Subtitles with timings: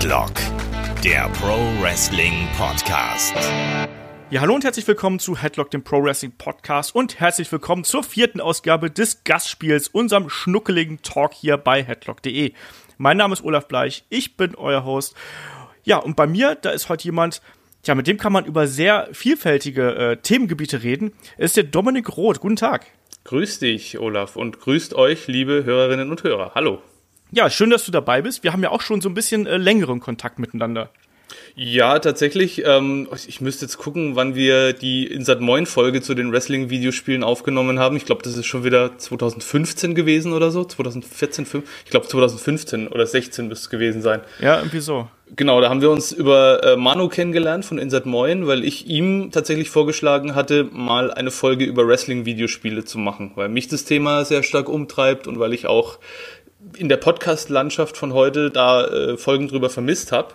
[0.00, 0.32] Headlock,
[1.04, 3.34] der Pro Wrestling Podcast.
[4.30, 8.02] Ja, hallo und herzlich willkommen zu Headlock, dem Pro Wrestling Podcast und herzlich willkommen zur
[8.02, 12.54] vierten Ausgabe des Gastspiels, unserem schnuckeligen Talk hier bei headlock.de.
[12.96, 15.14] Mein Name ist Olaf Bleich, ich bin euer Host.
[15.84, 17.42] Ja, und bei mir, da ist heute jemand,
[17.84, 21.12] ja, mit dem kann man über sehr vielfältige äh, Themengebiete reden.
[21.36, 22.40] Es ist der Dominik Roth.
[22.40, 22.86] Guten Tag.
[23.24, 26.52] Grüß dich, Olaf, und grüßt euch, liebe Hörerinnen und Hörer.
[26.54, 26.80] Hallo.
[27.32, 28.42] Ja, schön, dass du dabei bist.
[28.42, 30.90] Wir haben ja auch schon so ein bisschen äh, längeren Kontakt miteinander.
[31.54, 32.64] Ja, tatsächlich.
[32.64, 37.78] Ähm, ich müsste jetzt gucken, wann wir die Insat Moin Folge zu den Wrestling-Videospielen aufgenommen
[37.78, 37.96] haben.
[37.96, 40.64] Ich glaube, das ist schon wieder 2015 gewesen oder so.
[40.64, 44.20] 2014, 5, ich glaube 2015 oder 16 müsste es gewesen sein.
[44.40, 45.08] Ja, irgendwie so.
[45.36, 49.30] Genau, da haben wir uns über äh, Manu kennengelernt von Insat Moin, weil ich ihm
[49.30, 54.42] tatsächlich vorgeschlagen hatte, mal eine Folge über Wrestling-Videospiele zu machen, weil mich das Thema sehr
[54.42, 56.00] stark umtreibt und weil ich auch
[56.76, 60.34] in der Podcast-Landschaft von heute da äh, Folgen drüber vermisst habe.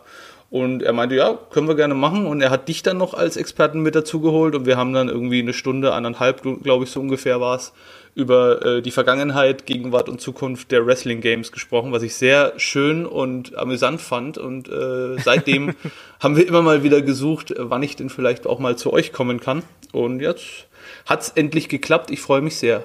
[0.52, 2.28] Und er meinte, ja, können wir gerne machen.
[2.28, 4.56] Und er hat dich dann noch als Experten mit dazu geholt.
[4.56, 7.74] Und wir haben dann irgendwie eine Stunde, eineinhalb, glaube ich, so ungefähr war es,
[8.14, 13.06] über äh, die Vergangenheit, Gegenwart und Zukunft der Wrestling Games gesprochen, was ich sehr schön
[13.06, 14.38] und amüsant fand.
[14.38, 15.74] Und äh, seitdem
[16.20, 19.40] haben wir immer mal wieder gesucht, wann ich denn vielleicht auch mal zu euch kommen
[19.40, 19.64] kann.
[19.92, 20.68] Und jetzt
[21.06, 22.12] hat es endlich geklappt.
[22.12, 22.84] Ich freue mich sehr.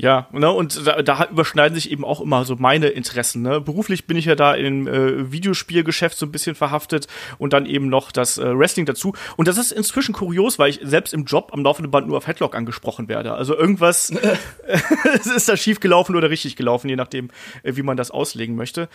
[0.00, 3.42] Ja, ne, und da, da überschneiden sich eben auch immer so meine Interessen.
[3.42, 3.60] Ne?
[3.60, 7.06] Beruflich bin ich ja da im äh, Videospielgeschäft so ein bisschen verhaftet
[7.36, 9.12] und dann eben noch das äh, Wrestling dazu.
[9.36, 12.26] Und das ist inzwischen kurios, weil ich selbst im Job am laufenden Band nur auf
[12.26, 13.34] Headlock angesprochen werde.
[13.34, 14.10] Also irgendwas
[15.36, 17.28] ist da schief gelaufen oder richtig gelaufen, je nachdem,
[17.62, 18.88] äh, wie man das auslegen möchte.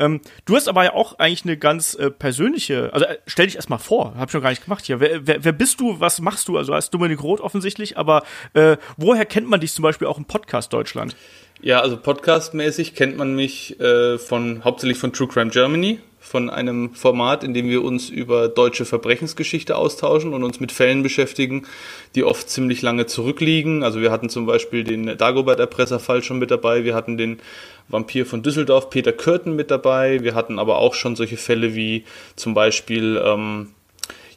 [0.00, 3.56] Ähm, du hast aber ja auch eigentlich eine ganz äh, persönliche, also äh, stell dich
[3.56, 4.98] erstmal vor, hab ich schon gar nicht gemacht hier.
[4.98, 6.58] Wer, wer, wer bist du, was machst du?
[6.58, 10.24] Also als Dominik Roth offensichtlich, aber äh, woher kennt man dich zum Beispiel auch im
[10.24, 10.47] Podcast?
[10.48, 11.14] Podcast Deutschland?
[11.60, 16.94] Ja, also podcastmäßig kennt man mich äh, von hauptsächlich von True Crime Germany, von einem
[16.94, 21.66] Format, in dem wir uns über deutsche Verbrechensgeschichte austauschen und uns mit Fällen beschäftigen,
[22.14, 23.82] die oft ziemlich lange zurückliegen.
[23.82, 27.40] Also wir hatten zum Beispiel den Dagobert-Erpresserfall schon mit dabei, wir hatten den
[27.88, 32.06] Vampir von Düsseldorf, Peter Kürten mit dabei, wir hatten aber auch schon solche Fälle wie
[32.36, 33.74] zum Beispiel ähm,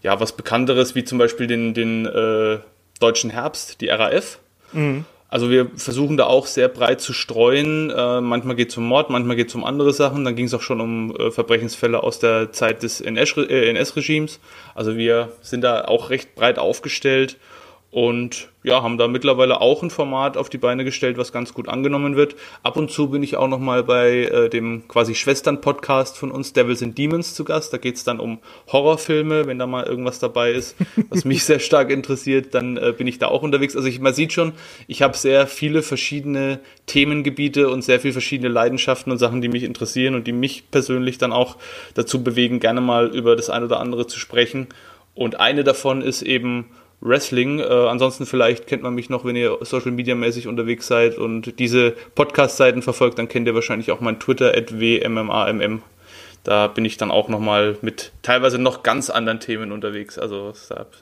[0.04, 2.58] ja was Bekannteres, wie zum Beispiel den, den äh,
[3.00, 4.40] deutschen Herbst, die RAF.
[4.74, 5.06] Mhm.
[5.32, 7.90] Also wir versuchen da auch sehr breit zu streuen.
[7.90, 10.26] Äh, manchmal geht es um Mord, manchmal geht es um andere Sachen.
[10.26, 14.36] Dann ging es auch schon um äh, Verbrechensfälle aus der Zeit des NS-Regimes.
[14.36, 14.40] Äh,
[14.76, 17.38] also wir sind da auch recht breit aufgestellt
[17.92, 21.68] und ja, haben da mittlerweile auch ein Format auf die Beine gestellt, was ganz gut
[21.68, 22.36] angenommen wird.
[22.64, 26.82] Ab und zu bin ich auch nochmal bei äh, dem quasi Schwestern-Podcast von uns, Devils
[26.82, 27.74] and Demons, zu Gast.
[27.74, 28.40] Da geht's dann um
[28.72, 30.78] Horrorfilme, wenn da mal irgendwas dabei ist,
[31.10, 33.76] was mich sehr stark interessiert, dann äh, bin ich da auch unterwegs.
[33.76, 34.54] Also ich, man sieht schon,
[34.88, 39.64] ich habe sehr viele verschiedene Themengebiete und sehr viele verschiedene Leidenschaften und Sachen, die mich
[39.64, 41.58] interessieren und die mich persönlich dann auch
[41.94, 44.68] dazu bewegen, gerne mal über das eine oder andere zu sprechen.
[45.14, 46.68] Und eine davon ist eben
[47.02, 47.60] Wrestling.
[47.60, 51.60] Äh, ansonsten vielleicht kennt man mich noch, wenn ihr Social Media mäßig unterwegs seid und
[51.60, 55.82] diese Podcast-Seiten verfolgt, dann kennt ihr wahrscheinlich auch mein Twitter at wmmamm.
[56.44, 60.18] Da bin ich dann auch nochmal mit teilweise noch ganz anderen Themen unterwegs.
[60.18, 60.54] Also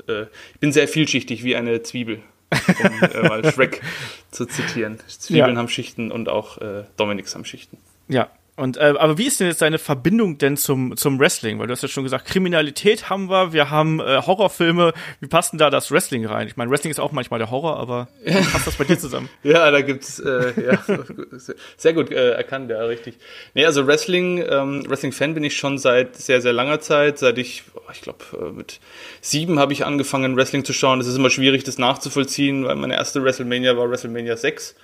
[0.08, 0.24] äh,
[0.54, 2.20] ich bin sehr vielschichtig wie eine Zwiebel,
[2.52, 3.82] um äh, mal Shrek
[4.32, 5.00] zu zitieren.
[5.08, 5.58] Zwiebeln ja.
[5.58, 7.78] haben Schichten und auch äh, Dominics haben Schichten.
[8.10, 11.60] Ja, und äh, aber wie ist denn jetzt deine Verbindung denn zum zum Wrestling?
[11.60, 14.94] Weil du hast ja schon gesagt, Kriminalität haben wir, wir haben äh, Horrorfilme.
[15.22, 16.48] Wie passt denn da das Wrestling rein?
[16.48, 19.30] Ich meine, Wrestling ist auch manchmal der Horror, aber wie passt das bei dir zusammen?
[19.44, 20.84] ja, da gibt's äh, ja,
[21.78, 23.18] sehr gut äh, erkannt, ja, richtig.
[23.54, 27.18] Nee, also Wrestling, ähm, Wrestling-Fan bin ich schon seit sehr sehr langer Zeit.
[27.18, 28.82] Seit ich, ich glaube, äh, mit
[29.22, 31.00] sieben habe ich angefangen Wrestling zu schauen.
[31.00, 34.76] Es ist immer schwierig, das nachzuvollziehen, weil meine erste WrestleMania war WrestleMania 6.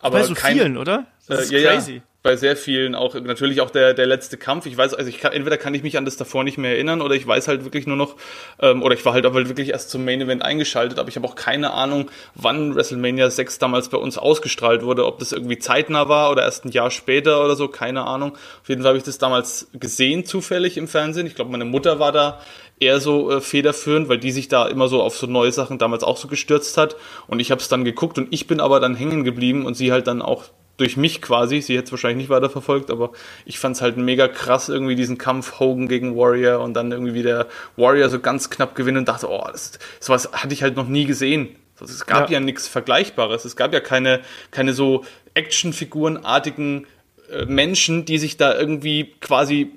[0.00, 1.06] Aber bei so kein, vielen, oder?
[1.26, 1.96] Das ist äh, ja, crazy.
[1.96, 4.66] Ja bei sehr vielen auch natürlich auch der der letzte Kampf.
[4.66, 7.00] Ich weiß, also ich kann, entweder kann ich mich an das davor nicht mehr erinnern
[7.00, 8.16] oder ich weiß halt wirklich nur noch
[8.60, 11.28] ähm, oder ich war halt aber wirklich erst zum Main Event eingeschaltet, aber ich habe
[11.28, 16.08] auch keine Ahnung, wann WrestleMania 6 damals bei uns ausgestrahlt wurde, ob das irgendwie zeitnah
[16.08, 18.36] war oder erst ein Jahr später oder so, keine Ahnung.
[18.62, 21.26] Auf jeden Fall habe ich das damals gesehen zufällig im Fernsehen.
[21.26, 22.40] Ich glaube, meine Mutter war da
[22.80, 26.02] eher so äh, federführend, weil die sich da immer so auf so neue Sachen damals
[26.02, 26.96] auch so gestürzt hat
[27.28, 29.92] und ich habe es dann geguckt und ich bin aber dann hängen geblieben und sie
[29.92, 30.44] halt dann auch
[30.78, 31.60] durch mich quasi.
[31.60, 33.12] Sie hätte es wahrscheinlich nicht weiterverfolgt, aber
[33.44, 37.14] ich fand es halt mega krass, irgendwie diesen Kampf Hogan gegen Warrior und dann irgendwie
[37.14, 37.46] wie der
[37.76, 41.04] Warrior so ganz knapp gewinnt und dachte, oh, das, sowas hatte ich halt noch nie
[41.04, 41.56] gesehen.
[41.80, 43.44] Es gab ja, ja nichts Vergleichbares.
[43.44, 44.20] Es gab ja keine,
[44.50, 45.04] keine so
[45.34, 46.86] Actionfigurenartigen
[47.30, 49.72] äh, Menschen, die sich da irgendwie quasi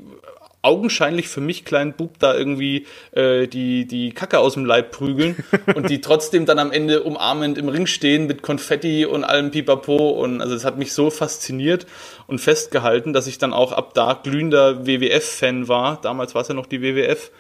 [0.62, 5.44] augenscheinlich für mich kleinen Bub da irgendwie äh, die, die Kacke aus dem Leib prügeln
[5.76, 10.10] und die trotzdem dann am Ende umarmend im Ring stehen mit Konfetti und allem Pipapo.
[10.10, 11.88] Und also es hat mich so fasziniert
[12.28, 16.00] und festgehalten, dass ich dann auch ab da glühender WWF-Fan war.
[16.02, 17.32] Damals war es ja noch die WWF.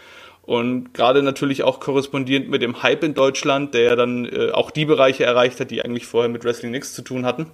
[0.44, 4.72] Und gerade natürlich auch korrespondierend mit dem Hype in Deutschland, der ja dann äh, auch
[4.72, 7.46] die Bereiche erreicht hat, die eigentlich vorher mit Wrestling nichts zu tun hatten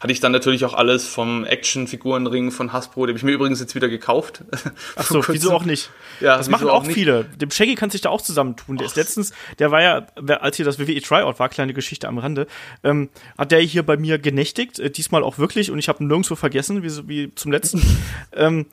[0.00, 3.60] hatte ich dann natürlich auch alles vom Actionfigurenring von Hasbro, den habe ich mir übrigens
[3.60, 4.44] jetzt wieder gekauft.
[4.96, 5.90] Achso, wieso auch nicht?
[6.20, 7.24] Ja, das machen auch, auch viele.
[7.24, 8.76] Dem Shaggy kann sich da auch zusammentun.
[8.76, 10.06] Der ist letztens, der war ja,
[10.40, 12.46] als hier das WWE Tryout war, kleine Geschichte am Rande,
[12.82, 16.34] ähm, hat der hier bei mir genächtigt, äh, diesmal auch wirklich und ich habe nirgendwo
[16.34, 17.82] vergessen, wie, wie zum letzten.
[18.32, 18.66] ähm,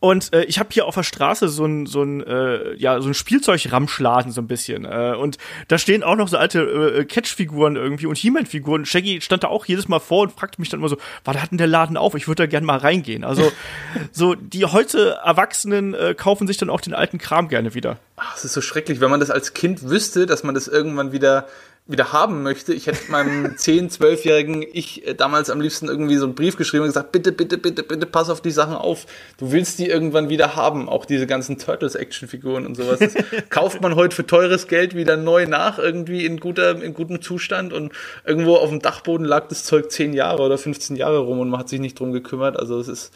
[0.00, 3.08] und äh, ich habe hier auf der Straße so ein so ein äh, ja so
[3.08, 5.36] ein Spielzeugramschladen so ein bisschen äh, und
[5.68, 8.86] da stehen auch noch so alte äh, Catch-Figuren irgendwie und He-Man-Figuren.
[8.86, 11.50] Shaggy stand da auch jedes Mal vor und fragte mich dann immer so, was hat
[11.50, 12.14] denn der Laden auf?
[12.14, 13.24] Ich würde da gerne mal reingehen.
[13.24, 13.52] Also
[14.12, 17.98] so die heute Erwachsenen äh, kaufen sich dann auch den alten Kram gerne wieder.
[18.16, 21.12] Ach, es ist so schrecklich, wenn man das als Kind wüsste, dass man das irgendwann
[21.12, 21.46] wieder
[21.90, 22.72] wieder haben möchte.
[22.72, 26.84] Ich hätte meinem 10-, 12-jährigen Ich äh, damals am liebsten irgendwie so einen Brief geschrieben
[26.84, 29.06] und gesagt, bitte, bitte, bitte, bitte, pass auf die Sachen auf.
[29.38, 30.88] Du willst die irgendwann wieder haben.
[30.88, 32.98] Auch diese ganzen Turtles-Action-Figuren und sowas.
[33.00, 33.14] Das
[33.50, 37.72] kauft man heute für teures Geld wieder neu nach, irgendwie in, guter, in gutem Zustand
[37.72, 37.92] und
[38.24, 41.60] irgendwo auf dem Dachboden lag das Zeug 10 Jahre oder 15 Jahre rum und man
[41.60, 42.58] hat sich nicht drum gekümmert.
[42.58, 43.12] Also es ist,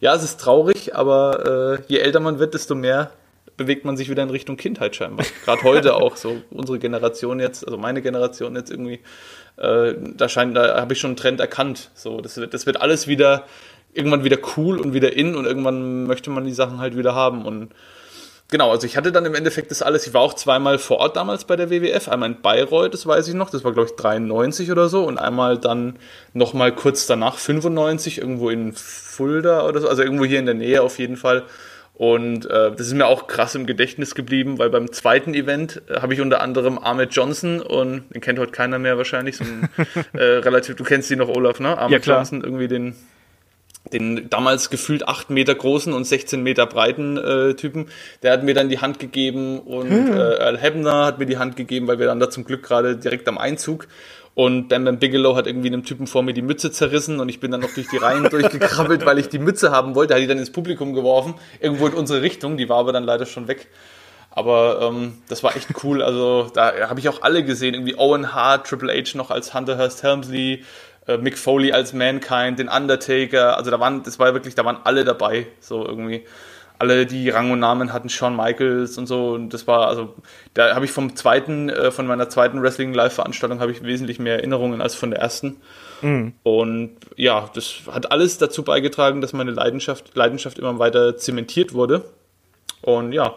[0.00, 3.10] ja, es ist traurig, aber äh, je älter man wird, desto mehr
[3.56, 5.26] bewegt man sich wieder in Richtung Kindheit scheinbar.
[5.44, 9.00] Gerade heute auch so unsere Generation jetzt, also meine Generation jetzt irgendwie,
[9.56, 11.90] äh, da scheint, da habe ich schon einen Trend erkannt.
[11.94, 13.44] So, das wird, das wird alles wieder
[13.92, 17.44] irgendwann wieder cool und wieder in und irgendwann möchte man die Sachen halt wieder haben
[17.44, 17.70] und
[18.48, 20.06] Genau, also ich hatte dann im Endeffekt das alles.
[20.06, 22.08] Ich war auch zweimal vor Ort damals bei der WWF.
[22.08, 23.50] Einmal in Bayreuth, das weiß ich noch.
[23.50, 25.02] Das war, glaube ich, 93 oder so.
[25.02, 25.98] Und einmal dann
[26.32, 29.88] nochmal kurz danach, 95, irgendwo in Fulda oder so.
[29.88, 31.42] Also irgendwo hier in der Nähe auf jeden Fall.
[31.96, 36.00] Und äh, das ist mir auch krass im Gedächtnis geblieben, weil beim zweiten Event äh,
[36.00, 39.70] habe ich unter anderem Ahmed Johnson und den kennt heute keiner mehr wahrscheinlich, so ein,
[40.12, 41.78] äh, relativ, du kennst ihn noch, Olaf, ne?
[41.78, 42.96] Ahmed ja, Johnson, irgendwie den,
[43.94, 47.86] den damals gefühlt 8 Meter großen und 16 Meter breiten äh, Typen,
[48.22, 50.12] der hat mir dann die Hand gegeben und hm.
[50.12, 52.98] äh, Al Hebner hat mir die Hand gegeben, weil wir dann da zum Glück gerade
[52.98, 53.88] direkt am Einzug
[54.36, 57.40] und Bam Bam Bigelow hat irgendwie einem Typen vor mir die Mütze zerrissen und ich
[57.40, 60.12] bin dann noch durch die Reihen durchgekrabbelt, weil ich die Mütze haben wollte.
[60.12, 62.58] Hat die dann ins Publikum geworfen, irgendwo in unsere Richtung.
[62.58, 63.68] Die war aber dann leider schon weg.
[64.30, 66.02] Aber ähm, das war echt cool.
[66.02, 67.72] Also da habe ich auch alle gesehen.
[67.72, 70.64] Irgendwie Owen Hart, Triple H noch als Hunter Hearst Helmsley,
[71.06, 73.56] äh, Mick Foley als Mankind, den Undertaker.
[73.56, 75.46] Also da waren, das war wirklich, da waren alle dabei.
[75.60, 76.24] So irgendwie
[76.78, 79.30] alle, die Rang und Namen hatten, Shawn Michaels und so.
[79.30, 80.14] Und das war, also,
[80.54, 84.80] da habe ich vom zweiten, äh, von meiner zweiten Wrestling-Live-Veranstaltung habe ich wesentlich mehr Erinnerungen
[84.80, 85.56] als von der ersten.
[86.02, 86.34] Mhm.
[86.42, 92.04] Und ja, das hat alles dazu beigetragen, dass meine Leidenschaft, Leidenschaft immer weiter zementiert wurde.
[92.82, 93.36] Und ja,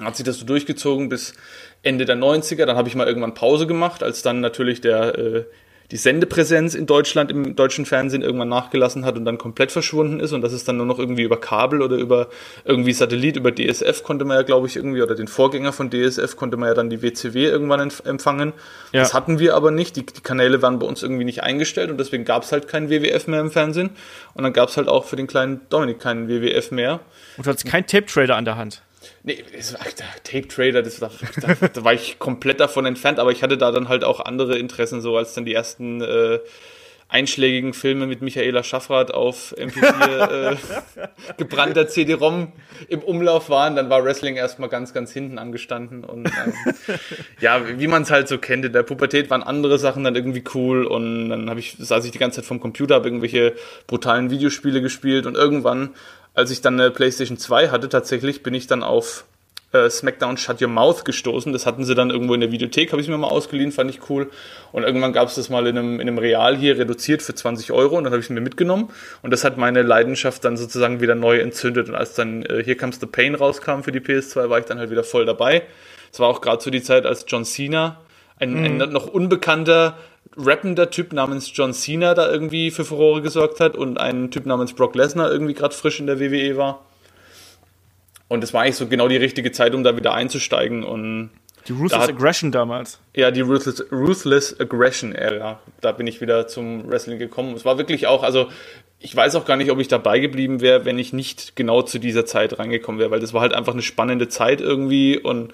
[0.00, 1.34] hat sich das so durchgezogen bis
[1.82, 2.64] Ende der 90er.
[2.64, 5.44] Dann habe ich mal irgendwann Pause gemacht, als dann natürlich der äh,
[5.90, 10.32] die Sendepräsenz in Deutschland im deutschen Fernsehen irgendwann nachgelassen hat und dann komplett verschwunden ist
[10.32, 12.28] und das ist dann nur noch irgendwie über Kabel oder über
[12.64, 16.36] irgendwie Satellit, über DSF konnte man ja, glaube ich, irgendwie, oder den Vorgänger von DSF
[16.36, 18.52] konnte man ja dann die WCW irgendwann empfangen.
[18.92, 19.00] Ja.
[19.00, 19.96] Das hatten wir aber nicht.
[19.96, 22.90] Die, die Kanäle waren bei uns irgendwie nicht eingestellt und deswegen gab es halt keinen
[22.90, 23.90] WWF mehr im Fernsehen.
[24.34, 27.00] Und dann gab es halt auch für den kleinen Dominik keinen WWF mehr.
[27.36, 28.82] Und du hattest keinen Tape-Trader an der Hand.
[29.22, 29.80] Nee, das war,
[30.24, 31.10] Tape Trader, das, da,
[31.40, 34.58] da, da, war ich komplett davon entfernt, aber ich hatte da dann halt auch andere
[34.58, 36.40] Interessen, so als dann die ersten äh,
[37.10, 40.56] einschlägigen Filme mit Michaela Schaffrath auf MP4 äh,
[41.36, 42.52] gebrannter CD-ROM
[42.88, 46.04] im Umlauf waren, dann war Wrestling erstmal ganz, ganz hinten angestanden.
[46.04, 46.54] Und ähm,
[47.40, 50.44] ja, wie man es halt so kennt, in der Pubertät waren andere Sachen dann irgendwie
[50.54, 53.54] cool und dann habe ich, saß ich die ganze Zeit vom Computer, habe irgendwelche
[53.88, 55.90] brutalen Videospiele gespielt und irgendwann
[56.34, 59.24] als ich dann eine PlayStation 2 hatte, tatsächlich bin ich dann auf
[59.72, 61.52] äh, SmackDown Shut Your Mouth gestoßen.
[61.52, 64.08] Das hatten sie dann irgendwo in der Videothek, habe ich mir mal ausgeliehen, fand ich
[64.08, 64.30] cool.
[64.72, 67.72] Und irgendwann gab es das mal in einem, in einem Real hier reduziert für 20
[67.72, 68.90] Euro und dann habe ich es mir mitgenommen.
[69.22, 71.88] Und das hat meine Leidenschaft dann sozusagen wieder neu entzündet.
[71.88, 74.78] Und als dann äh, Here Comes the Pain rauskam für die PS2, war ich dann
[74.78, 75.62] halt wieder voll dabei.
[76.12, 78.00] Es war auch gerade so die Zeit, als John Cena,
[78.40, 78.82] ein, mhm.
[78.82, 79.96] ein noch unbekannter
[80.36, 84.72] rappender Typ namens John Cena da irgendwie für Furore gesorgt hat und ein Typ namens
[84.72, 86.84] Brock Lesnar irgendwie gerade frisch in der WWE war.
[88.28, 90.84] Und das war eigentlich so genau die richtige Zeit, um da wieder einzusteigen.
[90.84, 91.30] Und
[91.66, 93.00] die Ruthless da Aggression damals.
[93.14, 95.58] Ja, die Ruthless, Ruthless Aggression Ära.
[95.80, 97.54] Da bin ich wieder zum Wrestling gekommen.
[97.54, 98.48] Es war wirklich auch, also
[99.00, 101.98] ich weiß auch gar nicht, ob ich dabei geblieben wäre, wenn ich nicht genau zu
[101.98, 105.52] dieser Zeit reingekommen wäre, weil das war halt einfach eine spannende Zeit irgendwie und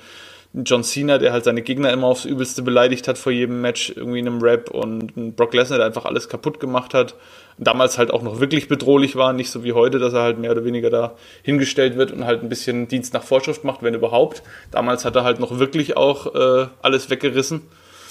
[0.65, 4.21] John Cena, der halt seine Gegner immer aufs Übelste beleidigt hat vor jedem Match, irgendwie
[4.21, 7.15] in einem Rap und Brock Lesnar, der einfach alles kaputt gemacht hat.
[7.59, 10.53] Damals halt auch noch wirklich bedrohlich war, nicht so wie heute, dass er halt mehr
[10.53, 14.43] oder weniger da hingestellt wird und halt ein bisschen Dienst nach Vorschrift macht, wenn überhaupt.
[14.71, 17.61] Damals hat er halt noch wirklich auch äh, alles weggerissen.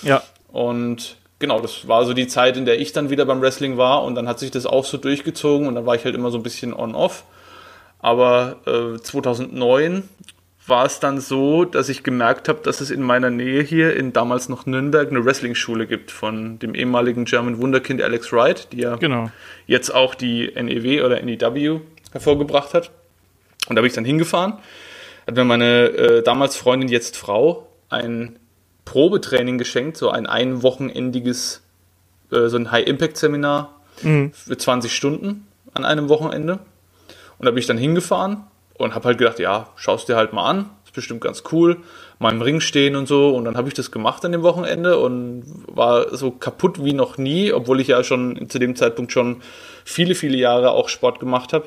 [0.03, 0.21] Ja.
[0.51, 4.03] Und genau, das war so die Zeit, in der ich dann wieder beim Wrestling war
[4.03, 6.37] und dann hat sich das auch so durchgezogen und dann war ich halt immer so
[6.37, 7.23] ein bisschen on-off.
[7.99, 10.07] Aber äh, 2009
[10.67, 14.13] war es dann so, dass ich gemerkt habe, dass es in meiner Nähe hier in
[14.13, 18.95] damals noch Nürnberg eine Wrestling-Schule gibt von dem ehemaligen German Wunderkind Alex Wright, die ja
[18.95, 19.29] Genau.
[19.67, 21.81] jetzt auch die NEW oder NEW
[22.11, 22.89] hervorgebracht hat.
[23.67, 24.53] Und da bin ich dann hingefahren,
[25.27, 28.37] hat mir meine äh, damals Freundin, jetzt Frau, ein
[28.85, 31.61] Probetraining geschenkt, so ein einwochenendiges,
[32.31, 33.71] äh, so ein High-Impact-Seminar
[34.33, 36.59] für 20 Stunden an einem Wochenende.
[37.37, 38.43] Und da bin ich dann hingefahren
[38.77, 41.77] und habe halt gedacht, ja, schaust dir halt mal an, ist bestimmt ganz cool,
[42.19, 43.35] mal im Ring stehen und so.
[43.35, 47.17] Und dann habe ich das gemacht an dem Wochenende und war so kaputt wie noch
[47.17, 49.41] nie, obwohl ich ja schon zu dem Zeitpunkt schon
[49.83, 51.65] viele, viele Jahre auch Sport gemacht habe.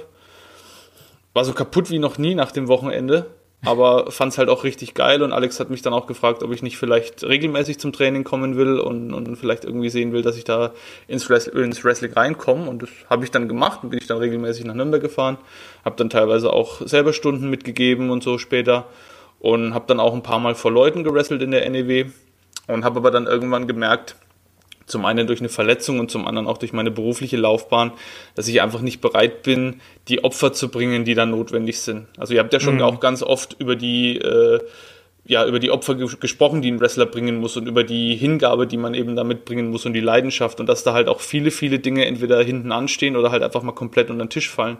[1.32, 3.26] War so kaputt wie noch nie nach dem Wochenende,
[3.64, 5.22] aber fand es halt auch richtig geil.
[5.22, 8.56] Und Alex hat mich dann auch gefragt, ob ich nicht vielleicht regelmäßig zum Training kommen
[8.56, 10.72] will und, und vielleicht irgendwie sehen will, dass ich da
[11.08, 12.68] ins, Wrest ins Wrestling reinkomme.
[12.68, 15.38] Und das habe ich dann gemacht und bin ich dann regelmäßig nach Nürnberg gefahren.
[15.84, 18.86] Habe dann teilweise auch selber Stunden mitgegeben und so später.
[19.40, 22.06] Und habe dann auch ein paar Mal vor Leuten gewrestelt in der NEW.
[22.68, 24.14] Und habe aber dann irgendwann gemerkt,
[24.88, 27.92] zum einen durch eine Verletzung und zum anderen auch durch meine berufliche Laufbahn,
[28.34, 32.06] dass ich einfach nicht bereit bin, die Opfer zu bringen, die dann notwendig sind.
[32.16, 32.82] Also ihr habt ja schon Mhm.
[32.82, 34.60] auch ganz oft über die äh,
[35.24, 38.66] ja, über die Opfer ge gesprochen, die ein Wrestler bringen muss und über die Hingabe,
[38.66, 41.50] die man eben da mitbringen muss und die Leidenschaft und dass da halt auch viele,
[41.50, 44.78] viele Dinge entweder hinten anstehen oder halt einfach mal komplett unter den Tisch fallen.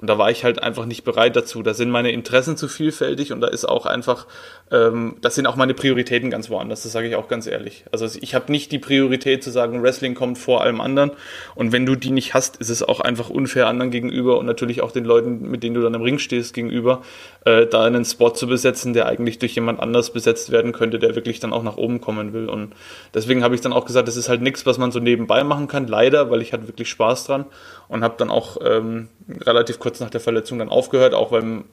[0.00, 1.62] Und da war ich halt einfach nicht bereit dazu.
[1.62, 4.26] Da sind meine Interessen zu vielfältig und da ist auch einfach,
[4.70, 7.84] ähm, das sind auch meine Prioritäten ganz woanders, das sage ich auch ganz ehrlich.
[7.90, 11.10] Also ich habe nicht die Priorität zu sagen, Wrestling kommt vor allem anderen.
[11.56, 14.82] Und wenn du die nicht hast, ist es auch einfach unfair anderen gegenüber und natürlich
[14.82, 17.02] auch den Leuten, mit denen du dann im Ring stehst, gegenüber,
[17.44, 21.16] äh, da einen Spot zu besetzen, der eigentlich durch jemand anders besetzt werden könnte, der
[21.16, 22.48] wirklich dann auch nach oben kommen will.
[22.48, 22.72] Und
[23.14, 25.66] deswegen habe ich dann auch gesagt, das ist halt nichts, was man so nebenbei machen
[25.66, 27.46] kann, leider, weil ich hatte wirklich Spaß dran
[27.88, 29.08] und habe dann auch ähm,
[29.40, 31.64] relativ kurz nach der Verletzung dann aufgehört, auch weil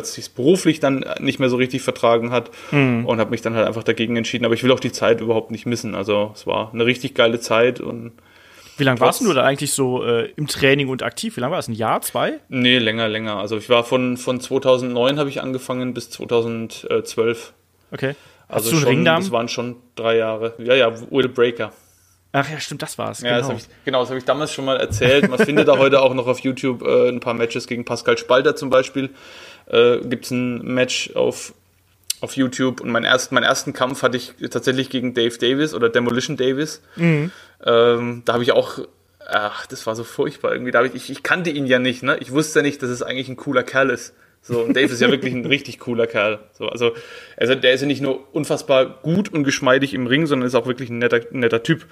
[0.00, 3.66] es sich beruflich dann nicht mehr so richtig vertragen hat und habe mich dann halt
[3.66, 4.44] einfach dagegen entschieden.
[4.44, 5.94] Aber ich will auch die Zeit überhaupt nicht missen.
[5.94, 8.12] Also es war eine richtig geile Zeit und
[8.78, 11.36] Wie lange warst du da eigentlich so äh, im Training und aktiv?
[11.36, 11.68] Wie lange war das?
[11.68, 12.40] Ein Jahr, zwei?
[12.48, 13.36] nee, länger, länger.
[13.36, 17.52] Also ich war von, von 2009 habe ich angefangen bis 2012.
[17.92, 18.14] Okay.
[18.48, 19.20] Hast Also du einen schon, Ringdarm?
[19.22, 20.54] das waren schon drei Jahre.
[20.58, 21.72] Ja, ja, Will Breaker.
[22.34, 23.20] Ach ja, stimmt, das war's.
[23.20, 23.40] Ja, genau.
[23.40, 25.28] das hab ich, genau, das habe ich damals schon mal erzählt.
[25.28, 28.56] Man findet da heute auch noch auf YouTube äh, ein paar Matches gegen Pascal Spalter
[28.56, 29.10] zum Beispiel.
[29.66, 31.52] Äh, Gibt es ein Match auf,
[32.22, 35.90] auf YouTube und mein erst, meinen ersten Kampf hatte ich tatsächlich gegen Dave Davis oder
[35.90, 36.80] Demolition Davis.
[36.96, 37.30] Mhm.
[37.66, 38.78] Ähm, da habe ich auch,
[39.26, 40.70] ach, das war so furchtbar irgendwie.
[40.70, 42.16] Da hab ich, ich, ich kannte ihn ja nicht, ne?
[42.20, 44.14] Ich wusste ja nicht, dass es eigentlich ein cooler Kerl ist.
[44.40, 46.40] So, und Dave ist ja wirklich ein richtig cooler Kerl.
[46.52, 46.92] So, also,
[47.36, 50.66] also der ist ja nicht nur unfassbar gut und geschmeidig im Ring, sondern ist auch
[50.66, 51.86] wirklich ein netter, netter Typ.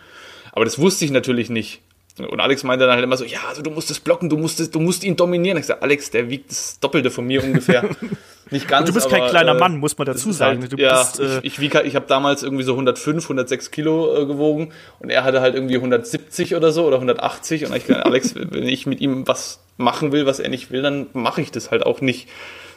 [0.52, 1.80] Aber das wusste ich natürlich nicht.
[2.18, 4.60] Und Alex meinte dann halt immer so, ja, also du musst es blocken, du musst,
[4.60, 5.56] es, du musst ihn dominieren.
[5.56, 7.88] Ich sage, Alex, der wiegt das Doppelte von mir ungefähr.
[8.50, 10.60] Nicht ganz, Du bist kein aber, kleiner äh, Mann, muss man dazu sagen.
[10.60, 14.14] Halt, ja, bist, äh, ich, ich, halt- ich habe damals irgendwie so 105, 106 Kilo
[14.22, 18.04] äh, gewogen und er hatte halt irgendwie 170 oder so oder 180 und ich gesagt,
[18.04, 21.52] Alex, wenn ich mit ihm was machen will, was er nicht will, dann mache ich
[21.52, 22.28] das halt auch nicht.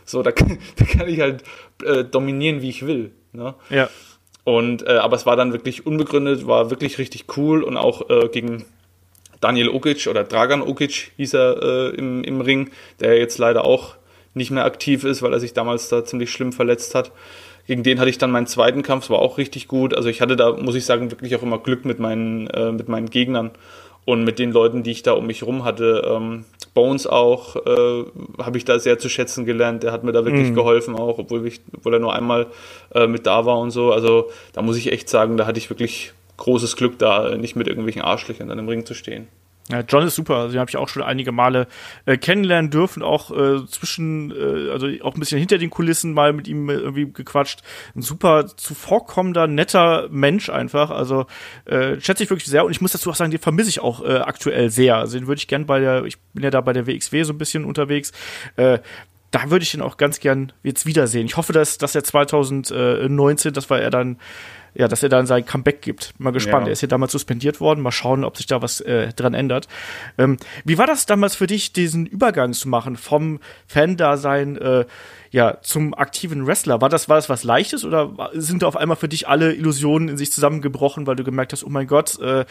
[0.05, 1.43] So, da, kann- da kann ich halt
[1.83, 3.11] äh, dominieren, wie ich will.
[3.33, 3.55] Ne?
[3.71, 3.89] ja.
[4.43, 8.27] Und äh, aber es war dann wirklich unbegründet, war wirklich richtig cool und auch äh,
[8.27, 8.65] gegen
[9.39, 13.95] Daniel Okic oder Dragan Okic hieß er äh, im, im Ring, der jetzt leider auch
[14.33, 17.11] nicht mehr aktiv ist, weil er sich damals da ziemlich schlimm verletzt hat.
[17.67, 19.95] Gegen den hatte ich dann meinen zweiten Kampf, war auch richtig gut.
[19.95, 22.89] Also ich hatte da, muss ich sagen, wirklich auch immer Glück mit meinen, äh, mit
[22.89, 23.51] meinen Gegnern
[24.05, 26.03] und mit den Leuten, die ich da um mich rum hatte.
[26.05, 28.05] Ähm, Bones auch äh,
[28.41, 29.83] habe ich da sehr zu schätzen gelernt.
[29.83, 32.47] Der hat mir da wirklich geholfen auch, obwohl, ich, obwohl er nur einmal
[32.93, 33.91] äh, mit da war und so.
[33.91, 37.67] Also da muss ich echt sagen, da hatte ich wirklich großes Glück, da nicht mit
[37.67, 39.27] irgendwelchen Arschlöchern dann im Ring zu stehen.
[39.71, 40.35] Ja, John ist super.
[40.35, 41.67] Also, den habe ich auch schon einige Male
[42.05, 46.33] äh, kennenlernen dürfen, auch äh, zwischen, äh, also auch ein bisschen hinter den Kulissen mal
[46.33, 47.61] mit ihm äh, irgendwie gequatscht.
[47.95, 50.91] Ein super zuvorkommender, netter Mensch einfach.
[50.91, 51.27] Also
[51.65, 52.65] äh, schätze ich wirklich sehr.
[52.65, 54.97] Und ich muss dazu auch sagen, den vermisse ich auch äh, aktuell sehr.
[54.97, 57.31] Also den würde ich gern bei der, ich bin ja da bei der WXW so
[57.31, 58.11] ein bisschen unterwegs.
[58.57, 58.79] Äh,
[59.31, 61.25] da würde ich den auch ganz gern jetzt wiedersehen.
[61.25, 64.19] Ich hoffe, dass, dass er 2019, das war er dann
[64.75, 66.13] ja, dass er dann sein Comeback gibt.
[66.17, 66.65] Mal gespannt.
[66.65, 66.69] Ja.
[66.69, 67.81] Er ist ja damals suspendiert worden.
[67.81, 69.67] Mal schauen, ob sich da was äh, dran ändert.
[70.17, 74.85] Ähm, wie war das damals für dich, diesen Übergang zu machen vom Fan-Dasein äh,
[75.31, 76.81] ja, zum aktiven Wrestler?
[76.81, 80.09] War das, war das was Leichtes oder sind da auf einmal für dich alle Illusionen
[80.09, 82.45] in sich zusammengebrochen, weil du gemerkt hast, oh mein Gott, äh,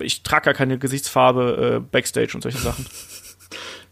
[0.00, 2.86] ich trage gar keine Gesichtsfarbe äh, Backstage und solche Sachen?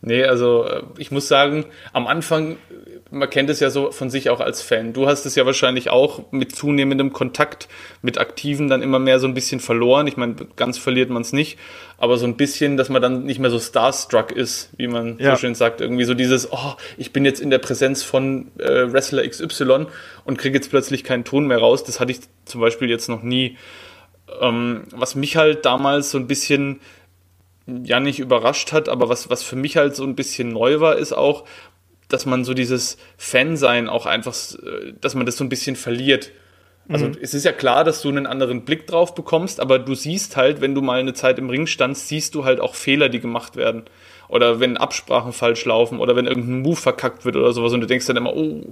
[0.02, 2.56] Nee, also äh, ich muss sagen, am Anfang
[3.10, 4.92] man kennt es ja so von sich auch als Fan.
[4.92, 7.68] Du hast es ja wahrscheinlich auch mit zunehmendem Kontakt
[8.02, 10.06] mit Aktiven dann immer mehr so ein bisschen verloren.
[10.06, 11.58] Ich meine, ganz verliert man es nicht,
[11.98, 15.32] aber so ein bisschen, dass man dann nicht mehr so starstruck ist, wie man ja.
[15.32, 15.80] so schön sagt.
[15.80, 19.86] Irgendwie so dieses, oh, ich bin jetzt in der Präsenz von äh, Wrestler XY
[20.24, 21.82] und kriege jetzt plötzlich keinen Ton mehr raus.
[21.84, 23.56] Das hatte ich zum Beispiel jetzt noch nie.
[24.40, 26.80] Ähm, was mich halt damals so ein bisschen
[27.84, 30.96] ja nicht überrascht hat, aber was, was für mich halt so ein bisschen neu war,
[30.96, 31.44] ist auch,
[32.08, 36.30] dass man so dieses Fansein auch einfach, äh, dass man das so ein bisschen verliert.
[36.88, 37.16] Also mhm.
[37.20, 40.60] es ist ja klar, dass du einen anderen Blick drauf bekommst, aber du siehst halt,
[40.60, 43.56] wenn du mal eine Zeit im Ring standst, siehst du halt auch Fehler, die gemacht
[43.56, 43.84] werden
[44.30, 47.86] oder wenn Absprachen falsch laufen oder wenn irgendein Move verkackt wird oder sowas und du
[47.86, 48.62] denkst dann immer, oh,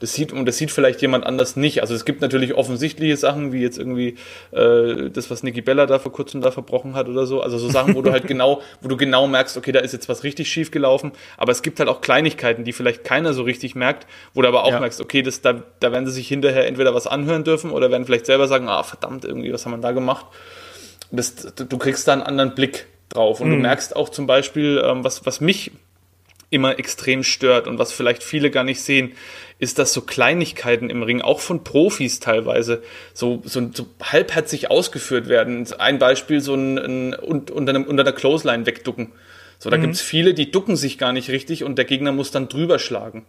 [0.00, 1.80] das sieht und das sieht vielleicht jemand anders nicht.
[1.80, 4.16] Also es gibt natürlich offensichtliche Sachen, wie jetzt irgendwie
[4.52, 7.40] äh, das, was Nikki Bella da vor kurzem da verbrochen hat oder so.
[7.40, 10.08] Also so Sachen, wo du halt genau, wo du genau merkst, okay, da ist jetzt
[10.08, 11.10] was richtig schief gelaufen.
[11.36, 14.62] Aber es gibt halt auch Kleinigkeiten, die vielleicht keiner so richtig merkt, wo du aber
[14.62, 14.78] auch ja.
[14.78, 18.06] merkst, okay, das, da, da werden sie sich hinterher entweder was anhören dürfen oder werden
[18.06, 20.26] vielleicht selber sagen, ah, verdammt, irgendwie, was haben wir da gemacht?
[21.10, 23.40] Das, du kriegst da einen anderen Blick drauf.
[23.40, 23.52] Und mhm.
[23.52, 25.72] du merkst auch zum Beispiel, ähm, was, was mich
[26.50, 29.12] immer extrem stört und was vielleicht viele gar nicht sehen,
[29.58, 32.82] ist, dass so Kleinigkeiten im Ring, auch von Profis teilweise,
[33.14, 35.66] so, so, so halbherzig ausgeführt werden.
[35.78, 39.12] Ein Beispiel, so ein, ein unter, einem, unter der Clothesline wegducken.
[39.58, 39.82] So, da mhm.
[39.82, 43.24] gibt's viele, die ducken sich gar nicht richtig und der Gegner muss dann drüber schlagen.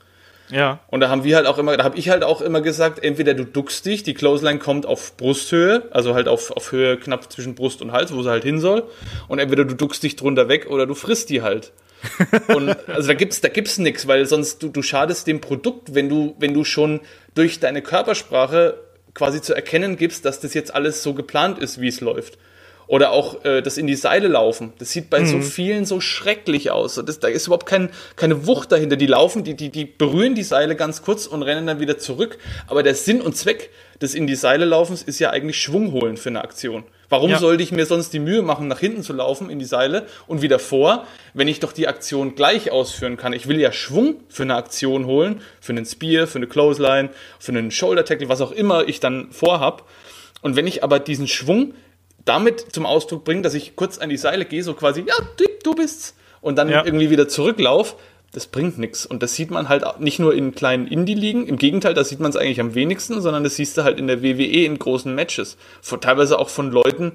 [0.49, 0.79] Ja.
[0.87, 3.33] Und da haben wir halt auch immer, da habe ich halt auch immer gesagt, entweder
[3.33, 7.55] du duckst dich, die Clothesline kommt auf Brusthöhe, also halt auf, auf Höhe knapp zwischen
[7.55, 8.83] Brust und Hals, wo sie halt hin soll,
[9.27, 11.71] und entweder du duckst dich drunter weg oder du frisst die halt.
[12.53, 16.09] und also da gibt's da gibt's nichts, weil sonst du, du schadest dem Produkt, wenn
[16.09, 16.99] du wenn du schon
[17.33, 18.77] durch deine Körpersprache
[19.13, 22.37] quasi zu erkennen gibst, dass das jetzt alles so geplant ist, wie es läuft.
[22.87, 24.73] Oder auch äh, das in die Seile laufen.
[24.79, 25.25] Das sieht bei mhm.
[25.27, 27.01] so vielen so schrecklich aus.
[27.05, 28.95] Das, da ist überhaupt kein, keine Wucht dahinter.
[28.95, 32.37] Die laufen, die, die, die berühren die Seile ganz kurz und rennen dann wieder zurück.
[32.67, 33.69] Aber der Sinn und Zweck
[34.01, 36.83] des in die Seile laufens ist ja eigentlich Schwung holen für eine Aktion.
[37.09, 37.37] Warum ja.
[37.37, 40.41] sollte ich mir sonst die Mühe machen, nach hinten zu laufen in die Seile und
[40.41, 43.33] wieder vor, wenn ich doch die Aktion gleich ausführen kann?
[43.33, 47.51] Ich will ja Schwung für eine Aktion holen, für einen Spear, für eine Clothesline, für
[47.51, 49.87] einen Shoulder Tackle, was auch immer ich dann vorhab.
[50.41, 51.73] Und wenn ich aber diesen Schwung
[52.25, 55.15] damit zum Ausdruck bringen, dass ich kurz an die Seile gehe, so quasi, ja,
[55.63, 56.85] du bist's, und dann ja.
[56.85, 57.95] irgendwie wieder zurücklauf,
[58.33, 59.05] das bringt nichts.
[59.05, 62.29] Und das sieht man halt nicht nur in kleinen Indie-Ligen, im Gegenteil, da sieht man
[62.29, 65.57] es eigentlich am wenigsten, sondern das siehst du halt in der WWE in großen Matches.
[65.81, 67.13] Von, teilweise auch von Leuten,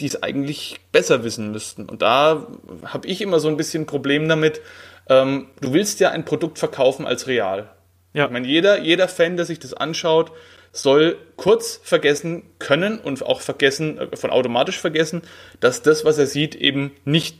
[0.00, 1.86] die es eigentlich besser wissen müssten.
[1.86, 2.46] Und da
[2.84, 4.60] habe ich immer so ein bisschen ein Problem damit.
[5.08, 7.70] Ähm, du willst ja ein Produkt verkaufen als real.
[8.12, 8.26] Ja.
[8.26, 10.32] Ich meine, jeder, jeder Fan, der sich das anschaut,
[10.72, 15.22] soll kurz vergessen können und auch vergessen, äh, von automatisch vergessen,
[15.60, 17.36] dass das, was er sieht, eben nicht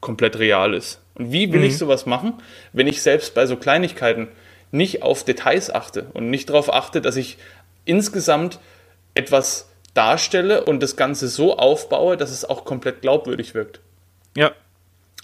[0.00, 1.00] komplett real ist.
[1.14, 1.66] Und wie will mhm.
[1.66, 2.34] ich sowas machen,
[2.72, 4.28] wenn ich selbst bei so Kleinigkeiten
[4.70, 7.38] nicht auf Details achte und nicht darauf achte, dass ich
[7.84, 8.58] insgesamt
[9.14, 13.80] etwas darstelle und das Ganze so aufbaue, dass es auch komplett glaubwürdig wirkt.
[14.36, 14.52] Ja.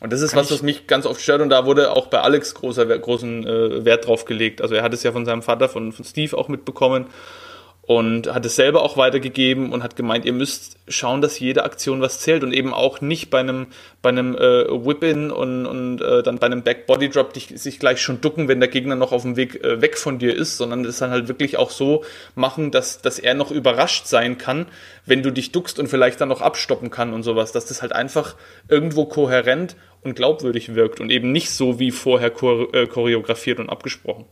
[0.01, 2.21] Und das ist Kann was, was mich ganz oft stört und da wurde auch bei
[2.21, 4.63] Alex großer, großen äh, Wert drauf gelegt.
[4.63, 7.09] Also er hat es ja von seinem Vater, von, von Steve auch mitbekommen
[7.91, 12.01] und hat es selber auch weitergegeben und hat gemeint, ihr müsst schauen, dass jede Aktion
[12.01, 13.67] was zählt und eben auch nicht bei einem
[14.01, 18.47] bei einem äh, Whip-In und, und äh, dann bei einem Back-Body-Drop sich gleich schon ducken,
[18.47, 21.11] wenn der Gegner noch auf dem Weg äh, weg von dir ist, sondern es dann
[21.11, 22.05] halt wirklich auch so
[22.37, 24.67] machen, dass, dass er noch überrascht sein kann,
[25.05, 27.93] wenn du dich duckst und vielleicht dann noch abstoppen kann und sowas, dass das halt
[27.93, 28.37] einfach
[28.69, 34.27] irgendwo kohärent und glaubwürdig wirkt und eben nicht so wie vorher äh, choreografiert und abgesprochen.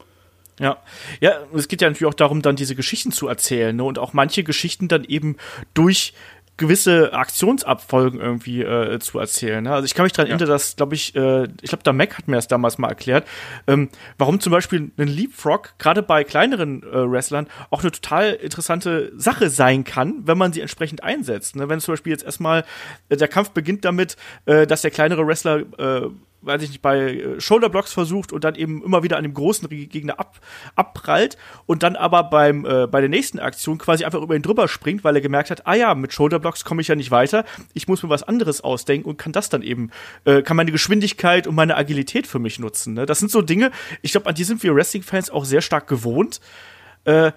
[0.59, 0.79] Ja,
[1.21, 3.85] ja, es geht ja natürlich auch darum, dann diese Geschichten zu erzählen ne?
[3.85, 5.37] und auch manche Geschichten dann eben
[5.75, 6.14] durch
[6.59, 9.62] gewisse Aktionsabfolgen irgendwie äh, zu erzählen.
[9.62, 9.73] Ne?
[9.73, 10.35] Also ich kann mich daran ja.
[10.35, 13.27] erinnern, dass, glaube ich, äh, ich glaube, der Mac hat mir das damals mal erklärt,
[13.68, 19.12] ähm, warum zum Beispiel ein Leapfrog gerade bei kleineren äh, Wrestlern auch eine total interessante
[19.16, 21.55] Sache sein kann, wenn man sie entsprechend einsetzt.
[21.55, 21.68] Ne?
[21.68, 22.64] Wenn zum Beispiel jetzt erstmal
[23.09, 24.16] äh, der Kampf beginnt damit,
[24.47, 26.09] äh, dass der kleinere Wrestler äh,
[26.40, 29.68] weiß ich nicht, bei äh, Shoulderblocks versucht und dann eben immer wieder an dem großen
[29.68, 30.38] Gegner ab,
[30.77, 34.68] abprallt und dann aber beim, äh, bei der nächsten Aktion quasi einfach über ihn drüber
[34.68, 37.88] springt, weil er gemerkt hat, ah ja, mit Shoulderblocks komme ich ja nicht weiter, ich
[37.88, 39.90] muss mir was anderes ausdenken und kann das dann eben,
[40.24, 42.94] äh, kann meine Geschwindigkeit und meine Agilität für mich nutzen.
[42.94, 43.07] Ne?
[43.07, 43.70] Das sind so Dinge,
[44.03, 46.40] ich glaube, an die sind wir Wrestling-Fans auch sehr stark gewohnt.
[47.05, 47.33] Äh,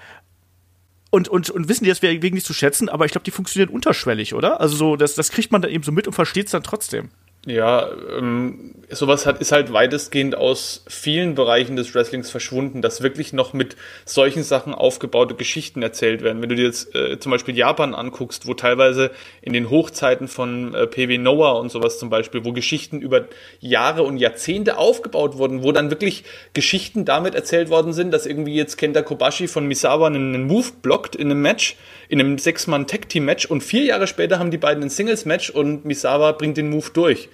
[1.14, 3.70] und, und, und wissen die das wegen nicht zu schätzen, aber ich glaube, die funktionieren
[3.70, 4.62] unterschwellig, oder?
[4.62, 7.10] Also so, das, das kriegt man dann eben so mit und versteht es dann trotzdem.
[7.48, 13.34] Ja, ähm, sowas hat, ist halt weitestgehend aus vielen Bereichen des Wrestlings verschwunden, dass wirklich
[13.34, 13.76] noch mit
[14.06, 16.44] solchen Sachen aufgebaute Geschichten erzählt werden.
[16.44, 19.10] Wenn du dir jetzt äh, zum Beispiel Japan anguckst, wo teilweise
[19.42, 23.26] in den Hochzeiten von äh, PW Noah und sowas zum Beispiel, wo Geschichten über
[23.60, 28.54] Jahre und Jahrzehnte aufgebaut wurden, wo dann wirklich Geschichten damit erzählt worden sind, dass irgendwie
[28.54, 31.76] jetzt Kenta Kobashi von Misawa einen, einen Move blockt in einem Match,
[32.08, 36.58] in einem Sechs-Mann-Tag-Team-Match und vier Jahre später haben die beiden ein Singles-Match und Misawa bringt
[36.58, 37.30] den Move durch.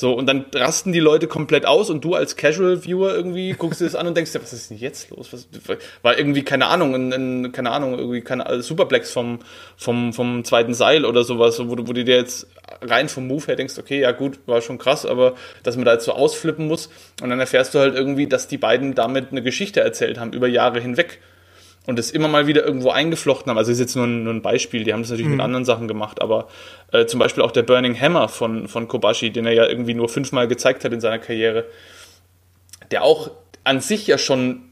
[0.00, 3.84] So, und dann rasten die Leute komplett aus und du als Casual-Viewer irgendwie guckst dir
[3.84, 5.32] das an und denkst dir, was ist denn jetzt los?
[5.32, 5.48] Was,
[6.02, 9.40] war irgendwie, keine Ahnung, ein, ein, keine Ahnung, irgendwie keine also Superplex vom,
[9.76, 12.46] vom, vom zweiten Seil oder sowas, wo du, wo du dir jetzt
[12.80, 15.34] rein vom Move her denkst, okay, ja gut, war schon krass, aber
[15.64, 18.56] dass man da jetzt so ausflippen muss und dann erfährst du halt irgendwie, dass die
[18.56, 21.18] beiden damit eine Geschichte erzählt haben über Jahre hinweg
[21.88, 23.56] und das immer mal wieder irgendwo eingeflochten haben.
[23.56, 25.36] Also ist jetzt nur ein, nur ein Beispiel, die haben das natürlich mhm.
[25.36, 26.48] mit anderen Sachen gemacht, aber
[26.92, 30.10] äh, zum Beispiel auch der Burning Hammer von, von Kobashi, den er ja irgendwie nur
[30.10, 31.64] fünfmal gezeigt hat in seiner Karriere,
[32.90, 33.30] der auch
[33.64, 34.64] an sich ja schon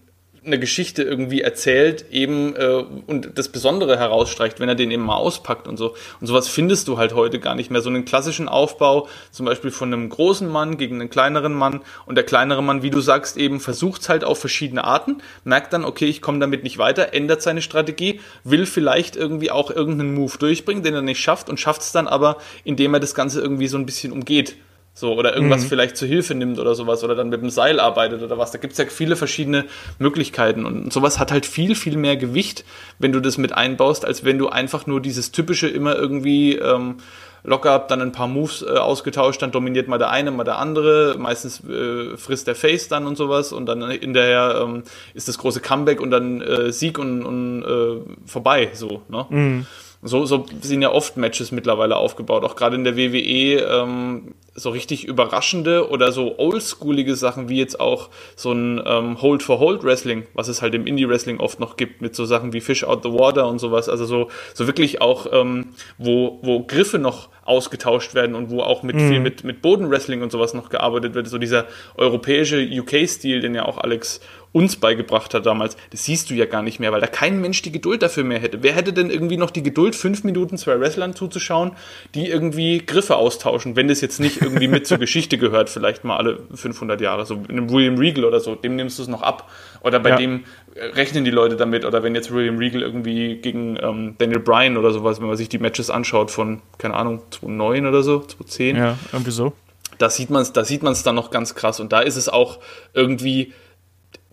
[0.47, 5.17] eine Geschichte irgendwie erzählt eben äh, und das Besondere herausstreicht, wenn er den eben mal
[5.17, 5.95] auspackt und so.
[6.21, 7.81] Und sowas findest du halt heute gar nicht mehr.
[7.81, 12.15] So einen klassischen Aufbau, zum Beispiel von einem großen Mann gegen einen kleineren Mann und
[12.15, 15.85] der kleinere Mann, wie du sagst, eben versucht es halt auf verschiedene Arten, merkt dann,
[15.85, 20.39] okay, ich komme damit nicht weiter, ändert seine Strategie, will vielleicht irgendwie auch irgendeinen Move
[20.39, 23.69] durchbringen, den er nicht schafft und schafft es dann aber, indem er das Ganze irgendwie
[23.69, 24.57] so ein bisschen umgeht.
[24.99, 25.69] So, oder irgendwas mhm.
[25.69, 28.51] vielleicht zur Hilfe nimmt oder sowas, oder dann mit dem Seil arbeitet oder was.
[28.51, 29.67] Da gibt es ja viele verschiedene
[29.99, 30.65] Möglichkeiten.
[30.65, 32.65] Und sowas hat halt viel, viel mehr Gewicht,
[32.99, 36.97] wenn du das mit einbaust, als wenn du einfach nur dieses typische immer irgendwie ähm,
[37.45, 40.59] locker ab, dann ein paar Moves äh, ausgetauscht, dann dominiert mal der eine, mal der
[40.59, 41.17] andere.
[41.19, 44.83] Meistens äh, frisst der Face dann und sowas und dann hinterher ähm,
[45.13, 48.71] ist das große Comeback und dann äh, Sieg und, und äh, vorbei.
[48.73, 49.27] So, ne?
[49.29, 49.67] Mhm.
[50.03, 53.61] So, so sind ja oft Matches mittlerweile aufgebaut, auch gerade in der WWE.
[53.61, 59.43] Ähm, so richtig überraschende oder so oldschoolige Sachen wie jetzt auch so ein ähm, Hold
[59.43, 62.55] for Hold Wrestling, was es halt im Indie Wrestling oft noch gibt, mit so Sachen
[62.55, 63.89] wie Fish Out the Water und sowas.
[63.89, 68.83] Also so, so wirklich auch, ähm, wo, wo Griffe noch ausgetauscht werden und wo auch
[68.83, 69.09] mit mhm.
[69.09, 71.29] viel mit, mit Bodenwrestling und sowas noch gearbeitet wird.
[71.29, 74.21] So dieser europäische UK-Stil, den ja auch Alex
[74.53, 77.63] uns beigebracht hat damals, das siehst du ja gar nicht mehr, weil da kein Mensch
[77.63, 78.63] die Geduld dafür mehr hätte.
[78.63, 81.73] Wer hätte denn irgendwie noch die Geduld, fünf Minuten zwei Wrestlern zuzuschauen,
[82.15, 86.17] die irgendwie Griffe austauschen, wenn das jetzt nicht irgendwie mit zur Geschichte gehört, vielleicht mal
[86.17, 89.23] alle 500 Jahre, so in einem William Regal oder so, dem nimmst du es noch
[89.23, 89.51] ab.
[89.83, 90.17] Oder bei ja.
[90.17, 94.77] dem rechnen die Leute damit, oder wenn jetzt William Regal irgendwie gegen ähm, Daniel Bryan
[94.77, 98.77] oder sowas, wenn man sich die Matches anschaut von, keine Ahnung, 2009 oder so, 2010.
[98.77, 99.53] Ja, irgendwie so.
[99.99, 101.81] Da sieht man es da dann noch ganz krass.
[101.81, 102.59] Und da ist es auch
[102.93, 103.53] irgendwie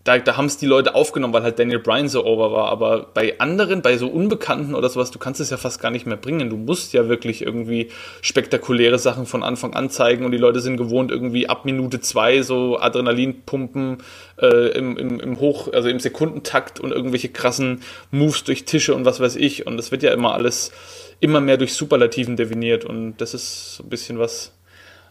[0.03, 2.69] da, da haben es die Leute aufgenommen, weil halt Daniel Bryan so over war.
[2.69, 6.05] Aber bei anderen, bei so Unbekannten oder sowas, du kannst es ja fast gar nicht
[6.05, 6.49] mehr bringen.
[6.49, 7.89] Du musst ja wirklich irgendwie
[8.21, 12.41] spektakuläre Sachen von Anfang an zeigen und die Leute sind gewohnt, irgendwie ab Minute zwei
[12.41, 13.99] so Adrenalinpumpen
[14.41, 19.05] äh, im, im, im Hoch, also im Sekundentakt und irgendwelche krassen Moves durch Tische und
[19.05, 19.65] was weiß ich.
[19.67, 20.71] Und das wird ja immer alles
[21.21, 24.51] immer mehr durch Superlativen definiert und das ist so ein bisschen was,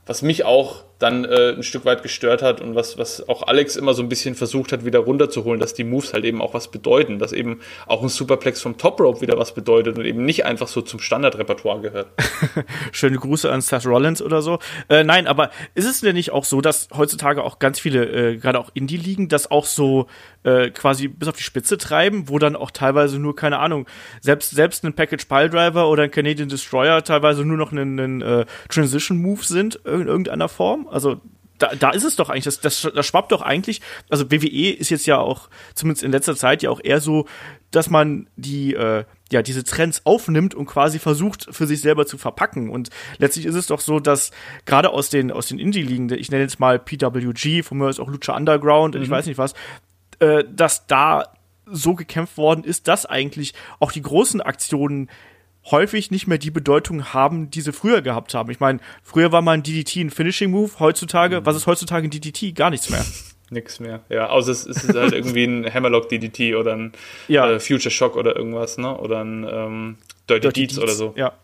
[0.04, 3.76] was mich auch dann äh, ein Stück weit gestört hat und was, was auch Alex
[3.76, 6.70] immer so ein bisschen versucht hat, wieder runterzuholen, dass die Moves halt eben auch was
[6.70, 10.44] bedeuten, dass eben auch ein Superplex vom Top Rope wieder was bedeutet und eben nicht
[10.44, 12.08] einfach so zum Standardrepertoire gehört.
[12.92, 14.60] Schöne Grüße an Seth Rollins oder so.
[14.88, 18.36] Äh, nein, aber ist es denn nicht auch so, dass heutzutage auch ganz viele, äh,
[18.36, 20.06] gerade auch Indie-Ligen, das auch so
[20.44, 23.86] äh, quasi bis auf die Spitze treiben, wo dann auch teilweise nur, keine Ahnung,
[24.20, 28.22] selbst, selbst ein Package Pile Driver oder ein Canadian Destroyer teilweise nur noch ein, ein
[28.22, 30.88] äh, Transition Move sind in irgendeiner Form?
[30.92, 31.20] Also
[31.58, 34.90] da, da ist es doch eigentlich, das, das, das schwappt doch eigentlich, also WWE ist
[34.90, 37.26] jetzt ja auch, zumindest in letzter Zeit ja auch eher so,
[37.70, 42.18] dass man die, äh, ja, diese Trends aufnimmt und quasi versucht, für sich selber zu
[42.18, 42.68] verpacken.
[42.68, 44.30] Und letztlich ist es doch so, dass
[44.66, 48.08] gerade aus den, aus den Indie-Ligen, ich nenne jetzt mal PWG, von mir ist auch
[48.08, 49.04] Lucha Underground und mhm.
[49.04, 49.54] ich weiß nicht was,
[50.18, 51.32] äh, dass da
[51.64, 55.08] so gekämpft worden ist, dass eigentlich auch die großen Aktionen
[55.70, 58.50] häufig nicht mehr die Bedeutung haben, die sie früher gehabt haben.
[58.50, 61.46] Ich meine, früher war mal ein DDT ein Finishing Move, heutzutage, mhm.
[61.46, 62.54] was ist heutzutage ein DDT?
[62.54, 63.04] Gar nichts mehr.
[63.50, 64.00] Nix mehr.
[64.08, 66.92] Ja, außer es ist halt irgendwie ein Hammerlock DDT oder ein
[67.28, 67.50] ja.
[67.50, 68.96] äh, Future Shock oder irgendwas, ne?
[68.96, 69.98] Oder ein ähm,
[70.28, 71.12] Dirty, Dirty Deeds, Deeds oder so.
[71.16, 71.34] Ja.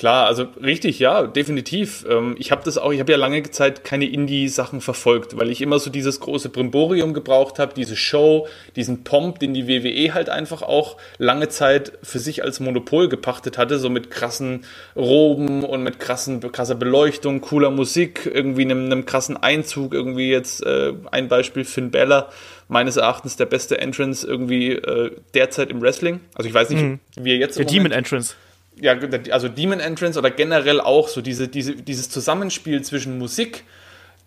[0.00, 2.06] Klar, also richtig, ja, definitiv.
[2.08, 5.60] Ähm, ich habe das auch, ich habe ja lange Zeit keine Indie-Sachen verfolgt, weil ich
[5.60, 10.30] immer so dieses große Brimborium gebraucht habe, diese Show, diesen Pomp, den die WWE halt
[10.30, 14.64] einfach auch lange Zeit für sich als Monopol gepachtet hatte, so mit krassen
[14.96, 20.64] Roben und mit krassen, krasser Beleuchtung, cooler Musik, irgendwie einem, einem krassen Einzug, irgendwie jetzt
[20.64, 22.30] äh, ein Beispiel Finn Bella,
[22.68, 26.20] meines Erachtens der beste Entrance irgendwie äh, derzeit im Wrestling.
[26.34, 27.00] Also ich weiß nicht, mhm.
[27.16, 27.58] wie er jetzt.
[27.58, 28.34] Der Demon Entrance
[28.80, 28.96] ja,
[29.30, 33.64] also Demon Entrance oder generell auch so diese, diese, dieses Zusammenspiel zwischen Musik,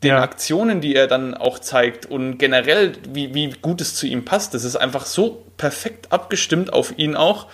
[0.03, 0.21] den ja.
[0.21, 4.53] Aktionen, die er dann auch zeigt und generell, wie, wie gut es zu ihm passt.
[4.53, 7.47] Das ist einfach so perfekt abgestimmt auf ihn auch.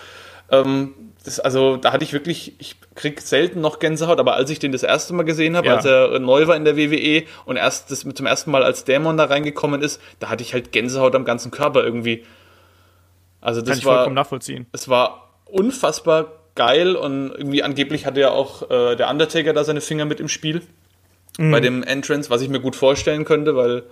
[0.50, 4.58] Ähm, das, also da hatte ich wirklich, ich krieg selten noch Gänsehaut, aber als ich
[4.58, 5.76] den das erste Mal gesehen habe, ja.
[5.76, 9.16] als er neu war in der WWE und erst das zum ersten Mal als Dämon
[9.16, 12.24] da reingekommen ist, da hatte ich halt Gänsehaut am ganzen Körper irgendwie.
[13.40, 14.66] Also das Kann ich war, vollkommen nachvollziehen.
[14.72, 19.80] Es war unfassbar geil und irgendwie angeblich hatte ja auch äh, der Undertaker da seine
[19.80, 20.60] Finger mit im Spiel
[21.38, 21.50] mhm.
[21.50, 23.84] bei dem Entrance, was ich mir gut vorstellen könnte, weil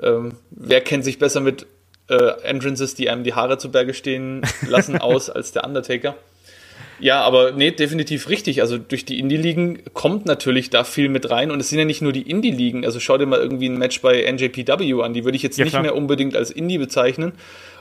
[0.00, 1.66] ähm, wer kennt sich besser mit
[2.08, 6.14] äh, Entrances, die einem die Haare zu Berge stehen lassen, aus als der Undertaker.
[7.00, 8.60] Ja, aber nee, definitiv richtig.
[8.60, 11.50] Also durch die Indie-Ligen kommt natürlich da viel mit rein.
[11.50, 12.84] Und es sind ja nicht nur die Indie-Ligen.
[12.84, 15.14] Also schau dir mal irgendwie ein Match bei NJPW an.
[15.14, 15.82] Die würde ich jetzt ja, nicht klar.
[15.82, 17.32] mehr unbedingt als Indie bezeichnen.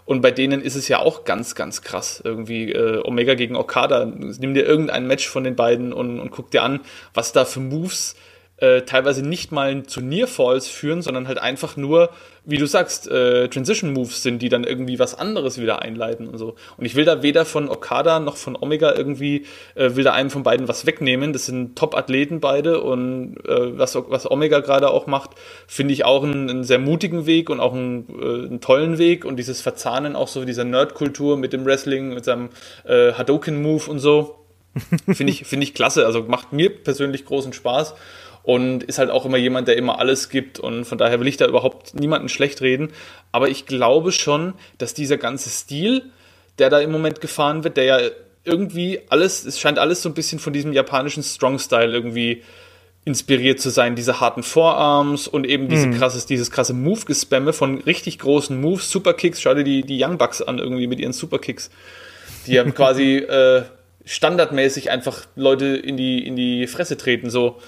[0.05, 2.21] Und bei denen ist es ja auch ganz, ganz krass.
[2.23, 4.05] Irgendwie äh, Omega gegen Okada.
[4.05, 6.79] Nimm dir irgendein Match von den beiden und, und guck dir an,
[7.13, 8.29] was da für Moves äh,
[8.86, 12.10] teilweise nicht mal zu Nearfalls führen, sondern halt einfach nur,
[12.50, 16.38] wie du sagst, äh, Transition Moves sind, die dann irgendwie was anderes wieder einleiten und
[16.39, 16.56] so.
[16.78, 19.45] Und ich will da weder von Okada noch von Omega irgendwie,
[19.76, 21.32] äh, will da einem von beiden was wegnehmen.
[21.32, 25.32] Das sind Top-Athleten beide und äh, was, was Omega gerade auch macht,
[25.67, 29.26] finde ich auch einen, einen, sehr mutigen Weg und auch einen, äh, einen, tollen Weg
[29.26, 32.50] und dieses Verzahnen auch so dieser Nerd-Kultur mit dem Wrestling, mit seinem
[32.86, 34.36] äh, Hadoken-Move und so.
[35.12, 36.06] Finde ich, finde ich klasse.
[36.06, 37.95] Also macht mir persönlich großen Spaß
[38.43, 41.38] und ist halt auch immer jemand, der immer alles gibt und von daher will ich
[41.38, 42.89] da überhaupt niemanden schlecht reden.
[43.32, 46.04] Aber ich glaube schon, dass dieser ganze Stil,
[46.58, 47.99] der da im Moment gefahren wird, der ja
[48.43, 52.43] irgendwie alles, es scheint alles so ein bisschen von diesem japanischen Strong-Style irgendwie
[53.06, 55.97] inspiriert zu sein, diese harten Vorarms und eben diese mhm.
[55.97, 60.41] krasses, dieses krasse Move-Gespamme von richtig großen Moves, Superkicks, schau dir die, die Young Bucks
[60.41, 61.69] an irgendwie mit ihren Superkicks,
[62.45, 63.63] die ja quasi äh,
[64.06, 67.60] standardmäßig einfach Leute in die, in die Fresse treten, so.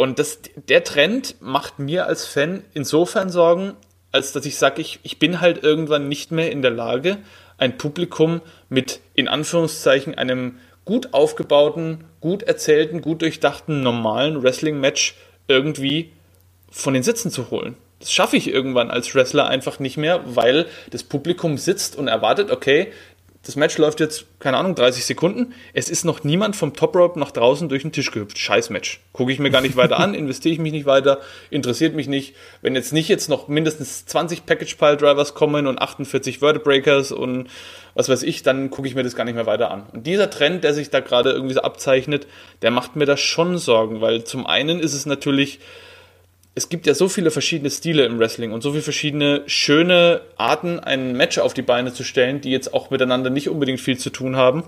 [0.00, 3.74] Und das, der Trend macht mir als Fan insofern Sorgen,
[4.12, 7.18] als dass ich sage, ich, ich bin halt irgendwann nicht mehr in der Lage,
[7.58, 15.16] ein Publikum mit in Anführungszeichen einem gut aufgebauten, gut erzählten, gut durchdachten, normalen Wrestling-Match
[15.48, 16.12] irgendwie
[16.70, 17.76] von den Sitzen zu holen.
[17.98, 22.50] Das schaffe ich irgendwann als Wrestler einfach nicht mehr, weil das Publikum sitzt und erwartet,
[22.50, 22.90] okay,
[23.42, 25.54] das Match läuft jetzt, keine Ahnung, 30 Sekunden.
[25.72, 28.38] Es ist noch niemand vom Top Rope nach draußen durch den Tisch gehüpft.
[28.38, 29.00] Scheiß Match.
[29.14, 32.36] Gucke ich mir gar nicht weiter an, investiere ich mich nicht weiter, interessiert mich nicht.
[32.60, 37.48] Wenn jetzt nicht jetzt noch mindestens 20 Package Pile Drivers kommen und 48 Vertebreakers und
[37.94, 39.84] was weiß ich, dann gucke ich mir das gar nicht mehr weiter an.
[39.92, 42.26] Und dieser Trend, der sich da gerade irgendwie so abzeichnet,
[42.60, 45.60] der macht mir da schon Sorgen, weil zum einen ist es natürlich
[46.54, 50.80] es gibt ja so viele verschiedene Stile im Wrestling und so viele verschiedene schöne Arten,
[50.80, 54.10] ein Match auf die Beine zu stellen, die jetzt auch miteinander nicht unbedingt viel zu
[54.10, 54.64] tun haben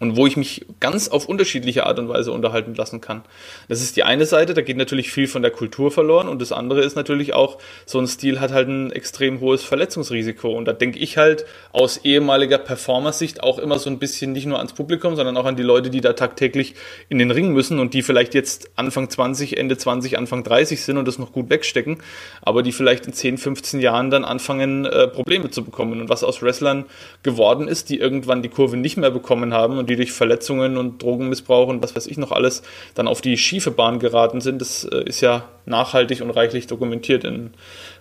[0.00, 3.22] und wo ich mich ganz auf unterschiedliche Art und Weise unterhalten lassen kann.
[3.68, 6.52] Das ist die eine Seite, da geht natürlich viel von der Kultur verloren und das
[6.52, 10.72] andere ist natürlich auch, so ein Stil hat halt ein extrem hohes Verletzungsrisiko und da
[10.72, 15.16] denke ich halt aus ehemaliger Performersicht auch immer so ein bisschen nicht nur ans Publikum,
[15.16, 16.74] sondern auch an die Leute, die da tagtäglich
[17.08, 20.98] in den Ring müssen und die vielleicht jetzt Anfang 20, Ende 20, Anfang 30 sind
[20.98, 21.98] und das noch gut wegstecken,
[22.42, 26.22] aber die vielleicht in 10, 15 Jahren dann anfangen, äh, Probleme zu bekommen und was
[26.22, 26.84] aus Wrestlern
[27.22, 31.02] geworden ist, die irgendwann die Kurve nicht mehr bekommen haben und die durch Verletzungen und
[31.02, 32.62] Drogenmissbrauch und was weiß ich noch alles
[32.94, 34.60] dann auf die schiefe Bahn geraten sind.
[34.60, 37.50] Das äh, ist ja nachhaltig und reichlich dokumentiert in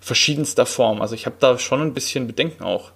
[0.01, 1.01] verschiedenster Form.
[1.01, 2.91] Also ich habe da schon ein bisschen Bedenken auch.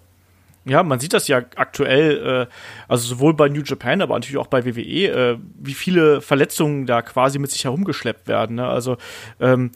[0.66, 2.54] Ja, man sieht das ja aktuell, äh,
[2.88, 7.02] also sowohl bei New Japan, aber natürlich auch bei WWE, äh, wie viele Verletzungen da
[7.02, 8.58] quasi mit sich herumgeschleppt werden.
[8.58, 8.68] Ne?
[8.68, 8.98] Also
[9.40, 9.72] ähm,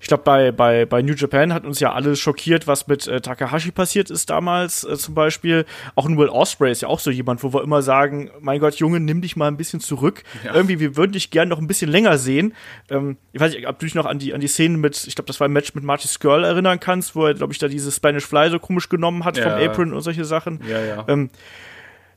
[0.00, 3.20] ich glaube, bei, bei, bei New Japan hat uns ja alles schockiert, was mit äh,
[3.20, 5.66] Takahashi passiert ist damals äh, zum Beispiel.
[5.94, 8.76] Auch ein Will Osprey ist ja auch so jemand, wo wir immer sagen, mein Gott,
[8.76, 10.22] Junge, nimm dich mal ein bisschen zurück.
[10.42, 10.54] Ja.
[10.54, 12.54] Irgendwie, wir würden dich gerne noch ein bisschen länger sehen.
[12.88, 15.14] Ähm, ich weiß nicht, ob du dich noch an die, an die Szenen mit, ich
[15.14, 17.68] glaube, das war ein Match mit Marty Skrull erinnern kannst, wo er, glaube ich, da
[17.68, 19.50] dieses Spanish Fly so komisch genommen hat ja.
[19.50, 20.60] vom Apron und solche Sachen.
[20.66, 21.04] Ja, ja.
[21.08, 21.28] Ähm,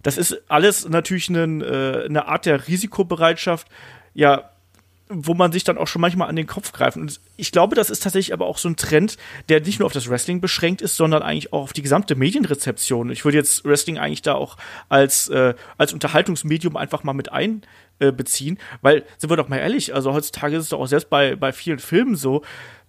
[0.03, 3.67] das ist alles natürlich eine, äh, eine Art der Risikobereitschaft,
[4.13, 4.52] ja,
[5.13, 6.97] wo man sich dann auch schon manchmal an den Kopf greift.
[6.97, 9.17] Und ich glaube, das ist tatsächlich aber auch so ein Trend,
[9.49, 13.11] der nicht nur auf das Wrestling beschränkt ist, sondern eigentlich auch auf die gesamte Medienrezeption.
[13.11, 14.57] Ich würde jetzt Wrestling eigentlich da auch
[14.89, 19.93] als, äh, als Unterhaltungsmedium einfach mal mit einbeziehen, äh, weil, sind wir doch mal ehrlich,
[19.93, 22.41] also heutzutage ist es doch auch selbst bei, bei vielen Filmen so,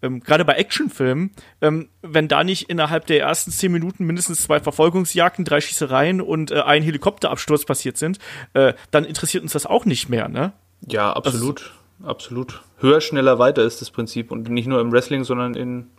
[0.03, 1.31] ähm, gerade bei Actionfilmen,
[1.63, 6.51] ähm, wenn da nicht innerhalb der ersten zehn Minuten mindestens zwei Verfolgungsjagden, drei Schießereien und
[6.51, 8.19] äh, ein Helikopterabsturz passiert sind,
[8.53, 10.53] äh, dann interessiert uns das auch nicht mehr, ne?
[10.87, 11.61] Ja, absolut.
[11.61, 12.63] Also, absolut.
[12.79, 14.31] Höher, schneller, weiter ist das Prinzip.
[14.31, 15.91] Und nicht nur im Wrestling, sondern in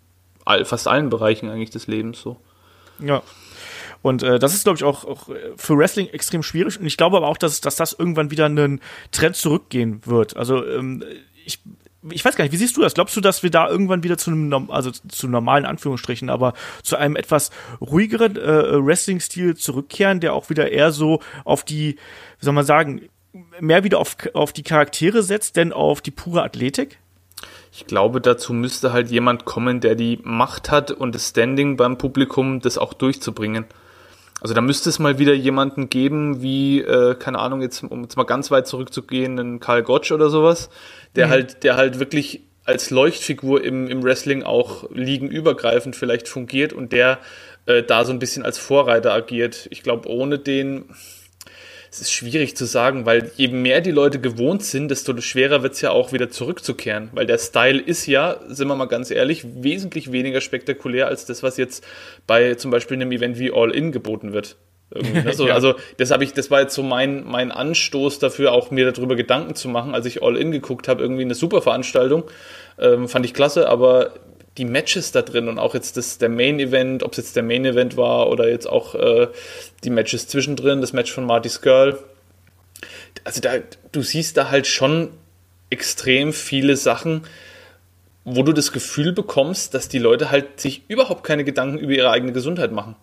[0.46, 2.38] all, fast allen Bereichen eigentlich des Lebens so.
[3.00, 3.22] Ja.
[4.02, 6.80] Und äh, das ist, glaube ich, auch, auch für Wrestling extrem schwierig.
[6.80, 8.80] Und ich glaube aber auch, dass, dass das irgendwann wieder einen
[9.12, 10.38] Trend zurückgehen wird.
[10.38, 11.04] Also ähm,
[11.44, 11.60] ich,
[12.12, 12.94] ich weiß gar nicht, wie siehst du das?
[12.94, 16.98] Glaubst du, dass wir da irgendwann wieder zu einem, also zu normalen Anführungsstrichen, aber zu
[16.98, 17.50] einem etwas
[17.82, 21.96] ruhigeren äh, Wrestling-Stil zurückkehren, der auch wieder eher so auf die,
[22.40, 23.02] wie soll man sagen,
[23.60, 27.00] mehr wieder auf, auf die Charaktere setzt, denn auf die pure Athletik?
[27.72, 31.98] Ich glaube, dazu müsste halt jemand kommen, der die Macht hat und das Standing beim
[31.98, 33.66] Publikum, das auch durchzubringen.
[34.42, 38.16] Also da müsste es mal wieder jemanden geben, wie, äh, keine Ahnung, jetzt, um jetzt
[38.16, 40.70] mal ganz weit zurückzugehen, einen Karl Gotch oder sowas,
[41.16, 41.32] der mhm.
[41.32, 47.20] halt, der halt wirklich als Leuchtfigur im, im Wrestling auch liegenübergreifend vielleicht fungiert und der
[47.66, 49.68] äh, da so ein bisschen als Vorreiter agiert.
[49.72, 50.86] Ich glaube, ohne den,
[51.96, 55.76] es ist schwierig zu sagen, weil je mehr die Leute gewohnt sind, desto schwerer wird
[55.76, 57.10] es ja auch wieder zurückzukehren.
[57.14, 61.42] Weil der Style ist ja, sind wir mal ganz ehrlich, wesentlich weniger spektakulär als das,
[61.42, 61.88] was jetzt
[62.28, 64.58] bei zum Beispiel einem Event wie All In geboten wird.
[64.94, 65.32] Ne?
[65.34, 65.54] So, ja.
[65.54, 69.16] Also das habe ich, das war jetzt so mein, mein Anstoß dafür, auch mir darüber
[69.16, 72.26] Gedanken zu machen, als ich All In geguckt habe, irgendwie eine super Veranstaltung.
[72.78, 74.12] Ähm, fand ich klasse, aber
[74.58, 77.44] die Matches da drin und auch jetzt das, der Main Event, ob es jetzt der
[77.44, 79.28] Main Event war oder jetzt auch äh,
[79.84, 82.00] die Matches zwischendrin, das Match von Marty Skirl.
[83.24, 83.56] Also da,
[83.92, 85.10] du siehst da halt schon
[85.70, 87.24] extrem viele Sachen,
[88.24, 92.10] wo du das Gefühl bekommst, dass die Leute halt sich überhaupt keine Gedanken über ihre
[92.10, 92.96] eigene Gesundheit machen.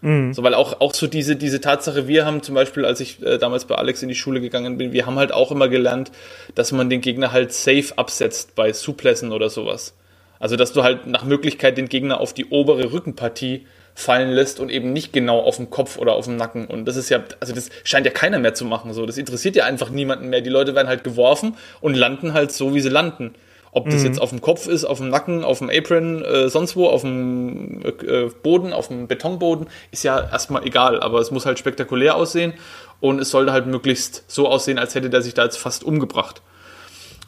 [0.00, 0.34] Mhm.
[0.34, 3.38] So, weil auch, auch so diese, diese Tatsache, wir haben zum Beispiel, als ich äh,
[3.38, 6.10] damals bei Alex in die Schule gegangen bin, wir haben halt auch immer gelernt,
[6.54, 9.94] dass man den Gegner halt safe absetzt bei Suplessen oder sowas.
[10.38, 14.70] Also, dass du halt nach Möglichkeit den Gegner auf die obere Rückenpartie fallen lässt und
[14.70, 16.66] eben nicht genau auf dem Kopf oder auf dem Nacken.
[16.66, 18.92] Und das ist ja, also das scheint ja keiner mehr zu machen.
[18.92, 20.42] So, das interessiert ja einfach niemanden mehr.
[20.42, 23.34] Die Leute werden halt geworfen und landen halt so, wie sie landen.
[23.72, 24.06] Ob das mhm.
[24.06, 27.02] jetzt auf dem Kopf ist, auf dem Nacken, auf dem Apron, äh, sonst wo, auf
[27.02, 31.00] dem äh, Boden, auf dem Betonboden, ist ja erstmal egal.
[31.00, 32.52] Aber es muss halt spektakulär aussehen
[33.00, 36.42] und es sollte halt möglichst so aussehen, als hätte der sich da jetzt fast umgebracht.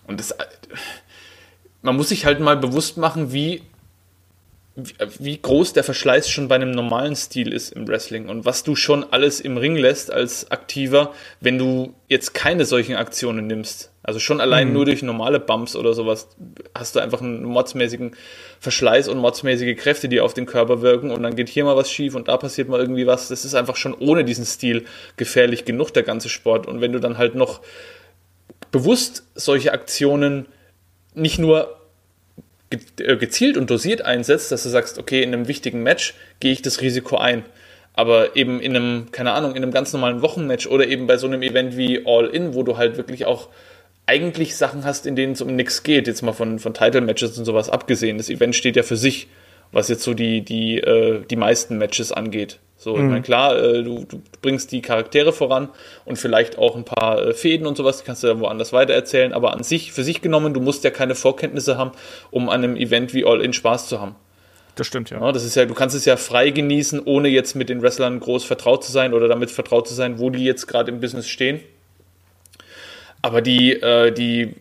[0.06, 0.34] Und das,
[1.82, 3.62] man muss sich halt mal bewusst machen, wie,
[5.18, 8.76] wie groß der Verschleiß schon bei einem normalen Stil ist im Wrestling und was du
[8.76, 13.90] schon alles im Ring lässt als Aktiver, wenn du jetzt keine solchen Aktionen nimmst.
[14.02, 14.74] Also schon allein mhm.
[14.74, 16.28] nur durch normale Bumps oder sowas
[16.74, 18.16] hast du einfach einen mordsmäßigen
[18.58, 21.90] Verschleiß und mordsmäßige Kräfte, die auf den Körper wirken und dann geht hier mal was
[21.90, 23.28] schief und da passiert mal irgendwie was.
[23.28, 24.86] Das ist einfach schon ohne diesen Stil
[25.16, 26.66] gefährlich genug, der ganze Sport.
[26.66, 27.60] Und wenn du dann halt noch
[28.70, 30.46] bewusst solche Aktionen
[31.14, 31.78] nicht nur
[32.70, 36.62] äh, gezielt und dosiert einsetzt, dass du sagst, okay, in einem wichtigen Match gehe ich
[36.62, 37.44] das Risiko ein.
[37.94, 41.26] Aber eben in einem, keine Ahnung, in einem ganz normalen Wochenmatch oder eben bei so
[41.26, 43.48] einem Event wie All In, wo du halt wirklich auch
[44.06, 47.44] eigentlich Sachen hast, in denen es um nichts geht, jetzt mal von, von Title-Matches und
[47.44, 48.16] sowas abgesehen.
[48.18, 49.28] Das Event steht ja für sich,
[49.72, 52.58] was jetzt so die, die, äh, die meisten Matches angeht.
[52.80, 53.02] So, mhm.
[53.02, 55.68] ich meine, klar, äh, du, du bringst die Charaktere voran
[56.04, 59.32] und vielleicht auch ein paar äh, Fäden und sowas, die kannst du dann woanders weitererzählen,
[59.32, 61.90] aber an sich, für sich genommen, du musst ja keine Vorkenntnisse haben,
[62.30, 64.14] um an einem Event wie All In Spaß zu haben.
[64.76, 65.20] Das stimmt, ja.
[65.20, 65.32] ja.
[65.32, 68.44] Das ist ja, du kannst es ja frei genießen, ohne jetzt mit den Wrestlern groß
[68.44, 71.60] vertraut zu sein oder damit vertraut zu sein, wo die jetzt gerade im Business stehen.
[73.22, 74.54] Aber die, äh, die,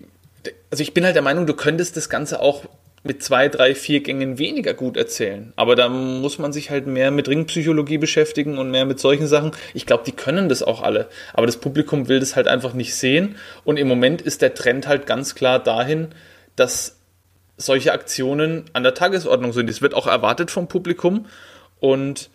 [0.71, 2.63] also ich bin halt der Meinung, du könntest das Ganze auch
[3.03, 5.53] mit zwei, drei, vier Gängen weniger gut erzählen.
[5.55, 9.51] Aber da muss man sich halt mehr mit Ringpsychologie beschäftigen und mehr mit solchen Sachen.
[9.73, 11.07] Ich glaube, die können das auch alle.
[11.33, 13.35] Aber das Publikum will das halt einfach nicht sehen.
[13.63, 16.09] Und im Moment ist der Trend halt ganz klar dahin,
[16.55, 16.97] dass
[17.57, 19.69] solche Aktionen an der Tagesordnung sind.
[19.69, 21.27] Es wird auch erwartet vom Publikum.
[21.79, 22.29] Und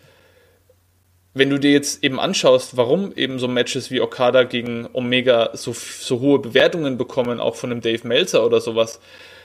[1.33, 5.73] wenn du dir jetzt eben anschaust, warum eben so Matches wie Okada gegen Omega so,
[5.73, 8.99] so hohe Bewertungen bekommen, auch von einem Dave Meltzer oder sowas,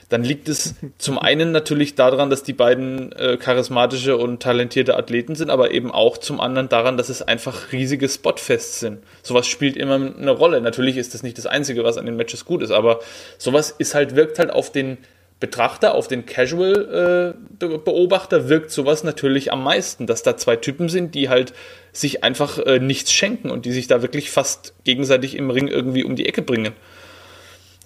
[0.09, 5.35] dann liegt es zum einen natürlich daran, dass die beiden äh, charismatische und talentierte Athleten
[5.35, 9.03] sind, aber eben auch zum anderen daran, dass es einfach riesige Spotfests sind.
[9.21, 10.61] Sowas spielt immer eine Rolle.
[10.61, 13.01] Natürlich ist das nicht das Einzige, was an den Matches gut ist, aber
[13.37, 14.97] sowas ist halt, wirkt halt auf den
[15.39, 21.15] Betrachter, auf den Casual-Beobachter äh, wirkt sowas natürlich am meisten, dass da zwei Typen sind,
[21.15, 21.53] die halt
[21.93, 26.03] sich einfach äh, nichts schenken und die sich da wirklich fast gegenseitig im Ring irgendwie
[26.03, 26.73] um die Ecke bringen.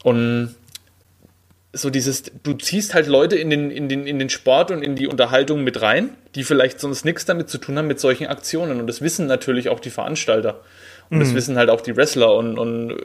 [0.04, 0.56] Und
[1.74, 4.96] so dieses, du ziehst halt Leute in den, in, den, in den Sport und in
[4.96, 8.80] die Unterhaltung mit rein, die vielleicht sonst nichts damit zu tun haben mit solchen Aktionen.
[8.80, 10.62] Und das wissen natürlich auch die Veranstalter.
[11.10, 11.22] Und mhm.
[11.22, 12.36] das wissen halt auch die Wrestler.
[12.36, 12.96] Und, und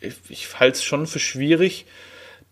[0.00, 1.84] ich, ich halte es schon für schwierig,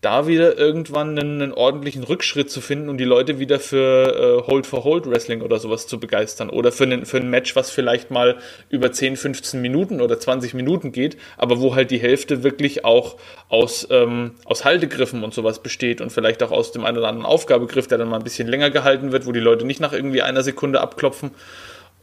[0.03, 4.51] da wieder irgendwann einen, einen, ordentlichen Rückschritt zu finden und die Leute wieder für äh,
[4.51, 6.49] Hold-for-Hold-Wrestling oder sowas zu begeistern.
[6.49, 8.37] Oder für, einen, für ein Match, was vielleicht mal
[8.69, 13.15] über 10, 15 Minuten oder 20 Minuten geht, aber wo halt die Hälfte wirklich auch
[13.47, 17.25] aus, ähm, aus Haltegriffen und sowas besteht und vielleicht auch aus dem einen oder anderen
[17.25, 20.21] Aufgabegriff, der dann mal ein bisschen länger gehalten wird, wo die Leute nicht nach irgendwie
[20.21, 21.31] einer Sekunde abklopfen.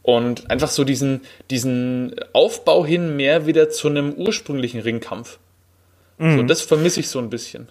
[0.03, 1.21] Und einfach so diesen,
[1.51, 5.37] diesen Aufbau hin mehr wieder zu einem ursprünglichen Ringkampf.
[6.17, 6.37] Mhm.
[6.37, 7.67] So, das vermisse ich so ein bisschen.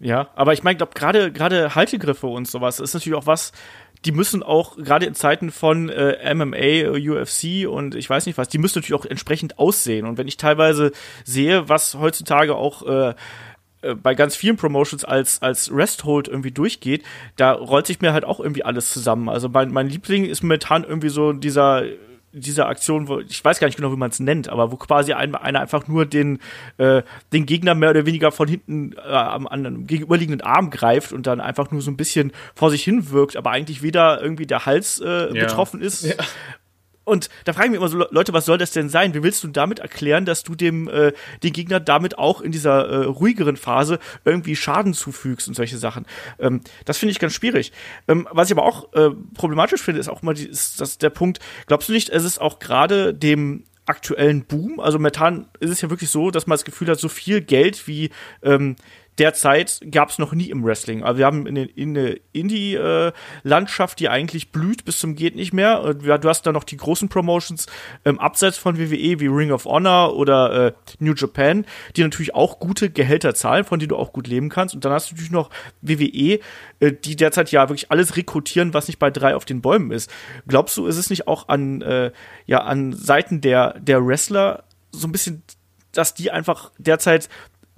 [0.00, 3.52] Ja, aber ich meine, glaube gerade gerade Haltegriffe und sowas ist natürlich auch was,
[4.04, 8.48] die müssen auch gerade in Zeiten von äh, MMA, UFC und ich weiß nicht was,
[8.48, 10.06] die müssen natürlich auch entsprechend aussehen.
[10.06, 10.92] Und wenn ich teilweise
[11.24, 13.14] sehe, was heutzutage auch äh,
[13.82, 17.04] äh bei ganz vielen Promotions als als Resthold irgendwie durchgeht,
[17.36, 19.28] da rollt sich mir halt auch irgendwie alles zusammen.
[19.28, 21.82] Also mein, mein Liebling ist momentan irgendwie so dieser
[22.32, 25.12] dieser Aktion, wo ich weiß gar nicht genau, wie man es nennt, aber wo quasi
[25.12, 26.38] ein, einer einfach nur den,
[26.76, 27.02] äh,
[27.32, 31.40] den Gegner mehr oder weniger von hinten äh, am, an gegenüberliegenden Arm greift und dann
[31.40, 35.00] einfach nur so ein bisschen vor sich hin wirkt, aber eigentlich weder irgendwie der Hals
[35.00, 35.44] äh, ja.
[35.44, 36.14] betroffen ist ja.
[37.08, 39.14] Und da fragen wir immer so, Leute, was soll das denn sein?
[39.14, 42.86] Wie willst du damit erklären, dass du dem äh, den Gegner damit auch in dieser
[42.86, 46.06] äh, ruhigeren Phase irgendwie Schaden zufügst und solche Sachen?
[46.38, 47.72] Ähm, das finde ich ganz schwierig.
[48.06, 51.10] Ähm, was ich aber auch äh, problematisch finde, ist auch mal die, ist das der
[51.10, 51.40] Punkt.
[51.66, 54.80] Glaubst du nicht, es ist auch gerade dem aktuellen Boom.
[54.80, 57.86] Also momentan ist es ja wirklich so, dass man das Gefühl hat, so viel Geld
[57.88, 58.10] wie
[58.42, 58.76] ähm,
[59.18, 61.02] derzeit gab es noch nie im Wrestling.
[61.02, 65.94] Also wir haben eine, eine Indie-Landschaft, die eigentlich blüht bis zum geht nicht mehr.
[65.94, 67.66] Du hast da noch die großen Promotions
[68.04, 71.66] ähm, abseits von WWE wie Ring of Honor oder äh, New Japan,
[71.96, 74.74] die natürlich auch gute Gehälter zahlen, von denen du auch gut leben kannst.
[74.74, 75.50] Und dann hast du natürlich noch
[75.82, 76.40] WWE,
[76.80, 80.10] äh, die derzeit ja wirklich alles rekrutieren, was nicht bei drei auf den Bäumen ist.
[80.46, 82.12] Glaubst du, ist es nicht auch an äh,
[82.46, 85.42] ja an Seiten der der Wrestler so ein bisschen
[85.92, 87.28] dass die einfach derzeit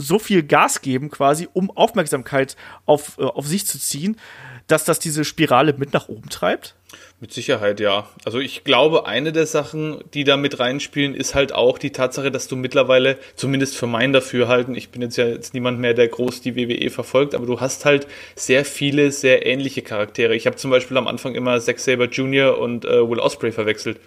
[0.00, 4.16] so viel Gas geben, quasi, um Aufmerksamkeit auf, äh, auf sich zu ziehen,
[4.66, 6.76] dass das diese Spirale mit nach oben treibt?
[7.20, 8.08] Mit Sicherheit, ja.
[8.24, 12.30] Also ich glaube, eine der Sachen, die da mit reinspielen, ist halt auch die Tatsache,
[12.30, 16.08] dass du mittlerweile, zumindest für mein Dafürhalten, ich bin jetzt ja jetzt niemand mehr, der
[16.08, 20.34] groß die WWE verfolgt, aber du hast halt sehr viele, sehr ähnliche Charaktere.
[20.34, 22.58] Ich habe zum Beispiel am Anfang immer Zack Saber Jr.
[22.58, 23.98] und äh, Will Osprey verwechselt.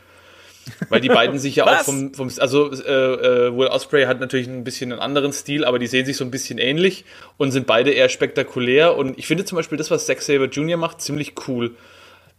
[0.90, 4.48] Weil die beiden sich ja auch vom, vom also äh, äh, Will Osprey hat natürlich
[4.48, 7.06] ein bisschen einen anderen Stil, aber die sehen sich so ein bisschen ähnlich
[7.38, 8.96] und sind beide eher spektakulär.
[8.96, 10.78] Und ich finde zum Beispiel das, was Zack Saber Jr.
[10.78, 11.76] macht, ziemlich cool.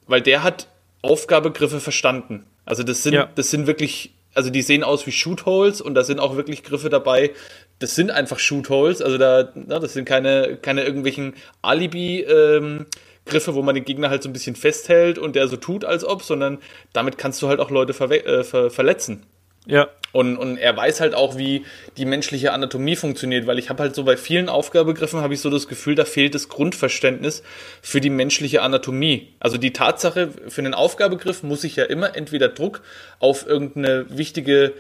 [0.07, 0.69] Weil der hat
[1.03, 2.47] Aufgabegriffe verstanden.
[2.65, 3.29] Also das sind, ja.
[3.35, 6.89] das sind wirklich, also die sehen aus wie Shootholes und da sind auch wirklich Griffe
[6.89, 7.33] dabei.
[7.79, 12.87] Das sind einfach Shootholes, also da, na, das sind keine, keine irgendwelchen Alibi, ähm,
[13.27, 16.05] Griffe, wo man den Gegner halt so ein bisschen festhält und der so tut, als
[16.05, 16.59] ob, sondern
[16.93, 19.25] damit kannst du halt auch Leute äh, ver verletzen.
[19.67, 19.89] Ja.
[20.13, 21.65] Und, und er weiß halt auch, wie
[21.97, 25.51] die menschliche Anatomie funktioniert, weil ich habe halt so bei vielen Aufgabegriffen habe ich so
[25.51, 27.43] das Gefühl, da fehlt das Grundverständnis
[27.83, 29.35] für die menschliche Anatomie.
[29.41, 32.83] Also die Tatsache, für einen Aufgabegriff muss ich ja immer entweder Druck
[33.19, 34.75] auf irgendeine wichtige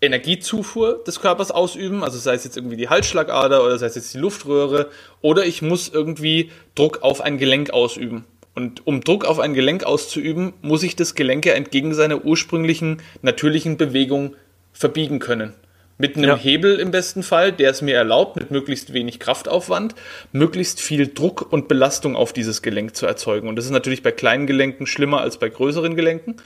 [0.00, 4.14] Energiezufuhr des Körpers ausüben, also sei es jetzt irgendwie die Halsschlagader oder sei es jetzt
[4.14, 4.90] die Luftröhre,
[5.20, 8.24] oder ich muss irgendwie Druck auf ein Gelenk ausüben.
[8.54, 13.02] Und um Druck auf ein Gelenk auszuüben, muss ich das Gelenk ja entgegen seiner ursprünglichen
[13.22, 14.34] natürlichen Bewegung
[14.72, 15.54] verbiegen können.
[15.96, 16.36] Mit einem ja.
[16.36, 19.96] Hebel im besten Fall, der es mir erlaubt, mit möglichst wenig Kraftaufwand,
[20.30, 23.48] möglichst viel Druck und Belastung auf dieses Gelenk zu erzeugen.
[23.48, 26.36] Und das ist natürlich bei kleinen Gelenken schlimmer als bei größeren Gelenken.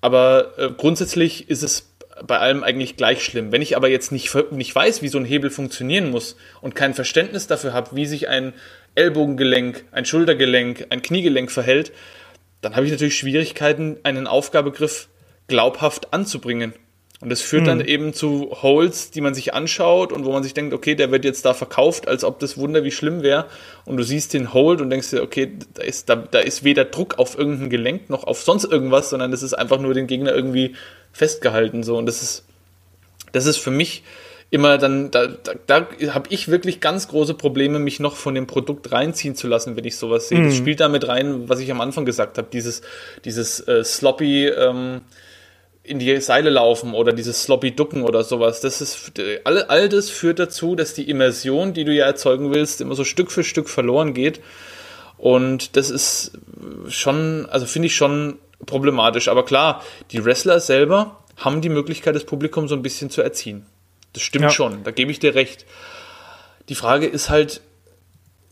[0.00, 1.87] Aber äh, grundsätzlich ist es
[2.26, 3.52] bei allem eigentlich gleich schlimm.
[3.52, 6.94] Wenn ich aber jetzt nicht, nicht weiß, wie so ein Hebel funktionieren muss und kein
[6.94, 8.52] Verständnis dafür habe, wie sich ein
[8.94, 11.92] Ellbogengelenk, ein Schultergelenk, ein Kniegelenk verhält,
[12.60, 15.08] dann habe ich natürlich Schwierigkeiten, einen Aufgabegriff
[15.46, 16.74] glaubhaft anzubringen.
[17.20, 17.66] Und das führt hm.
[17.66, 21.10] dann eben zu Holes, die man sich anschaut und wo man sich denkt, okay, der
[21.10, 23.46] wird jetzt da verkauft, als ob das Wunder wie schlimm wäre.
[23.84, 26.84] Und du siehst den Hold und denkst dir, okay, da ist, da, da ist weder
[26.84, 30.32] Druck auf irgendein Gelenk noch auf sonst irgendwas, sondern das ist einfach nur den Gegner
[30.32, 30.76] irgendwie
[31.12, 31.82] festgehalten.
[31.82, 31.96] So.
[31.96, 32.44] Und das ist,
[33.32, 34.02] das ist für mich
[34.50, 38.46] immer dann, da, da, da habe ich wirklich ganz große Probleme, mich noch von dem
[38.46, 40.38] Produkt reinziehen zu lassen, wenn ich sowas sehe.
[40.38, 40.44] Mhm.
[40.46, 42.80] Das spielt damit rein, was ich am Anfang gesagt habe, dieses,
[43.24, 45.02] dieses äh, sloppy ähm,
[45.82, 48.60] in die Seile laufen oder dieses sloppy Ducken oder sowas.
[48.60, 49.12] Das ist
[49.44, 53.04] all, all das führt dazu, dass die Immersion, die du ja erzeugen willst, immer so
[53.04, 54.40] Stück für Stück verloren geht.
[55.16, 56.32] Und das ist
[56.88, 59.28] schon, also finde ich schon problematisch.
[59.28, 63.66] Aber klar, die Wrestler selber haben die Möglichkeit, das Publikum so ein bisschen zu erziehen.
[64.12, 64.50] Das stimmt ja.
[64.50, 65.66] schon, da gebe ich dir recht.
[66.68, 67.60] Die Frage ist halt,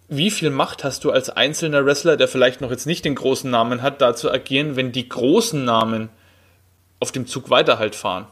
[0.08, 3.50] wie viel Macht hast du als einzelner Wrestler, der vielleicht noch jetzt nicht den großen
[3.50, 6.10] Namen hat, da zu agieren, wenn die großen Namen
[7.00, 8.26] auf dem Zug weiter halt fahren?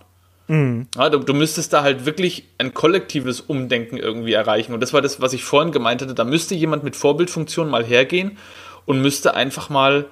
[0.47, 0.87] Mhm.
[0.97, 4.75] Ja, du, du, müsstest da halt wirklich ein kollektives Umdenken irgendwie erreichen.
[4.75, 6.15] Und das war das, was ich vorhin gemeint hatte.
[6.15, 8.39] Da müsste jemand mit Vorbildfunktion mal hergehen
[8.85, 10.07] und müsste einfach mal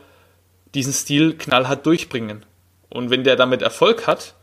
[0.75, 2.45] diesen Stil knallhart durchbringen.
[2.89, 4.35] Und wenn der damit Erfolg hat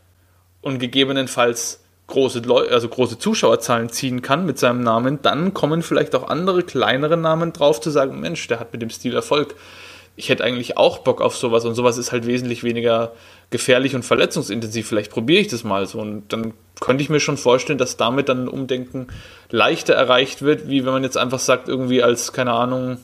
[0.60, 6.14] und gegebenenfalls große, Leu also große Zuschauerzahlen ziehen kann mit seinem Namen, dann kommen vielleicht
[6.14, 9.54] auch andere kleinere Namen drauf zu sagen, Mensch, der hat mit dem Stil Erfolg.
[10.16, 13.12] Ich hätte eigentlich auch Bock auf sowas und sowas ist halt wesentlich weniger
[13.50, 14.86] gefährlich und verletzungsintensiv.
[14.86, 18.28] Vielleicht probiere ich das mal so und dann könnte ich mir schon vorstellen, dass damit
[18.28, 19.06] dann ein Umdenken
[19.50, 22.98] leichter erreicht wird, wie wenn man jetzt einfach sagt, irgendwie als, keine Ahnung,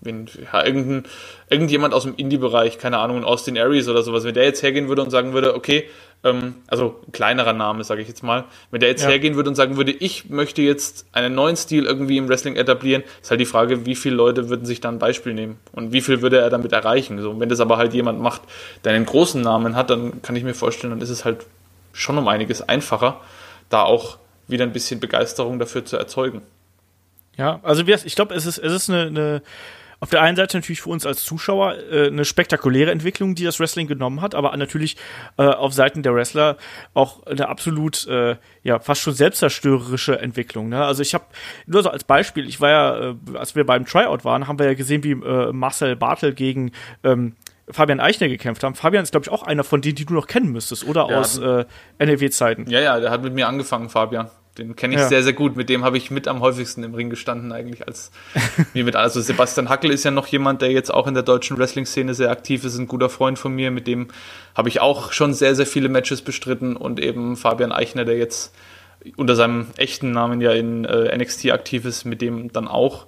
[0.00, 1.04] wenn ja, irgendein,
[1.48, 4.88] irgendjemand aus dem Indie-Bereich, keine Ahnung, in Austin Aries oder sowas, wenn der jetzt hergehen
[4.88, 5.84] würde und sagen würde, okay,
[6.22, 9.08] ähm, also kleinerer Name, sage ich jetzt mal, wenn der jetzt ja.
[9.08, 13.02] hergehen würde und sagen würde, ich möchte jetzt einen neuen Stil irgendwie im Wrestling etablieren,
[13.20, 16.00] ist halt die Frage, wie viele Leute würden sich da ein Beispiel nehmen und wie
[16.00, 17.20] viel würde er damit erreichen.
[17.20, 18.42] So, wenn das aber halt jemand macht,
[18.84, 21.46] der einen großen Namen hat, dann kann ich mir vorstellen, dann ist es halt
[21.92, 23.20] schon um einiges einfacher,
[23.68, 26.42] da auch wieder ein bisschen Begeisterung dafür zu erzeugen.
[27.36, 29.42] Ja, also ich glaube, es ist, es ist eine, eine
[30.00, 33.60] auf der einen Seite natürlich für uns als Zuschauer äh, eine spektakuläre Entwicklung, die das
[33.60, 34.96] Wrestling genommen hat, aber natürlich
[35.36, 36.56] äh, auf Seiten der Wrestler
[36.94, 40.70] auch eine absolut, äh, ja, fast schon selbstzerstörerische Entwicklung.
[40.70, 40.84] Ne?
[40.84, 41.24] Also ich habe,
[41.66, 44.66] nur so als Beispiel, ich war ja, äh, als wir beim Tryout waren, haben wir
[44.66, 46.72] ja gesehen, wie äh, Marcel Bartel gegen
[47.04, 47.36] ähm,
[47.68, 48.74] Fabian Eichner gekämpft haben.
[48.74, 51.18] Fabian ist, glaube ich, auch einer von denen, die du noch kennen müsstest, oder ja,
[51.18, 51.64] aus äh,
[51.98, 52.68] NRW-Zeiten.
[52.68, 54.30] Ja, ja, der hat mit mir angefangen, Fabian.
[54.60, 55.08] Den kenne ich ja.
[55.08, 55.56] sehr, sehr gut.
[55.56, 58.12] Mit dem habe ich mit am häufigsten im Ring gestanden, eigentlich als
[58.72, 61.58] wie mit Also Sebastian Hackel ist ja noch jemand, der jetzt auch in der deutschen
[61.58, 63.70] Wrestling-Szene sehr aktiv ist, ein guter Freund von mir.
[63.70, 64.08] Mit dem
[64.54, 68.54] habe ich auch schon sehr, sehr viele Matches bestritten und eben Fabian Eichner, der jetzt
[69.16, 73.06] unter seinem echten Namen ja in äh, NXT aktiv ist, mit dem dann auch.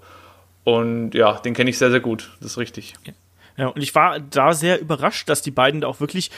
[0.64, 2.30] Und ja, den kenne ich sehr, sehr gut.
[2.40, 2.94] Das ist richtig.
[3.56, 6.30] Ja, und ich war da sehr überrascht, dass die beiden da auch wirklich,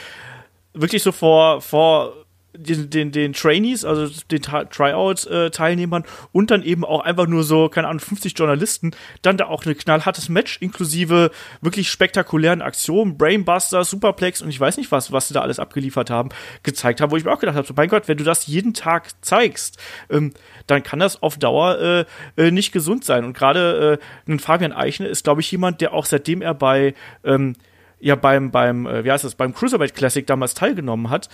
[0.73, 2.24] wirklich so vor, vor
[2.57, 7.87] den, den, den Trainees, also den Tryout-Teilnehmern und dann eben auch einfach nur so, keine
[7.87, 8.91] Ahnung, 50 Journalisten,
[9.21, 11.31] dann da auch ein knallhartes Match inklusive
[11.61, 16.09] wirklich spektakulären Aktionen, Brainbuster, Superplex und ich weiß nicht was, was sie da alles abgeliefert
[16.09, 16.29] haben,
[16.63, 18.73] gezeigt haben, wo ich mir auch gedacht habe, so, mein Gott, wenn du das jeden
[18.73, 19.77] Tag zeigst,
[20.09, 20.33] ähm,
[20.67, 22.05] dann kann das auf Dauer äh,
[22.37, 23.25] äh, nicht gesund sein.
[23.25, 26.93] Und gerade äh, ein Fabian Eichner ist, glaube ich, jemand, der auch seitdem er bei
[27.23, 27.55] ähm,
[27.99, 31.29] ja beim beim äh, wie heißt das beim Cruiserweight Classic damals teilgenommen hat, äh,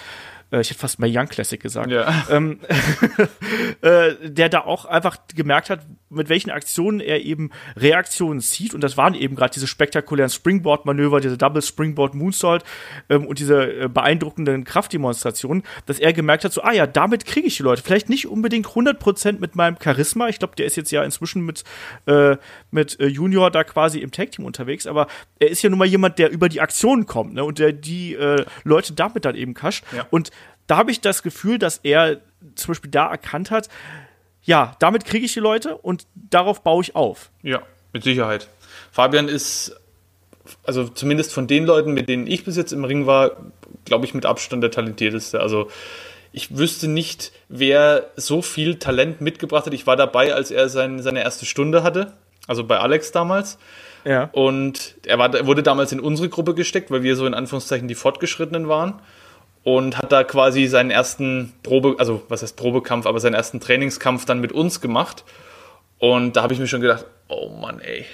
[0.59, 2.25] ich hätte fast mal Young Classic gesagt, ja.
[2.29, 2.59] ähm,
[3.81, 8.73] äh, der da auch einfach gemerkt hat, mit welchen Aktionen er eben Reaktionen zieht.
[8.73, 12.65] Und das waren eben gerade diese spektakulären Springboard-Manöver, diese Double Springboard Moonsault
[13.09, 17.47] ähm, und diese äh, beeindruckenden Kraftdemonstrationen, dass er gemerkt hat, so, ah ja, damit kriege
[17.47, 17.81] ich die Leute.
[17.81, 20.27] Vielleicht nicht unbedingt 100% mit meinem Charisma.
[20.27, 21.63] Ich glaube, der ist jetzt ja inzwischen mit,
[22.07, 22.35] äh,
[22.71, 25.07] mit äh, Junior da quasi im Tag-Team unterwegs, aber
[25.39, 27.43] er ist ja nun mal jemand, der über die Aktionen kommt ne?
[27.45, 29.85] und der die äh, Leute damit dann eben kascht.
[29.95, 30.05] Ja.
[30.09, 30.31] Und
[30.67, 32.21] da habe ich das Gefühl, dass er
[32.55, 33.69] zum Beispiel da erkannt hat,
[34.43, 37.29] ja, damit kriege ich die Leute und darauf baue ich auf.
[37.43, 37.61] Ja,
[37.93, 38.47] mit Sicherheit.
[38.91, 39.75] Fabian ist,
[40.63, 43.31] also zumindest von den Leuten, mit denen ich bis jetzt im Ring war,
[43.85, 45.39] glaube ich, mit Abstand der talentierteste.
[45.39, 45.69] Also
[46.31, 49.73] ich wüsste nicht, wer so viel Talent mitgebracht hat.
[49.73, 52.13] Ich war dabei, als er sein, seine erste Stunde hatte,
[52.47, 53.59] also bei Alex damals.
[54.05, 54.29] Ja.
[54.31, 57.87] Und er, war, er wurde damals in unsere Gruppe gesteckt, weil wir so in Anführungszeichen
[57.87, 59.01] die Fortgeschrittenen waren
[59.63, 64.25] und hat da quasi seinen ersten Probe, also was heißt Probekampf, aber seinen ersten Trainingskampf
[64.25, 65.23] dann mit uns gemacht.
[65.99, 68.05] Und da habe ich mir schon gedacht, oh Mann, ey,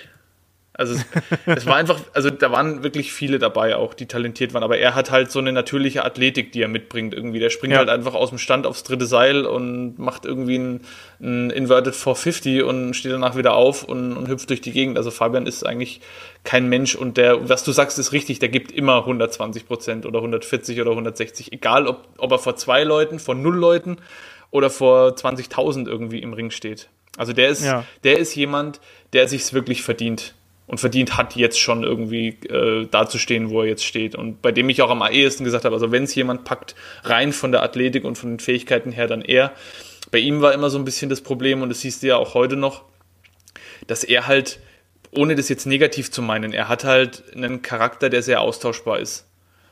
[0.78, 1.06] also es,
[1.48, 4.94] es, war einfach, also da waren wirklich viele dabei auch, die talentiert waren, aber er
[4.94, 7.40] hat halt so eine natürliche Athletik, die er mitbringt irgendwie.
[7.40, 7.80] Der springt ja.
[7.80, 10.82] halt einfach aus dem Stand aufs dritte Seil und macht irgendwie ein,
[11.20, 14.98] ein Inverted 450 und steht danach wieder auf und, und, hüpft durch die Gegend.
[14.98, 16.00] Also Fabian ist eigentlich
[16.44, 20.20] kein Mensch und der, was du sagst, ist richtig, der gibt immer 120 Prozent oder
[20.20, 23.98] 140 oder 160, egal ob, ob er vor zwei Leuten, vor null Leuten
[24.52, 26.88] oder vor 20.000 irgendwie im Ring steht.
[27.18, 27.84] Also der ist, ja.
[28.04, 28.80] der ist jemand,
[29.14, 30.36] der sich's wirklich verdient
[30.68, 34.16] und verdient hat, jetzt schon irgendwie äh, dazustehen, wo er jetzt steht.
[34.16, 37.32] Und bei dem ich auch am ehesten gesagt habe, also wenn es jemand packt, rein
[37.32, 39.54] von der Athletik und von den Fähigkeiten her, dann er.
[40.12, 42.34] Bei ihm war immer so ein bisschen das Problem, und das siehst du ja auch
[42.34, 42.84] heute noch,
[43.88, 44.60] dass er halt,
[45.12, 49.26] ohne das jetzt negativ zu meinen, er hat halt einen Charakter, der sehr austauschbar ist.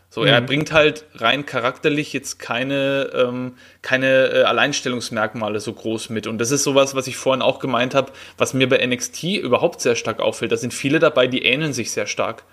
[0.09, 0.27] So, mhm.
[0.27, 6.27] er bringt halt rein charakterlich jetzt keine, ähm, keine äh, Alleinstellungsmerkmale so groß mit.
[6.27, 9.81] Und das ist sowas, was ich vorhin auch gemeint habe, was mir bei NXT überhaupt
[9.81, 10.51] sehr stark auffällt.
[10.51, 12.43] Da sind viele dabei, die ähneln sich sehr stark.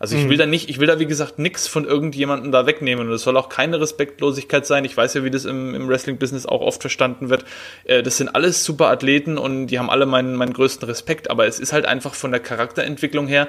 [0.00, 3.06] Also ich will da nicht, ich will da wie gesagt nichts von irgendjemandem da wegnehmen
[3.06, 4.86] und es soll auch keine Respektlosigkeit sein.
[4.86, 7.44] Ich weiß ja, wie das im, im Wrestling-Business auch oft verstanden wird.
[7.84, 11.46] Äh, das sind alles super Athleten und die haben alle meinen, meinen größten Respekt, aber
[11.46, 13.48] es ist halt einfach von der Charakterentwicklung her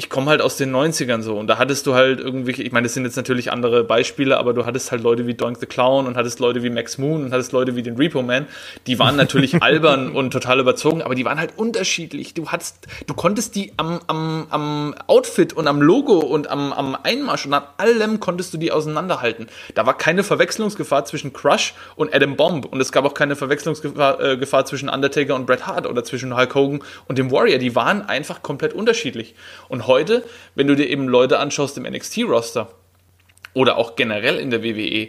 [0.00, 2.86] ich komme halt aus den 90ern so und da hattest du halt irgendwie, ich meine,
[2.86, 6.06] das sind jetzt natürlich andere Beispiele, aber du hattest halt Leute wie Doink the Clown
[6.06, 8.46] und hattest Leute wie Max Moon und hattest Leute wie den Repo Man,
[8.86, 12.32] die waren natürlich albern und total überzogen, aber die waren halt unterschiedlich.
[12.32, 16.96] Du hattest, du konntest die am, am, am Outfit und am Logo und am, am
[17.02, 19.48] Einmarsch und an allem konntest du die auseinanderhalten.
[19.74, 24.18] Da war keine Verwechslungsgefahr zwischen Crush und Adam Bomb und es gab auch keine Verwechslungsgefahr
[24.18, 27.58] äh, Gefahr zwischen Undertaker und Bret Hart oder zwischen Hulk Hogan und dem Warrior.
[27.58, 29.34] Die waren einfach komplett unterschiedlich.
[29.68, 30.24] Und heute,
[30.54, 32.70] wenn du dir eben Leute anschaust im NXT-Roster
[33.52, 35.08] oder auch generell in der WWE,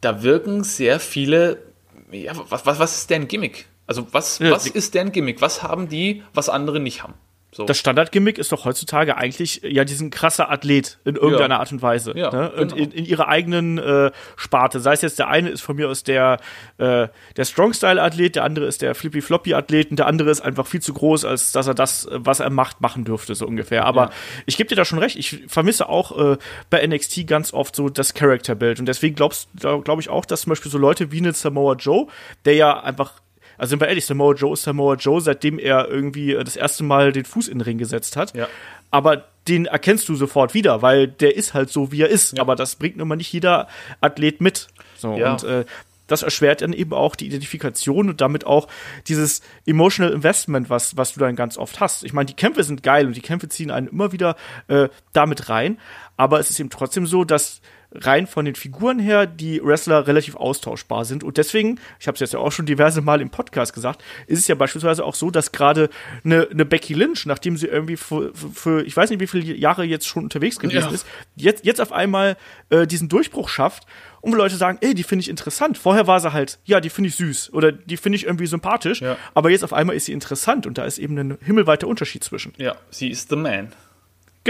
[0.00, 1.62] da wirken sehr viele,
[2.10, 3.66] ja, was, was, was ist deren Gimmick?
[3.86, 5.40] Also was, ja, was ist deren Gimmick?
[5.40, 7.14] Was haben die, was andere nicht haben?
[7.52, 7.64] So.
[7.64, 11.60] Das Standardgimmick ist doch heutzutage eigentlich ja diesen krasser Athlet in irgendeiner ja.
[11.60, 12.16] Art und Weise.
[12.16, 12.52] Ja, ne?
[12.56, 12.76] genau.
[12.76, 14.78] in, in ihrer eigenen äh, Sparte.
[14.78, 16.38] Sei es jetzt der eine ist von mir aus der,
[16.78, 20.94] äh, der Strong-Style-Athlet, der andere ist der Flippy-Floppy-Athlet und der andere ist einfach viel zu
[20.94, 23.84] groß, als dass er das, was er macht, machen dürfte, so ungefähr.
[23.84, 24.10] Aber ja.
[24.46, 26.38] ich gebe dir da schon recht, ich vermisse auch äh,
[26.70, 28.78] bei NXT ganz oft so das Character-Bild.
[28.78, 32.06] Und deswegen glaubst, glaube ich auch, dass zum Beispiel so Leute wie eine Samoa Joe,
[32.44, 33.14] der ja einfach
[33.60, 36.82] also sind wir ehrlich, Samoa Joe ist Samoa Joe, seitdem er irgendwie äh, das erste
[36.82, 38.34] Mal den Fuß in den Ring gesetzt hat.
[38.34, 38.48] Ja.
[38.90, 42.38] Aber den erkennst du sofort wieder, weil der ist halt so, wie er ist.
[42.38, 42.42] Ja.
[42.42, 43.68] Aber das bringt nun mal nicht jeder
[44.00, 44.68] Athlet mit.
[44.96, 45.32] So, ja.
[45.32, 45.66] und äh,
[46.06, 48.66] das erschwert dann eben auch die Identifikation und damit auch
[49.08, 52.02] dieses Emotional Investment, was, was du dann ganz oft hast.
[52.02, 54.36] Ich meine, die Kämpfe sind geil und die Kämpfe ziehen einen immer wieder
[54.68, 55.78] äh, damit rein,
[56.16, 57.60] aber es ist eben trotzdem so, dass
[57.92, 61.24] rein von den Figuren her die Wrestler relativ austauschbar sind.
[61.24, 64.38] Und deswegen, ich habe es jetzt ja auch schon diverse Mal im Podcast gesagt, ist
[64.38, 65.90] es ja beispielsweise auch so, dass gerade
[66.24, 69.84] eine, eine Becky Lynch, nachdem sie irgendwie für, für, ich weiß nicht, wie viele Jahre
[69.84, 70.94] jetzt schon unterwegs gewesen ja.
[70.94, 72.36] ist, jetzt, jetzt auf einmal
[72.70, 73.86] äh, diesen Durchbruch schafft
[74.20, 75.78] und wo Leute sagen, ey, die finde ich interessant.
[75.78, 79.00] Vorher war sie halt, ja, die finde ich süß oder die finde ich irgendwie sympathisch,
[79.00, 79.16] ja.
[79.34, 82.52] aber jetzt auf einmal ist sie interessant und da ist eben ein himmelweiter Unterschied zwischen.
[82.56, 83.72] Ja, sie ist the man.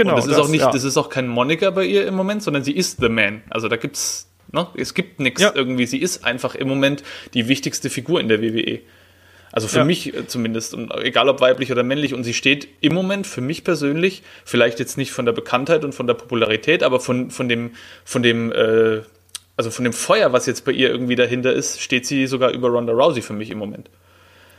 [0.01, 0.15] Genau.
[0.15, 0.71] Und das, das ist auch nicht, ja.
[0.71, 3.43] das ist auch kein Moniker bei ihr im Moment, sondern sie ist The Man.
[3.49, 5.51] Also da gibt's, ne, es gibt nichts ja.
[5.53, 5.85] irgendwie.
[5.85, 7.03] Sie ist einfach im Moment
[7.35, 8.79] die wichtigste Figur in der WWE.
[9.51, 9.83] Also für ja.
[9.83, 13.41] mich äh, zumindest, und egal ob weiblich oder männlich, und sie steht im Moment für
[13.41, 17.47] mich persönlich, vielleicht jetzt nicht von der Bekanntheit und von der Popularität, aber von, von
[17.47, 17.71] dem,
[18.03, 19.01] von dem, äh,
[19.57, 22.69] also von dem Feuer, was jetzt bei ihr irgendwie dahinter ist, steht sie sogar über
[22.69, 23.89] Ronda Rousey für mich im Moment.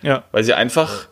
[0.03, 0.25] Ja.
[0.31, 1.09] Weil sie einfach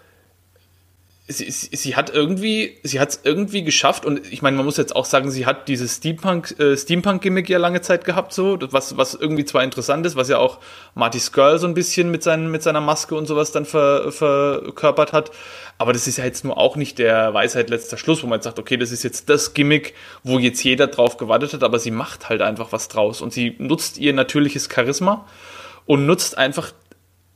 [1.30, 4.94] sie, sie, hat irgendwie, sie hat es irgendwie geschafft und ich meine, man muss jetzt
[4.96, 9.14] auch sagen, sie hat dieses Steampunk, äh, Steampunk-Gimmick ja lange Zeit gehabt, so, was, was
[9.14, 10.58] irgendwie zwar interessant ist, was ja auch
[10.94, 15.12] Marty Skrull so ein bisschen mit, seinen, mit seiner Maske und sowas dann ver, verkörpert
[15.12, 15.30] hat,
[15.78, 18.44] aber das ist ja jetzt nur auch nicht der Weisheit letzter Schluss, wo man jetzt
[18.44, 21.92] sagt, okay, das ist jetzt das Gimmick, wo jetzt jeder drauf gewartet hat, aber sie
[21.92, 25.26] macht halt einfach was draus und sie nutzt ihr natürliches Charisma
[25.86, 26.72] und nutzt einfach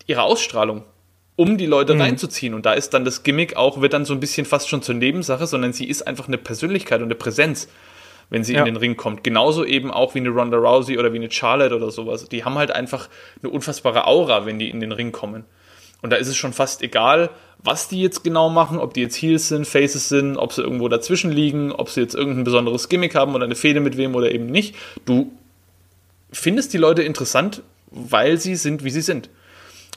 [0.07, 0.84] ihre Ausstrahlung
[1.37, 2.01] um die Leute mhm.
[2.01, 2.55] reinzuziehen.
[2.55, 4.95] Und da ist dann das Gimmick auch, wird dann so ein bisschen fast schon zur
[4.95, 7.68] Nebensache, sondern sie ist einfach eine Persönlichkeit und eine Präsenz,
[8.30, 8.61] wenn sie ja.
[8.61, 9.24] in den Ring kommt.
[9.24, 12.28] Genauso eben auch wie eine Ronda Rousey oder wie eine Charlotte oder sowas.
[12.28, 13.09] Die haben halt einfach
[13.43, 15.45] eine unfassbare Aura, wenn die in den Ring kommen.
[16.03, 17.30] Und da ist es schon fast egal,
[17.62, 20.89] was die jetzt genau machen, ob die jetzt Heels sind, Faces sind, ob sie irgendwo
[20.89, 24.30] dazwischen liegen, ob sie jetzt irgendein besonderes Gimmick haben oder eine Fehde mit wem oder
[24.30, 24.76] eben nicht.
[25.07, 25.32] Du
[26.30, 29.30] findest die Leute interessant, weil sie sind, wie sie sind.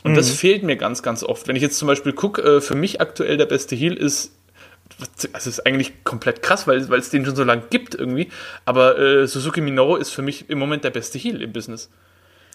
[0.07, 0.15] Und mhm.
[0.15, 1.49] das fehlt mir ganz, ganz oft.
[1.49, 4.31] Wenn ich jetzt zum Beispiel gucke, äh, für mich aktuell der beste Heal ist
[5.33, 8.29] also ist eigentlich komplett krass, weil, es den schon so lange gibt irgendwie.
[8.63, 11.89] Aber äh, Suzuki Minoru ist für mich im Moment der beste Heal im Business.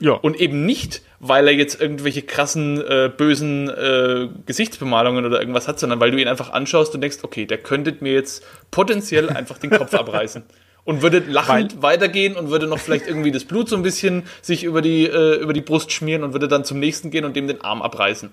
[0.01, 0.13] Ja.
[0.13, 5.79] Und eben nicht, weil er jetzt irgendwelche krassen, äh, bösen äh, Gesichtsbemalungen oder irgendwas hat,
[5.79, 9.59] sondern weil du ihn einfach anschaust und denkst, okay, der könnte mir jetzt potenziell einfach
[9.59, 10.43] den Kopf abreißen
[10.85, 14.25] und würde lachend Weil, weitergehen und würde noch vielleicht irgendwie das Blut so ein bisschen
[14.41, 17.37] sich über die, äh, über die Brust schmieren und würde dann zum nächsten gehen und
[17.37, 18.31] dem den Arm abreißen.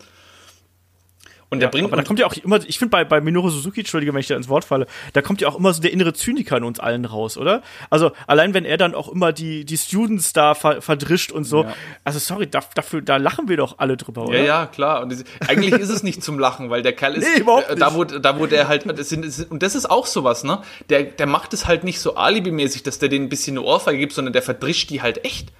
[1.51, 1.87] Und der ja, bringt.
[1.87, 4.27] Aber da kommt ja auch immer, ich finde bei, bei Minoru Suzuki, entschuldige, wenn ich
[4.27, 6.79] da ins Wort falle, da kommt ja auch immer so der innere Zyniker in uns
[6.79, 7.63] allen raus, oder?
[7.89, 11.63] Also allein wenn er dann auch immer die, die Students da ver, verdrischt und so.
[11.63, 11.73] Ja.
[12.03, 14.37] Also sorry, da, dafür, da lachen wir doch alle drüber, oder?
[14.37, 15.01] Ja, ja, klar.
[15.01, 17.27] Und das, eigentlich ist es nicht zum Lachen, weil der Kerl ist.
[17.27, 17.81] Nee, überhaupt nicht.
[17.81, 18.85] Da, wo, da, wo der halt.
[18.85, 20.61] Das sind, und das ist auch sowas, ne?
[20.89, 23.97] Der, der macht es halt nicht so alibimäßig, dass der denen ein bisschen eine Ohrfeige
[23.97, 25.51] gibt, sondern der verdrischt die halt echt.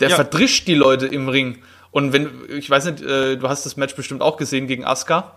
[0.00, 0.14] Der ja.
[0.16, 1.58] verdrischt die Leute im Ring.
[1.94, 5.36] Und wenn, ich weiß nicht, äh, du hast das Match bestimmt auch gesehen gegen Asuka.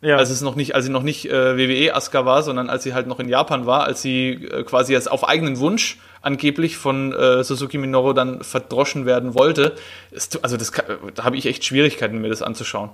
[0.00, 0.16] Ja.
[0.16, 2.94] Als es noch nicht, als sie noch nicht äh, WWE Asuka war, sondern als sie
[2.94, 7.12] halt noch in Japan war, als sie äh, quasi als auf eigenen Wunsch angeblich von
[7.12, 9.76] äh, Suzuki Minoru dann verdroschen werden wollte.
[10.10, 10.72] Ist, also das
[11.14, 12.90] da habe ich echt Schwierigkeiten, mir das anzuschauen.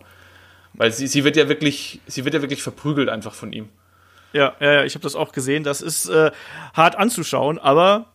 [0.74, 3.70] Weil sie, sie wird ja wirklich, sie wird ja wirklich verprügelt einfach von ihm.
[4.34, 5.64] Ja, ja, ja ich habe das auch gesehen.
[5.64, 6.32] Das ist äh,
[6.74, 8.09] hart anzuschauen, aber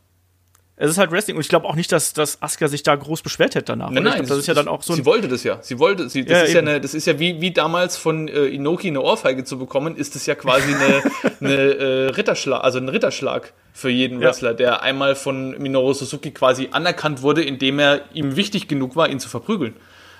[0.77, 3.21] es ist halt Wrestling und ich glaube auch nicht, dass, dass Asuka sich da groß
[3.21, 3.91] beschwert hätte danach.
[3.91, 4.93] Nein, nein, glaub, das ist ja dann auch so.
[4.93, 5.59] Sie wollte das ja.
[5.61, 6.67] Sie wollte, sie, das ja, ist eben.
[6.67, 9.95] ja eine, das ist ja wie, wie damals von äh, Inoki eine Ohrfeige zu bekommen,
[9.95, 11.03] ist das ja quasi eine,
[11.39, 14.55] eine äh, Ritterschlag, also ein Ritterschlag für jeden Wrestler, ja.
[14.55, 19.19] der einmal von Minoru Suzuki quasi anerkannt wurde, indem er ihm wichtig genug war, ihn
[19.21, 19.75] zu verprügeln.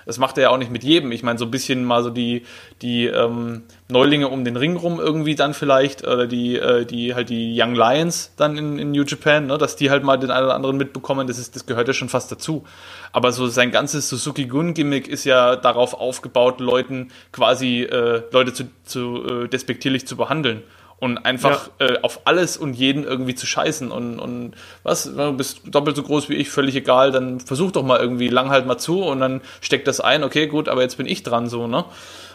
[0.06, 1.12] Das macht er ja auch nicht mit jedem.
[1.12, 2.44] Ich meine, so ein bisschen mal so die,
[2.82, 7.30] die ähm, Neulinge um den Ring rum irgendwie dann vielleicht, oder die, äh, die halt
[7.30, 10.46] die Young Lions dann in, in New Japan, ne, dass die halt mal den einen
[10.46, 12.64] oder anderen mitbekommen, das, ist, das gehört ja schon fast dazu.
[13.12, 19.24] Aber so sein ganzes Suzuki-Gun-Gimmick ist ja darauf aufgebaut, Leuten quasi, äh, Leute zu, zu
[19.26, 20.64] äh, despektierlich zu behandeln
[21.00, 21.88] und einfach ja.
[21.88, 26.04] äh, auf alles und jeden irgendwie zu scheißen und, und was, du bist doppelt so
[26.04, 29.20] groß wie ich, völlig egal, dann versuch doch mal irgendwie, lang halt mal zu und
[29.20, 31.86] dann steckt das ein, okay, gut, aber jetzt bin ich dran, so, ne?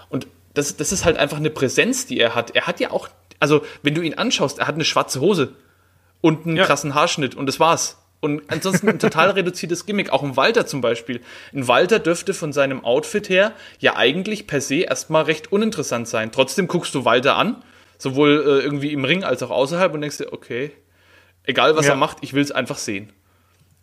[0.09, 2.55] Und das, das ist halt einfach eine Präsenz, die er hat.
[2.57, 3.09] Er hat ja auch,
[3.39, 5.53] also wenn du ihn anschaust, er hat eine schwarze Hose
[6.21, 6.65] und einen ja.
[6.65, 7.97] krassen Haarschnitt und das war's.
[8.21, 10.11] Und ansonsten ein total reduziertes Gimmick.
[10.11, 11.23] Auch ein Walter zum Beispiel.
[11.55, 16.31] Ein Walter dürfte von seinem Outfit her ja eigentlich per se erstmal recht uninteressant sein.
[16.31, 17.63] Trotzdem guckst du Walter an
[18.01, 20.73] sowohl äh, irgendwie im Ring als auch außerhalb und denkst dir, okay,
[21.45, 21.93] egal was ja.
[21.93, 23.13] er macht, ich will es einfach sehen.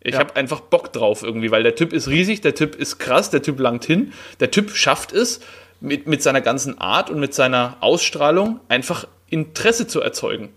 [0.01, 0.20] Ich ja.
[0.20, 3.41] habe einfach Bock drauf irgendwie, weil der Typ ist riesig, der Typ ist krass, der
[3.41, 5.39] Typ langt hin, der Typ schafft es,
[5.80, 10.49] mit, mit seiner ganzen Art und mit seiner Ausstrahlung einfach Interesse zu erzeugen.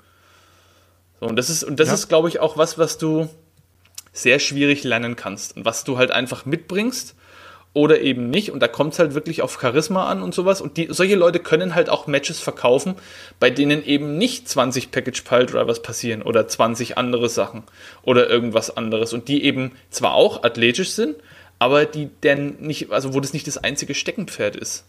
[1.21, 1.95] So, und das ist, und das ja.
[1.95, 3.29] ist, glaube ich, auch was, was du
[4.13, 7.15] sehr schwierig lernen kannst und was du halt einfach mitbringst
[7.73, 8.51] oder eben nicht.
[8.51, 10.61] Und da kommt es halt wirklich auf Charisma an und sowas.
[10.61, 12.95] Und die, solche Leute können halt auch Matches verkaufen,
[13.39, 17.63] bei denen eben nicht 20 Package Pile Drivers passieren oder 20 andere Sachen
[18.03, 19.13] oder irgendwas anderes.
[19.13, 21.17] Und die eben zwar auch athletisch sind,
[21.59, 24.85] aber die denn nicht, also wo das nicht das einzige Steckenpferd ist.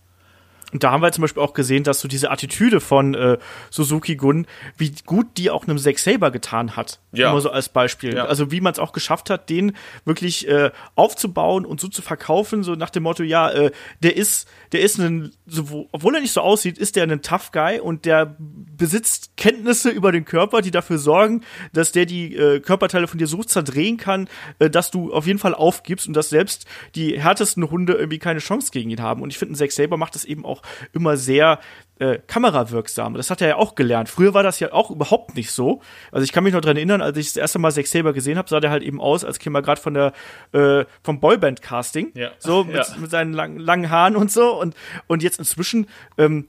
[0.72, 3.38] Und da haben wir zum Beispiel auch gesehen, dass so diese Attitüde von äh,
[3.70, 4.48] Suzuki Gun,
[4.78, 7.00] wie gut die auch einem Zack Saber getan hat.
[7.12, 7.32] Ja.
[7.32, 8.16] Immer so als Beispiel.
[8.16, 8.26] Ja.
[8.26, 9.74] Also wie man es auch geschafft hat, den
[10.06, 14.48] wirklich äh, aufzubauen und so zu verkaufen, so nach dem Motto, ja, äh, der ist,
[14.72, 18.06] der ist ein, so, obwohl er nicht so aussieht, ist der ein Tough Guy und
[18.06, 21.44] der besitzt Kenntnisse über den Körper, die dafür sorgen,
[21.74, 25.40] dass der die äh, Körperteile von dir so zerdrehen kann, äh, dass du auf jeden
[25.40, 26.66] Fall aufgibst und dass selbst
[26.96, 29.22] die härtesten Hunde irgendwie keine Chance gegen ihn haben.
[29.22, 30.61] Und ich finde, Zack Saber macht das eben auch
[30.94, 31.60] immer sehr
[32.00, 33.14] äh, kamerawirksam.
[33.14, 34.10] Das hat er ja auch gelernt.
[34.10, 35.82] Früher war das ja auch überhaupt nicht so.
[36.12, 38.38] Also ich kann mich noch dran erinnern, als ich das erste Mal Zack Saber gesehen
[38.38, 40.14] habe, sah der halt eben aus, als käme er gerade von der
[40.52, 42.12] äh, vom Boyband-Casting.
[42.16, 42.32] Ja.
[42.40, 42.86] So mit, ja.
[43.00, 44.60] mit seinen lang, langen Haaren und so.
[44.60, 44.76] Und,
[45.08, 45.88] und jetzt inzwischen
[46.18, 46.48] ähm,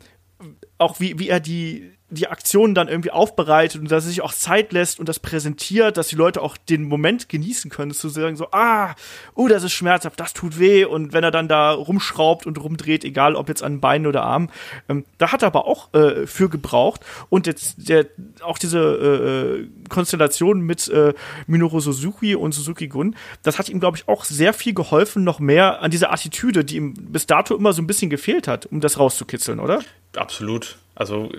[0.79, 4.35] auch wie, wie er die die Aktionen dann irgendwie aufbereitet und dass er sich auch
[4.35, 8.37] Zeit lässt und das präsentiert, dass die Leute auch den Moment genießen können, zu sagen
[8.37, 8.95] so, ah,
[9.35, 13.05] oh, das ist schmerzhaft, das tut weh und wenn er dann da rumschraubt und rumdreht,
[13.05, 14.51] egal ob jetzt an Beinen oder Armen,
[14.91, 17.01] ähm, da hat er aber auch äh, für gebraucht
[17.31, 18.07] und jetzt der,
[18.43, 21.15] auch diese äh, Konstellation mit äh,
[21.47, 25.41] Minoru Suzuki und Suzuki Gun, das hat ihm, glaube ich, auch sehr viel geholfen, noch
[25.41, 28.81] mehr an dieser Attitüde, die ihm bis dato immer so ein bisschen gefehlt hat, um
[28.81, 29.81] das rauszukitzeln, oder?
[30.15, 30.77] Absolut.
[30.95, 31.31] Also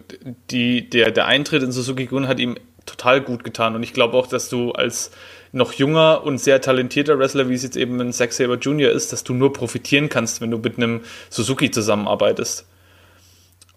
[0.50, 3.76] die, der, der Eintritt in Suzuki Gun hat ihm total gut getan.
[3.76, 5.12] Und ich glaube auch, dass du als
[5.52, 8.92] noch junger und sehr talentierter Wrestler, wie es jetzt eben ein Zack Saber Jr.
[8.92, 12.68] ist, dass du nur profitieren kannst, wenn du mit einem Suzuki zusammenarbeitest.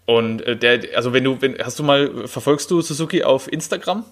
[0.07, 4.05] Und äh, der, also wenn du, wenn, hast du mal, verfolgst du Suzuki auf Instagram?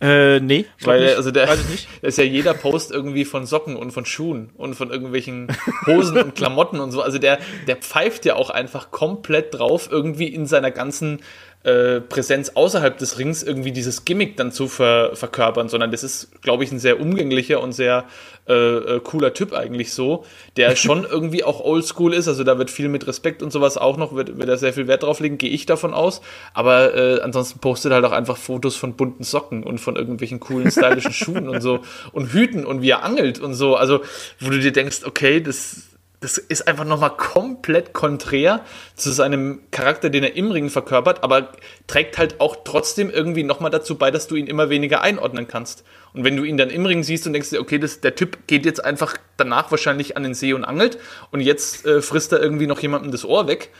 [0.00, 0.66] Äh, nee.
[0.82, 1.16] Weil, nicht.
[1.16, 1.88] also der, Weiß ich nicht.
[2.02, 5.48] ist ja jeder Post irgendwie von Socken und von Schuhen und von irgendwelchen
[5.86, 7.00] Hosen und Klamotten und so.
[7.00, 11.20] Also der, der pfeift ja auch einfach komplett drauf, irgendwie in seiner ganzen
[11.66, 16.40] äh, Präsenz außerhalb des Rings irgendwie dieses Gimmick dann zu ver verkörpern, sondern das ist,
[16.40, 18.04] glaube ich, ein sehr umgänglicher und sehr
[18.48, 20.24] äh, äh, cooler Typ eigentlich so,
[20.56, 22.28] der schon irgendwie auch oldschool ist.
[22.28, 24.86] Also da wird viel mit Respekt und sowas auch noch, wird, wird er sehr viel
[24.86, 26.20] Wert drauf legen, gehe ich davon aus.
[26.54, 30.70] Aber äh, ansonsten postet halt auch einfach Fotos von bunten Socken und von irgendwelchen coolen,
[30.70, 31.80] stylischen Schuhen und so
[32.12, 33.74] und Hüten und wie er angelt und so.
[33.74, 34.02] Also,
[34.38, 38.64] wo du dir denkst, okay, das das ist einfach nochmal komplett konträr
[38.94, 41.52] zu seinem Charakter, den er im Ring verkörpert, aber
[41.86, 45.84] trägt halt auch trotzdem irgendwie nochmal dazu bei, dass du ihn immer weniger einordnen kannst.
[46.14, 48.46] Und wenn du ihn dann im Ring siehst und denkst dir, okay, das, der Typ
[48.46, 50.98] geht jetzt einfach danach wahrscheinlich an den See und angelt
[51.32, 53.70] und jetzt äh, frisst er irgendwie noch jemandem das Ohr weg,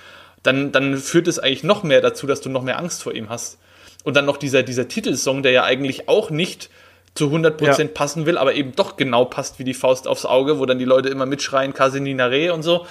[0.42, 3.30] dann, dann führt es eigentlich noch mehr dazu, dass du noch mehr Angst vor ihm
[3.30, 3.58] hast.
[4.04, 6.70] Und dann noch dieser, dieser Titelsong, der ja eigentlich auch nicht
[7.16, 7.88] zu 100% ja.
[7.88, 10.84] passen will, aber eben doch genau passt wie die Faust aufs Auge, wo dann die
[10.84, 12.86] Leute immer mitschreien, Casinina Re und so.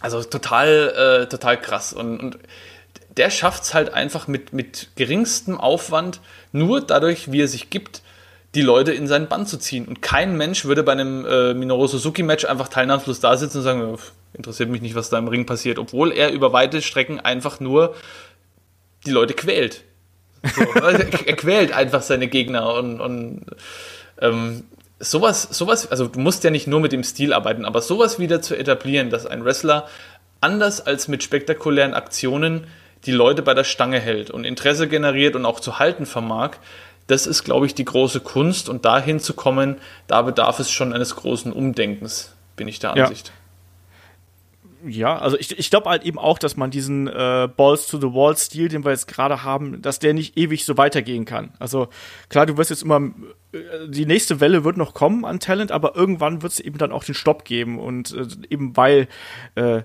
[0.00, 1.92] Also total, äh, total krass.
[1.92, 2.38] Und, und
[3.16, 6.20] der schafft es halt einfach mit, mit geringstem Aufwand,
[6.52, 8.02] nur dadurch, wie er sich gibt,
[8.54, 9.86] die Leute in seinen Bann zu ziehen.
[9.86, 13.98] Und kein Mensch würde bei einem äh, Minoru Suzuki-Match einfach teilnahmslos da sitzen und sagen,
[14.32, 17.94] interessiert mich nicht, was da im Ring passiert, obwohl er über weite Strecken einfach nur
[19.06, 19.84] die Leute quält.
[20.44, 23.46] So, er quält einfach seine Gegner und, und
[24.20, 24.64] ähm,
[25.00, 28.42] sowas, sowas, also du musst ja nicht nur mit dem Stil arbeiten, aber sowas wieder
[28.42, 29.88] zu etablieren, dass ein Wrestler
[30.40, 32.66] anders als mit spektakulären Aktionen
[33.06, 36.52] die Leute bei der Stange hält und Interesse generiert und auch zu halten vermag,
[37.06, 39.76] das ist, glaube ich, die große Kunst und dahin zu kommen,
[40.06, 43.28] da bedarf es schon eines großen Umdenkens, bin ich der Ansicht.
[43.28, 43.43] Ja
[44.86, 48.12] ja, also ich, ich glaube halt eben auch, dass man diesen äh, Balls to the
[48.12, 51.52] Wall Stil, den wir jetzt gerade haben, dass der nicht ewig so weitergehen kann.
[51.58, 51.88] Also
[52.28, 53.00] klar, du wirst jetzt immer
[53.52, 53.58] äh,
[53.88, 57.04] die nächste Welle wird noch kommen an Talent, aber irgendwann wird es eben dann auch
[57.04, 59.08] den Stopp geben und äh, eben weil
[59.54, 59.82] äh,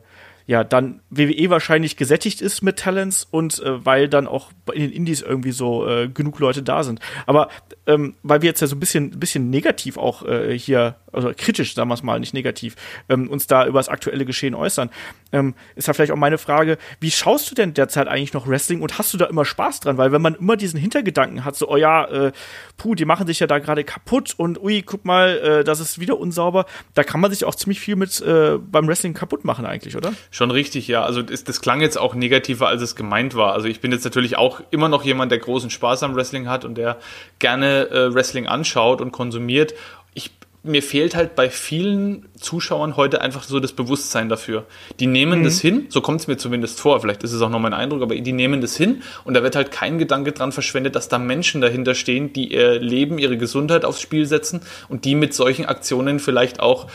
[0.49, 4.91] ja, dann WWE wahrscheinlich gesättigt ist mit Talents und äh, weil dann auch in den
[4.91, 6.99] Indies irgendwie so äh, genug Leute da sind.
[7.27, 7.49] Aber
[7.85, 11.75] ähm, weil wir jetzt ja so ein bisschen, bisschen negativ auch äh, hier, also kritisch,
[11.75, 12.77] sagen wir es mal, nicht negativ,
[13.09, 14.89] ähm, uns da über das aktuelle Geschehen äußern,
[15.31, 18.81] ähm, ist ja vielleicht auch meine Frage, wie schaust du denn derzeit eigentlich noch Wrestling
[18.81, 19.99] und hast du da immer Spaß dran?
[19.99, 22.31] Weil wenn man immer diesen Hintergedanken hat, so, oh ja, äh,
[22.79, 25.99] puh, die machen sich ja da gerade kaputt und ui, guck mal, äh, das ist
[25.99, 26.65] wieder unsauber,
[26.95, 30.13] da kann man sich auch ziemlich viel mit äh, beim Wrestling kaputt machen eigentlich, oder?
[30.31, 31.03] Schon richtig, ja.
[31.03, 33.53] Also das, das klang jetzt auch negativer, als es gemeint war.
[33.53, 36.65] Also ich bin jetzt natürlich auch immer noch jemand, der großen Spaß am Wrestling hat
[36.65, 36.97] und der
[37.37, 39.75] gerne äh, Wrestling anschaut und konsumiert.
[40.13, 40.31] Ich
[40.61, 44.65] mir fehlt halt bei vielen Zuschauern heute einfach so das Bewusstsein dafür.
[44.99, 45.43] Die nehmen mhm.
[45.45, 48.01] das hin, so kommt es mir zumindest vor, vielleicht ist es auch noch mein Eindruck,
[48.01, 51.17] aber die nehmen das hin und da wird halt kein Gedanke dran verschwendet, dass da
[51.17, 55.65] Menschen dahinter stehen, die ihr Leben, ihre Gesundheit aufs Spiel setzen und die mit solchen
[55.65, 56.87] Aktionen vielleicht auch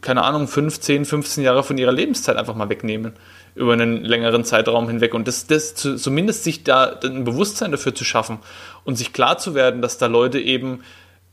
[0.00, 3.14] keine Ahnung, 15, 15 Jahre von ihrer Lebenszeit einfach mal wegnehmen
[3.54, 5.14] über einen längeren Zeitraum hinweg.
[5.14, 8.38] Und das, das zu, zumindest sich da ein Bewusstsein dafür zu schaffen
[8.84, 10.82] und sich klar zu werden, dass da Leute eben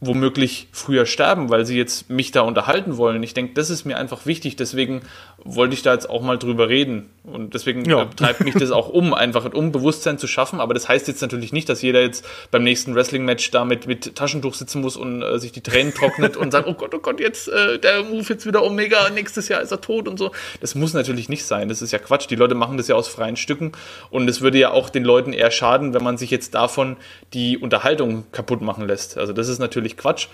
[0.02, 3.24] womöglich früher sterben, weil sie jetzt mich da unterhalten wollen.
[3.24, 4.56] Ich denke, das ist mir einfach wichtig.
[4.56, 5.02] Deswegen
[5.44, 7.10] wollte ich da jetzt auch mal drüber reden.
[7.24, 8.06] Und deswegen ja.
[8.16, 10.60] treibt mich das auch um, einfach um Bewusstsein zu schaffen.
[10.60, 14.16] Aber das heißt jetzt natürlich nicht, dass jeder jetzt beim nächsten Wrestling-Match da mit, mit
[14.16, 17.20] Taschentuch sitzen muss und äh, sich die Tränen trocknet und sagt, oh Gott, oh Gott,
[17.20, 20.32] jetzt äh, der Move jetzt wieder Omega, nächstes Jahr ist er tot und so.
[20.62, 21.70] Das muss natürlich nicht sein.
[21.70, 22.30] Das ist ja Quatsch.
[22.30, 23.72] Die Leute machen das ja aus freien Stücken.
[24.10, 26.98] Und es würde ja auch den Leuten eher schaden, wenn man sich jetzt davon
[27.34, 29.18] die Unterhaltung kaputt machen lässt.
[29.18, 30.28] Also das ist natürlich Quatsch.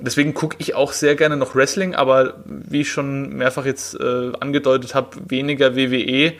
[0.00, 4.32] Deswegen gucke ich auch sehr gerne noch Wrestling, aber wie ich schon mehrfach jetzt äh,
[4.38, 6.34] angedeutet habe, weniger WWE,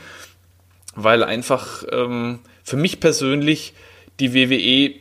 [0.95, 3.75] weil einfach ähm, für mich persönlich
[4.21, 4.95] die WWE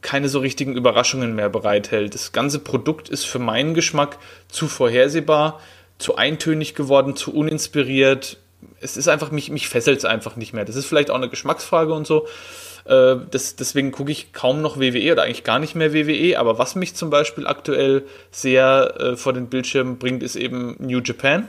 [0.00, 2.14] keine so richtigen Überraschungen mehr bereithält.
[2.14, 4.18] Das ganze Produkt ist für meinen Geschmack
[4.48, 5.60] zu vorhersehbar,
[5.98, 8.38] zu eintönig geworden, zu uninspiriert.
[8.80, 10.64] Es ist einfach, mich, mich fesselt es einfach nicht mehr.
[10.64, 12.26] Das ist vielleicht auch eine Geschmacksfrage und so.
[12.84, 16.38] Äh, das, deswegen gucke ich kaum noch WWE oder eigentlich gar nicht mehr WWE.
[16.38, 21.00] Aber was mich zum Beispiel aktuell sehr äh, vor den Bildschirm bringt, ist eben New
[21.00, 21.48] Japan.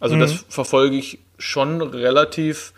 [0.00, 0.20] Also mhm.
[0.20, 2.72] das verfolge ich schon relativ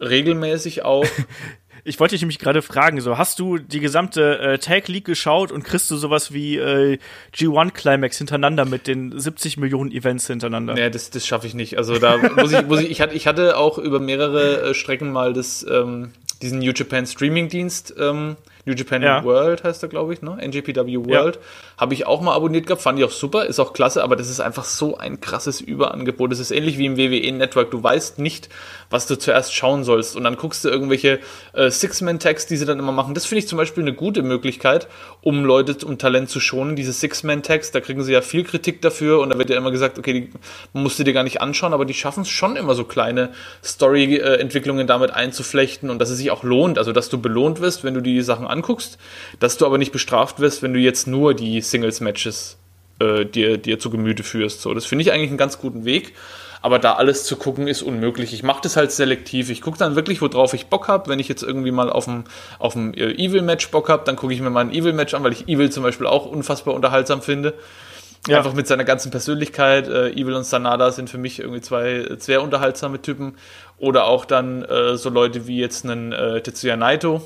[0.00, 1.06] regelmäßig auch.
[1.84, 5.52] ich wollte dich nämlich gerade fragen, so hast du die gesamte äh, Tag League geschaut
[5.52, 6.98] und kriegst du sowas wie äh,
[7.34, 10.74] G1 Climax hintereinander mit den 70 Millionen Events hintereinander?
[10.74, 11.76] Nee, das, das schaffe ich nicht.
[11.78, 15.12] Also da muss ich, muss ich, ich hatte, ich hatte auch über mehrere äh, Strecken
[15.12, 16.12] mal das ähm,
[16.44, 18.36] diesen New Japan Streaming Dienst, ähm,
[18.66, 19.24] New Japan ja.
[19.24, 20.38] World heißt er, glaube ich, ne?
[20.40, 21.36] NJPW World.
[21.36, 21.42] Ja.
[21.76, 24.30] Habe ich auch mal abonniert gehabt, fand ich auch super, ist auch klasse, aber das
[24.30, 26.30] ist einfach so ein krasses Überangebot.
[26.30, 27.70] Das ist ähnlich wie im WWE Network.
[27.70, 28.48] Du weißt nicht,
[28.90, 30.14] was du zuerst schauen sollst.
[30.16, 31.18] Und dann guckst du irgendwelche
[31.52, 33.14] äh, Six-Man-Tags, die sie dann immer machen.
[33.14, 34.86] Das finde ich zum Beispiel eine gute Möglichkeit,
[35.20, 36.76] um Leute, um Talent zu schonen.
[36.76, 39.98] Diese Six-Man-Tags, da kriegen sie ja viel Kritik dafür und da wird ja immer gesagt,
[39.98, 40.30] okay, die
[40.78, 43.32] musst du dir gar nicht anschauen, aber die schaffen es schon immer so kleine
[43.64, 46.78] Story-Entwicklungen damit einzuflechten und dass es sich auch lohnt.
[46.78, 48.98] Also, dass du belohnt wirst, wenn du die Sachen anguckst,
[49.40, 52.56] dass du aber nicht bestraft wirst, wenn du jetzt nur die Singles-Matches
[53.00, 54.62] äh, dir, dir zu Gemüte führst.
[54.62, 56.14] So, das finde ich eigentlich einen ganz guten Weg.
[56.62, 58.32] Aber da alles zu gucken, ist unmöglich.
[58.32, 59.50] Ich mache das halt selektiv.
[59.50, 61.10] Ich gucke dann wirklich, worauf ich Bock habe.
[61.10, 62.24] Wenn ich jetzt irgendwie mal auf ein,
[62.58, 65.32] auf ein äh, Evil-Match Bock habe, dann gucke ich mir mal ein Evil-Match an, weil
[65.32, 67.52] ich Evil zum Beispiel auch unfassbar unterhaltsam finde.
[68.26, 68.38] Ja.
[68.38, 69.88] Einfach mit seiner ganzen Persönlichkeit.
[69.88, 73.36] Äh, Evil und Sanada sind für mich irgendwie zwei sehr unterhaltsame Typen.
[73.76, 77.20] Oder auch dann äh, so Leute wie jetzt einen äh, Tetsuya Naito,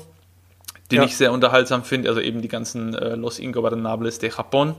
[0.91, 1.03] den ja.
[1.05, 2.09] ich sehr unterhaltsam finde.
[2.09, 4.75] Also eben die ganzen äh, Los Ingobernables de Japón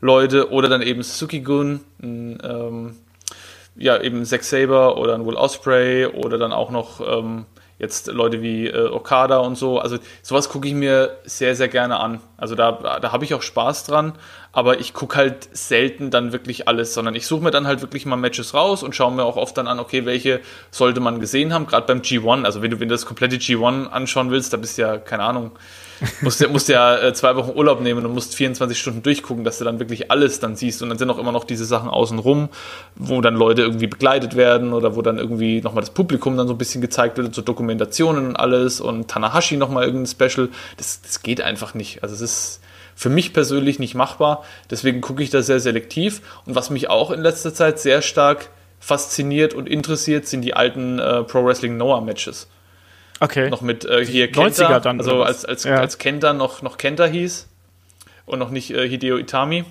[0.00, 0.50] Leute.
[0.50, 2.96] Oder dann eben Suki-gun, ähm,
[3.76, 7.46] ja, eben Zack Saber oder ein Will Osprey oder dann auch noch ähm,
[7.78, 9.78] jetzt Leute wie äh, Okada und so.
[9.78, 12.20] Also sowas gucke ich mir sehr, sehr gerne an.
[12.36, 14.14] Also da, da habe ich auch Spaß dran,
[14.58, 18.06] aber ich gucke halt selten dann wirklich alles, sondern ich suche mir dann halt wirklich
[18.06, 20.40] mal Matches raus und schaue mir auch oft dann an, okay, welche
[20.72, 22.42] sollte man gesehen haben, gerade beim G1.
[22.42, 25.22] Also wenn du, wenn du das komplette G1 anschauen willst, da bist du ja, keine
[25.22, 25.52] Ahnung,
[26.22, 29.64] musst musst ja äh, zwei Wochen Urlaub nehmen und musst 24 Stunden durchgucken, dass du
[29.64, 30.82] dann wirklich alles dann siehst.
[30.82, 32.48] Und dann sind auch immer noch diese Sachen außenrum,
[32.96, 36.54] wo dann Leute irgendwie begleitet werden oder wo dann irgendwie nochmal das Publikum dann so
[36.54, 40.48] ein bisschen gezeigt wird so Dokumentationen und alles und Tanahashi nochmal irgendein Special.
[40.78, 42.02] Das, das geht einfach nicht.
[42.02, 42.60] Also es ist
[42.98, 44.44] für mich persönlich nicht machbar.
[44.72, 46.20] Deswegen gucke ich da sehr selektiv.
[46.46, 50.98] Und was mich auch in letzter Zeit sehr stark fasziniert und interessiert, sind die alten
[50.98, 52.48] äh, Pro Wrestling Noah Matches.
[53.20, 53.50] Okay.
[53.50, 55.76] Noch mit äh, hier Kenta, dann, also als, als, ja.
[55.76, 57.46] als Kenta noch, noch Kenta hieß
[58.26, 59.64] und noch nicht äh, Hideo Itami.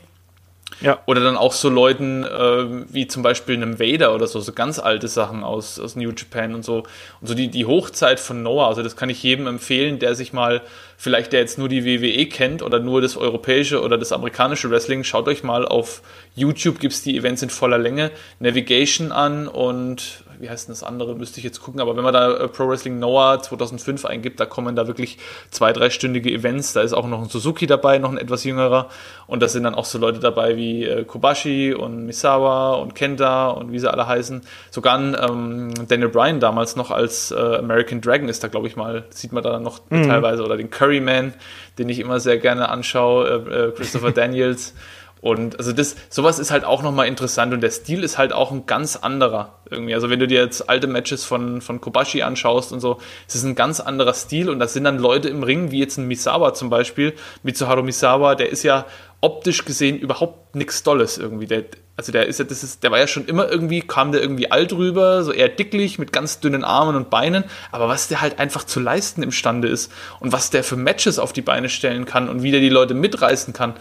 [0.82, 0.99] Ja.
[1.07, 4.78] Oder dann auch so Leuten äh, wie zum Beispiel einem Vader oder so, so ganz
[4.78, 6.84] alte Sachen aus, aus New Japan und so.
[7.20, 10.34] Und so die, die Hochzeit von Noah, also das kann ich jedem empfehlen, der sich
[10.34, 10.61] mal,
[10.97, 15.03] vielleicht der jetzt nur die WWE kennt oder nur das europäische oder das amerikanische Wrestling,
[15.03, 16.01] schaut euch mal auf
[16.36, 20.84] YouTube, gibt es die Events in voller Länge, Navigation an und wie heißt denn das
[20.84, 24.40] andere, müsste ich jetzt gucken, aber wenn man da äh, Pro Wrestling Noah 2005 eingibt,
[24.40, 25.18] da kommen da wirklich
[25.52, 28.90] zwei, dreistündige Events, da ist auch noch ein Suzuki dabei, noch ein etwas jüngerer
[29.28, 33.50] und da sind dann auch so Leute dabei wie äh, Kobashi und Misawa und Kenta
[33.50, 34.42] und wie sie alle heißen.
[34.72, 38.76] Sogar ein ähm, Daniel Bryan damals noch als äh, American Dragon ist da, glaube ich
[38.76, 40.08] mal, sieht man da noch mhm.
[40.08, 41.34] teilweise oder den Curryman,
[41.78, 44.74] den ich immer sehr gerne anschaue, äh, äh Christopher Daniels.
[45.22, 48.51] Und also das, sowas ist halt auch nochmal interessant und der Stil ist halt auch
[48.51, 49.95] ein ganz anderer irgendwie.
[49.95, 53.43] Also wenn du dir jetzt alte Matches von, von Kobashi anschaust und so, es ist
[53.43, 56.53] ein ganz anderer Stil und das sind dann Leute im Ring, wie jetzt ein Misawa
[56.53, 57.13] zum Beispiel,
[57.43, 58.86] Mitsuharu Misawa, der ist ja
[59.20, 61.47] optisch gesehen überhaupt nichts Dolles irgendwie.
[61.47, 61.63] Der,
[61.95, 64.51] also der ist ja, das ist, der war ja schon immer irgendwie, kam der irgendwie
[64.51, 68.38] alt rüber, so eher dicklich, mit ganz dünnen Armen und Beinen, aber was der halt
[68.39, 72.30] einfach zu leisten imstande ist und was der für Matches auf die Beine stellen kann
[72.30, 73.74] und wie der die Leute mitreißen kann,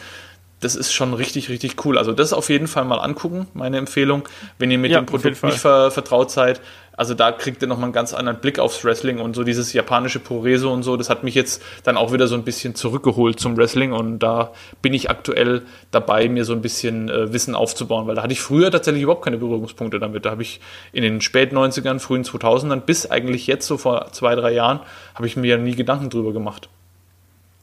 [0.60, 1.98] das ist schon richtig, richtig cool.
[1.98, 4.26] Also das auf jeden Fall mal angucken, meine Empfehlung,
[4.58, 6.60] wenn ihr mit ja, dem Produkt nicht ver vertraut seid.
[6.96, 10.18] Also da kriegt ihr nochmal einen ganz anderen Blick aufs Wrestling und so dieses japanische
[10.18, 13.56] Pureso und so, das hat mich jetzt dann auch wieder so ein bisschen zurückgeholt zum
[13.58, 18.14] Wrestling und da bin ich aktuell dabei, mir so ein bisschen äh, Wissen aufzubauen, weil
[18.14, 20.24] da hatte ich früher tatsächlich überhaupt keine Berührungspunkte damit.
[20.24, 20.60] Da habe ich
[20.92, 24.80] in den späten 90ern, frühen 2000ern bis eigentlich jetzt so vor zwei, drei Jahren,
[25.14, 26.70] habe ich mir ja nie Gedanken drüber gemacht.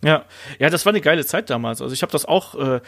[0.04, 0.26] Ja,
[0.60, 1.82] ja, das war eine geile Zeit damals.
[1.82, 2.82] Also ich habe das auch äh,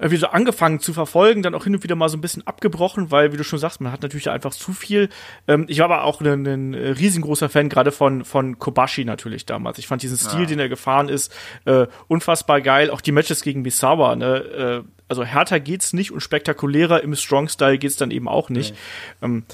[0.00, 3.10] irgendwie so angefangen zu verfolgen, dann auch hin und wieder mal so ein bisschen abgebrochen,
[3.10, 5.10] weil, wie du schon sagst, man hat natürlich einfach zu viel.
[5.46, 9.78] Ähm, ich war aber auch ein, ein riesengroßer Fan, gerade von, von Kobashi natürlich damals.
[9.78, 10.46] Ich fand diesen Stil, ja.
[10.46, 11.32] den er gefahren ist,
[11.66, 12.90] äh, unfassbar geil.
[12.90, 14.84] Auch die Matches gegen Misawa, ne?
[14.86, 18.74] Äh, also härter geht's nicht und spektakulärer im Strong-Style geht's dann eben auch nicht.
[19.20, 19.26] Nee.
[19.26, 19.44] Ähm,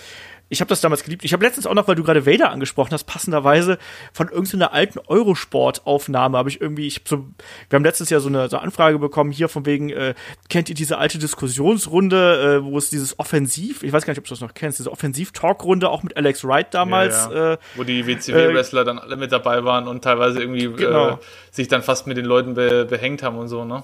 [0.48, 1.24] ich habe das damals geliebt.
[1.24, 3.78] Ich habe letztens auch noch, weil du gerade Vader angesprochen hast, passenderweise
[4.12, 7.26] von irgendeiner alten Eurosport-Aufnahme habe ich irgendwie, ich hab so,
[7.68, 10.14] wir haben letztes Jahr so eine, so eine Anfrage bekommen hier von wegen, äh,
[10.48, 14.24] kennt ihr diese alte Diskussionsrunde, äh, wo es dieses Offensiv, ich weiß gar nicht, ob
[14.24, 17.28] du das noch kennst, diese Offensiv-Talk-Runde auch mit Alex Wright damals.
[17.30, 17.52] Ja, ja.
[17.54, 21.08] Äh, wo die WCW-Wrestler äh, dann alle mit dabei waren und teilweise irgendwie genau.
[21.08, 21.16] äh,
[21.50, 23.82] sich dann fast mit den Leuten be behängt haben und so, ne?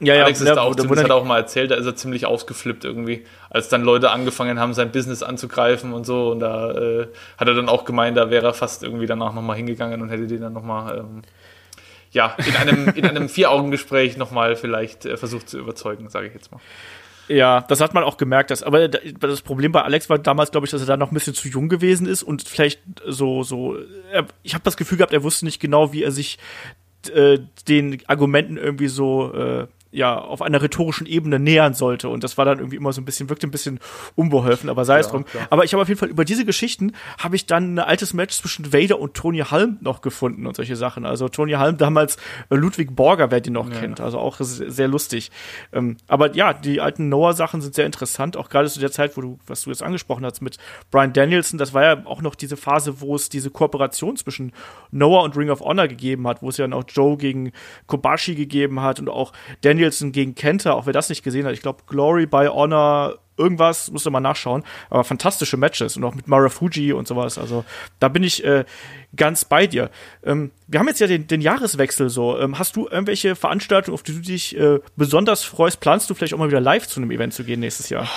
[0.00, 1.96] Ja, ja, Alex ist da auch, da ziemlich, hat auch mal erzählt, da ist er
[1.96, 6.30] ziemlich ausgeflippt irgendwie, als dann Leute angefangen haben, sein Business anzugreifen und so.
[6.30, 9.56] Und da äh, hat er dann auch gemeint, da wäre er fast irgendwie danach nochmal
[9.56, 11.22] hingegangen und hätte den dann nochmal, ähm,
[12.12, 16.52] ja, in einem, in einem Vier-Augen-Gespräch nochmal vielleicht äh, versucht zu überzeugen, sage ich jetzt
[16.52, 16.60] mal.
[17.28, 20.66] Ja, das hat man auch gemerkt, dass, aber das Problem bei Alex war damals, glaube
[20.66, 23.76] ich, dass er da noch ein bisschen zu jung gewesen ist und vielleicht so, so,
[24.10, 26.38] er, ich habe das Gefühl gehabt, er wusste nicht genau, wie er sich
[27.12, 27.38] äh,
[27.68, 32.08] den Argumenten irgendwie so äh, ja, auf einer rhetorischen Ebene nähern sollte.
[32.08, 33.80] Und das war dann irgendwie immer so ein bisschen, wirkte ein bisschen
[34.14, 35.24] unbeholfen, aber sei ja, es drum.
[35.24, 35.46] Klar.
[35.50, 38.36] Aber ich habe auf jeden Fall über diese Geschichten habe ich dann ein altes Match
[38.36, 41.06] zwischen Vader und Tony Halm noch gefunden und solche Sachen.
[41.06, 42.16] Also Tony Halm damals
[42.50, 43.80] äh, Ludwig Borger, wer den noch ja.
[43.80, 44.00] kennt.
[44.00, 45.30] Also auch sehr lustig.
[45.72, 49.20] Ähm, aber ja, die alten Noah-Sachen sind sehr interessant, auch gerade zu der Zeit, wo
[49.22, 50.58] du, was du jetzt angesprochen hast mit
[50.90, 54.52] Brian Danielson, das war ja auch noch diese Phase, wo es diese Kooperation zwischen
[54.90, 57.52] Noah und Ring of Honor gegeben hat, wo es ja dann auch Joe gegen
[57.86, 59.32] Kobashi gegeben hat und auch
[59.62, 63.18] Daniel Danielson gegen Kenta, auch wer das nicht gesehen hat, ich glaube Glory by Honor
[63.36, 64.64] irgendwas, musst du mal nachschauen.
[64.90, 67.38] Aber fantastische Matches und auch mit Marafuji und sowas.
[67.38, 67.64] Also
[68.00, 68.64] da bin ich äh,
[69.14, 69.90] ganz bei dir.
[70.24, 72.36] Ähm, wir haben jetzt ja den, den Jahreswechsel so.
[72.36, 75.78] Ähm, hast du irgendwelche Veranstaltungen, auf die du dich äh, besonders freust?
[75.78, 78.08] Planst du vielleicht auch mal wieder live zu einem Event zu gehen nächstes Jahr?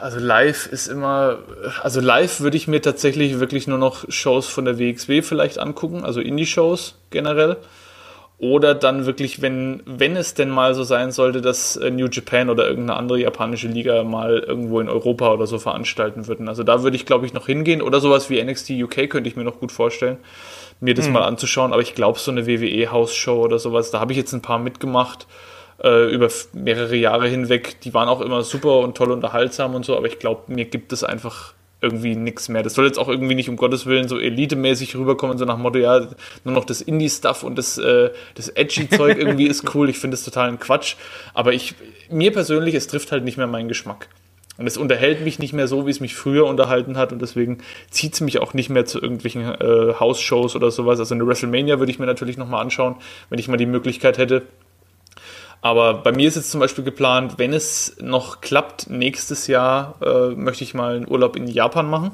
[0.00, 1.38] Also live ist immer,
[1.80, 6.04] also live würde ich mir tatsächlich wirklich nur noch Shows von der WXW vielleicht angucken,
[6.04, 7.58] also Indie-Shows generell.
[8.44, 12.50] Oder dann wirklich, wenn, wenn es denn mal so sein sollte, dass äh, New Japan
[12.50, 16.46] oder irgendeine andere japanische Liga mal irgendwo in Europa oder so veranstalten würden.
[16.46, 17.80] Also da würde ich, glaube ich, noch hingehen.
[17.80, 20.18] Oder sowas wie NXT UK könnte ich mir noch gut vorstellen,
[20.78, 21.14] mir das hm.
[21.14, 21.72] mal anzuschauen.
[21.72, 25.26] Aber ich glaube, so eine WWE-House-Show oder sowas, da habe ich jetzt ein paar mitgemacht
[25.82, 27.80] äh, über mehrere Jahre hinweg.
[27.80, 29.96] Die waren auch immer super und toll unterhaltsam und so.
[29.96, 32.62] Aber ich glaube, mir gibt es einfach irgendwie nichts mehr.
[32.62, 35.78] Das soll jetzt auch irgendwie nicht um Gottes Willen so elitemäßig rüberkommen, so nach Motto,
[35.78, 36.08] ja,
[36.44, 39.90] nur noch das Indie-Stuff und das, äh, das Edgy-Zeug irgendwie ist cool.
[39.90, 40.96] Ich finde es total ein Quatsch.
[41.34, 41.74] Aber ich,
[42.10, 44.08] mir persönlich, es trifft halt nicht mehr meinen Geschmack.
[44.56, 47.12] Und es unterhält mich nicht mehr so, wie es mich früher unterhalten hat.
[47.12, 47.58] Und deswegen
[47.90, 51.00] zieht es mich auch nicht mehr zu irgendwelchen äh, House-Shows oder sowas.
[51.00, 52.96] Also eine WrestleMania würde ich mir natürlich nochmal anschauen,
[53.30, 54.42] wenn ich mal die Möglichkeit hätte.
[55.64, 60.34] Aber bei mir ist jetzt zum Beispiel geplant, wenn es noch klappt, nächstes Jahr äh,
[60.34, 62.10] möchte ich mal einen Urlaub in Japan machen.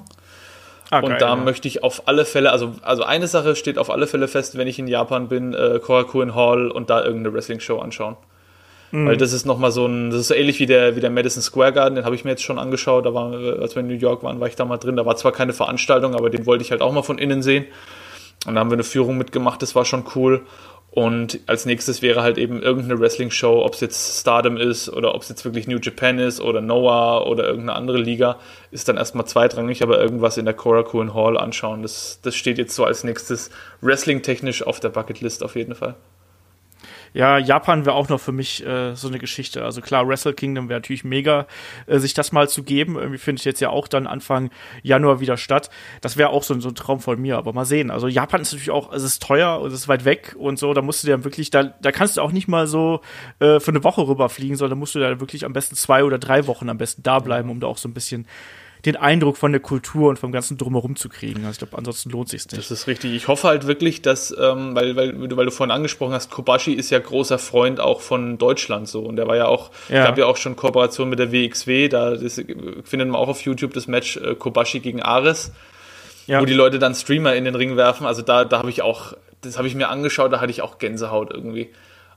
[0.90, 1.34] Ah, und da ja.
[1.34, 4.68] möchte ich auf alle Fälle, also, also eine Sache steht auf alle Fälle fest, wenn
[4.68, 8.16] ich in Japan bin, äh, Korakuen Hall und da irgendeine Wrestling-Show anschauen.
[8.92, 9.06] Mhm.
[9.06, 11.42] Weil das ist nochmal so ein, das ist so ähnlich wie der, wie der Madison
[11.42, 13.94] Square Garden, den habe ich mir jetzt schon angeschaut, da war, als wir in New
[13.94, 16.62] York waren, war ich da mal drin, da war zwar keine Veranstaltung, aber den wollte
[16.62, 17.66] ich halt auch mal von innen sehen.
[18.46, 20.42] Und da haben wir eine Führung mitgemacht, das war schon cool.
[20.92, 25.22] Und als nächstes wäre halt eben irgendeine Wrestling-Show, ob es jetzt Stardom ist oder ob
[25.22, 28.38] es jetzt wirklich New Japan ist oder Noah oder irgendeine andere Liga,
[28.72, 31.82] ist dann erstmal zweitrangig, aber irgendwas in der Korakuen Hall anschauen.
[31.82, 33.50] Das, das steht jetzt so als nächstes
[33.82, 35.94] Wrestling-technisch auf der Bucketlist auf jeden Fall.
[37.12, 39.64] Ja, Japan wäre auch noch für mich äh, so eine Geschichte.
[39.64, 41.46] Also klar, Wrestle Kingdom wäre natürlich mega,
[41.86, 42.96] äh, sich das mal zu geben.
[42.96, 44.50] Irgendwie findet jetzt ja auch dann Anfang
[44.82, 45.70] Januar wieder statt.
[46.00, 47.90] Das wäre auch so, so, ein Traum von mir, aber mal sehen.
[47.90, 50.72] Also Japan ist natürlich auch, es ist teuer und es ist weit weg und so.
[50.72, 53.00] Da musst du dir wirklich, da, da kannst du auch nicht mal so
[53.40, 56.46] äh, für eine Woche rüberfliegen, sondern musst du da wirklich am besten zwei oder drei
[56.46, 58.26] Wochen am besten da bleiben, um da auch so ein bisschen
[58.84, 61.44] den Eindruck von der Kultur und vom ganzen Drumherum zu kriegen.
[61.44, 62.56] Also ich glaube, ansonsten lohnt sich nicht.
[62.56, 63.14] Das ist richtig.
[63.14, 66.90] Ich hoffe halt wirklich, dass, ähm, weil, weil, weil du vorhin angesprochen hast, Kobashi ist
[66.90, 69.02] ja großer Freund auch von Deutschland so.
[69.02, 70.04] Und der war ja auch, ja.
[70.04, 71.88] gab ja auch schon Kooperation mit der WXW.
[71.88, 75.52] Da das, findet man auch auf YouTube das Match äh, Kobashi gegen Ares.
[76.26, 76.40] Ja.
[76.40, 78.06] Wo die Leute dann Streamer in den Ring werfen.
[78.06, 80.78] Also da, da habe ich auch, das habe ich mir angeschaut, da hatte ich auch
[80.78, 81.70] Gänsehaut irgendwie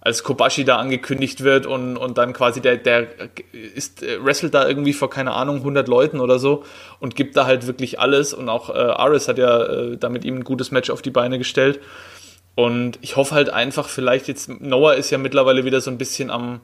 [0.05, 3.07] als Kobashi da angekündigt wird und, und dann quasi der, der
[3.53, 6.65] ist, äh, wrestelt da irgendwie vor, keine Ahnung, 100 Leuten oder so
[6.99, 10.25] und gibt da halt wirklich alles und auch äh, Aris hat ja äh, da mit
[10.25, 11.79] ihm ein gutes Match auf die Beine gestellt
[12.53, 16.29] und ich hoffe halt einfach vielleicht jetzt, Noah ist ja mittlerweile wieder so ein bisschen
[16.29, 16.59] am,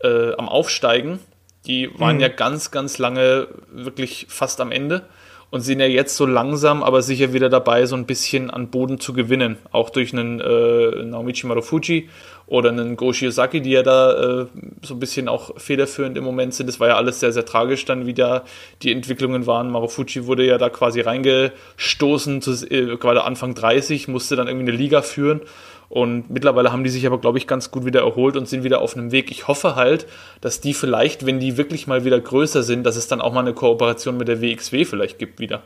[0.00, 1.18] äh, am Aufsteigen,
[1.66, 2.22] die waren mhm.
[2.22, 5.06] ja ganz, ganz lange wirklich fast am Ende
[5.50, 9.00] und sind ja jetzt so langsam, aber sicher wieder dabei, so ein bisschen an Boden
[9.00, 9.56] zu gewinnen.
[9.70, 12.08] Auch durch einen äh, Naomichi Marufuji
[12.46, 14.46] oder einen Go Shiozaki, die ja da äh,
[14.82, 16.68] so ein bisschen auch federführend im Moment sind.
[16.68, 18.44] Das war ja alles sehr, sehr tragisch dann, wie da
[18.82, 19.70] die Entwicklungen waren.
[19.70, 24.78] Marufuji wurde ja da quasi reingestoßen, zu, äh, gerade Anfang 30, musste dann irgendwie eine
[24.78, 25.40] Liga führen.
[25.88, 28.80] Und mittlerweile haben die sich aber, glaube ich, ganz gut wieder erholt und sind wieder
[28.80, 29.30] auf einem Weg.
[29.30, 30.06] Ich hoffe halt,
[30.40, 33.40] dass die vielleicht, wenn die wirklich mal wieder größer sind, dass es dann auch mal
[33.40, 35.62] eine Kooperation mit der WXW vielleicht gibt wieder.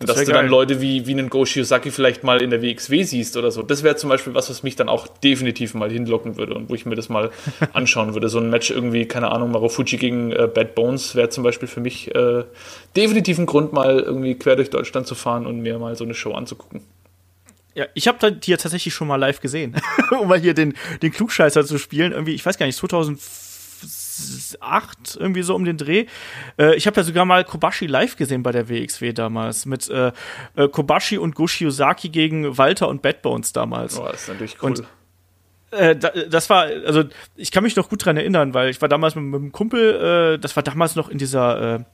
[0.00, 0.42] Und das dass du geil.
[0.42, 3.62] dann Leute wie, wie einen Go Shiozaki vielleicht mal in der WXW siehst oder so.
[3.62, 6.74] Das wäre zum Beispiel was, was mich dann auch definitiv mal hinlocken würde und wo
[6.74, 7.30] ich mir das mal
[7.74, 8.30] anschauen würde.
[8.30, 11.80] So ein Match irgendwie, keine Ahnung, Marufuji gegen äh, Bad Bones wäre zum Beispiel für
[11.80, 12.44] mich äh,
[12.96, 16.14] definitiv ein Grund, mal irgendwie quer durch Deutschland zu fahren und mir mal so eine
[16.14, 16.80] Show anzugucken.
[17.74, 19.76] Ja, ich habe die ja tatsächlich schon mal live gesehen,
[20.18, 22.12] um mal hier den, den Klugscheißer zu spielen.
[22.12, 22.76] Irgendwie, ich weiß gar nicht,
[24.20, 26.06] 2008, irgendwie so um den Dreh.
[26.58, 29.66] Äh, ich habe ja sogar mal Kobashi live gesehen bei der WXW damals.
[29.66, 30.12] Mit äh,
[30.56, 33.96] äh, Kobashi und Goshi Ozaki gegen Walter und Bad Bones damals.
[33.96, 34.70] Boah, das ist natürlich cool.
[34.70, 34.84] Und
[35.72, 37.04] äh, das war, also
[37.36, 40.34] ich kann mich noch gut dran erinnern, weil ich war damals mit, mit einem Kumpel,
[40.34, 41.84] äh, das war damals noch in dieser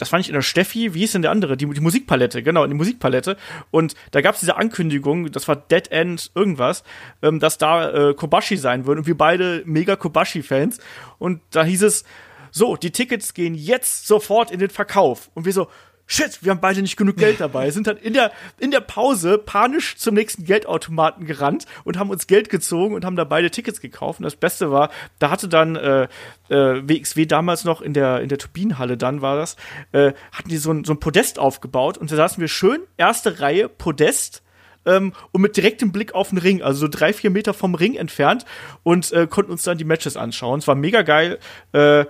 [0.00, 1.56] das war nicht in der Steffi, wie hieß denn der andere?
[1.56, 3.36] Die, die Musikpalette, genau, in die Musikpalette.
[3.70, 6.84] Und da gab es diese Ankündigung, das war Dead End irgendwas,
[7.22, 10.78] ähm, dass da äh, Kobashi sein würde und wir beide mega Kobashi-Fans.
[11.18, 12.04] Und da hieß es,
[12.52, 15.30] so, die Tickets gehen jetzt sofort in den Verkauf.
[15.34, 15.68] Und wir so,
[16.10, 19.38] shit, wir haben beide nicht genug Geld dabei, sind dann in der, in der Pause
[19.38, 23.80] panisch zum nächsten Geldautomaten gerannt und haben uns Geld gezogen und haben da beide Tickets
[23.80, 24.18] gekauft.
[24.18, 26.08] Und das Beste war, da hatte dann äh,
[26.48, 29.56] äh, WXW damals noch in der, in der Turbinenhalle, dann war das,
[29.92, 33.40] äh, hatten die so ein, so ein Podest aufgebaut und da saßen wir schön, erste
[33.40, 34.42] Reihe, Podest,
[34.86, 37.94] ähm, und mit direktem Blick auf den Ring, also so drei, vier Meter vom Ring
[37.94, 38.46] entfernt
[38.82, 40.60] und äh, konnten uns dann die Matches anschauen.
[40.60, 41.38] Es war mega geil.
[41.72, 42.06] Äh,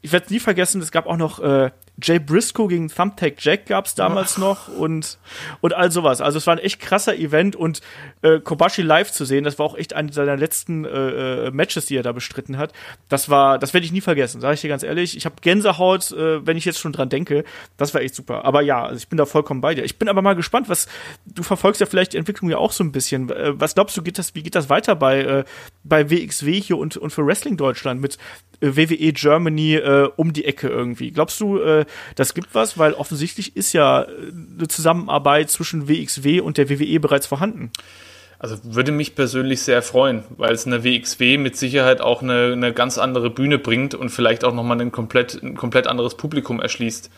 [0.00, 1.70] ich werde es nie vergessen, es gab auch noch äh,
[2.02, 4.40] Jay Briscoe gegen Thumbtack Jack gab's damals oh.
[4.40, 5.18] noch und,
[5.60, 6.20] und all sowas.
[6.20, 7.80] Also es war ein echt krasser Event und
[8.22, 11.86] äh, Kobashi live zu sehen, das war auch echt eine seiner letzten äh, äh, Matches,
[11.86, 12.72] die er da bestritten hat.
[13.08, 15.16] Das war, das werde ich nie vergessen, sage ich dir ganz ehrlich.
[15.16, 17.44] Ich habe Gänsehaut, äh, wenn ich jetzt schon dran denke.
[17.76, 18.44] Das war echt super.
[18.44, 19.84] Aber ja, also ich bin da vollkommen bei dir.
[19.84, 20.88] Ich bin aber mal gespannt, was
[21.26, 23.30] du verfolgst ja vielleicht die Entwicklung ja auch so ein bisschen.
[23.30, 25.44] Äh, was glaubst du, geht das, wie geht das weiter bei, äh,
[25.84, 28.18] bei WXW hier und, und für Wrestling Deutschland mit
[28.60, 31.12] äh, WWE Germany äh, um die Ecke irgendwie?
[31.12, 31.83] Glaubst du,
[32.14, 32.78] das gibt was?
[32.78, 34.06] Weil offensichtlich ist ja äh,
[34.58, 37.70] eine Zusammenarbeit zwischen WXW und der WWE bereits vorhanden.
[38.38, 42.72] Also würde mich persönlich sehr freuen, weil es eine WXW mit Sicherheit auch eine, eine
[42.74, 47.10] ganz andere Bühne bringt und vielleicht auch nochmal ein komplett, ein komplett anderes Publikum erschließt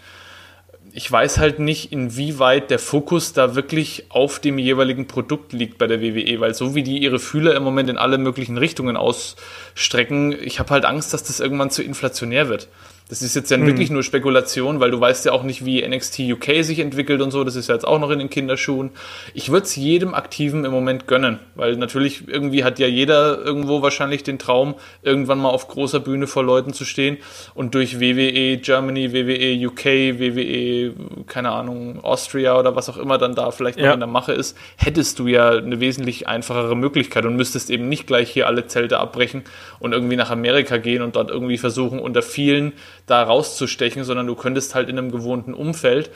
[0.97, 5.87] ich weiß halt nicht, inwieweit der Fokus da wirklich auf dem jeweiligen Produkt liegt bei
[5.87, 10.35] der WWE, weil so wie die ihre Fühler im Moment in alle möglichen Richtungen ausstrecken,
[10.41, 12.69] ich habe halt Angst, dass das irgendwann zu inflationär wird.
[13.09, 13.67] Das ist jetzt ja mhm.
[13.67, 17.31] wirklich nur Spekulation, weil du weißt ja auch nicht, wie NXT UK sich entwickelt und
[17.31, 17.45] so.
[17.45, 18.91] Das ist ja jetzt auch noch in den Kinderschuhen.
[19.33, 23.81] Ich würde es jedem Aktiven im Moment gönnen, weil natürlich irgendwie hat ja jeder irgendwo
[23.81, 27.19] wahrscheinlich den Traum, irgendwann mal auf großer Bühne vor Leuten zu stehen
[27.55, 29.85] und durch WWE Germany, WWE UK,
[30.19, 30.93] WWE,
[31.29, 33.95] keine Ahnung, Austria oder was auch immer dann da vielleicht noch ja.
[33.95, 38.09] in der Mache ist, hättest du ja eine wesentlich einfachere Möglichkeit und müsstest eben nicht
[38.09, 39.45] gleich hier alle Zelte abbrechen
[39.79, 42.73] und irgendwie nach Amerika gehen und dort irgendwie versuchen, unter vielen
[43.07, 46.11] da rauszustechen, sondern du könntest halt in einem gewohnten Umfeld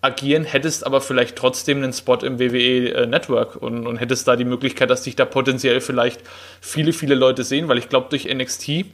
[0.00, 4.36] agieren, hättest aber vielleicht trotzdem einen Spot im WWE äh, Network und, und hättest da
[4.36, 6.20] die Möglichkeit, dass dich da potenziell vielleicht
[6.60, 8.86] viele, viele Leute sehen, weil ich glaube, durch NXT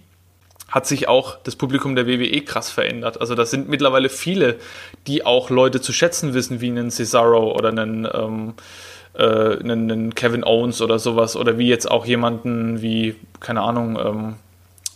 [0.68, 3.20] hat sich auch das Publikum der WWE krass verändert.
[3.20, 4.56] Also da sind mittlerweile viele,
[5.06, 8.54] die auch Leute zu schätzen wissen, wie einen Cesaro oder einen, ähm,
[9.12, 13.98] äh, einen, einen Kevin Owens oder sowas oder wie jetzt auch jemanden wie, keine Ahnung,
[14.02, 14.36] ähm,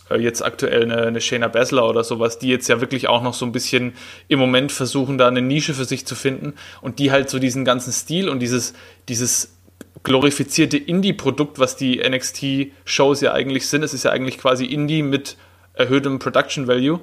[0.09, 3.33] äh, jetzt aktuell eine, eine Shayna Baszler oder sowas, die jetzt ja wirklich auch noch
[3.33, 3.93] so ein bisschen
[4.27, 7.65] im Moment versuchen, da eine Nische für sich zu finden und die halt so diesen
[7.65, 8.73] ganzen Stil und dieses,
[9.09, 9.57] dieses
[10.03, 15.37] glorifizierte Indie-Produkt, was die NXT-Shows ja eigentlich sind, es ist ja eigentlich quasi Indie mit
[15.73, 16.99] erhöhtem Production Value,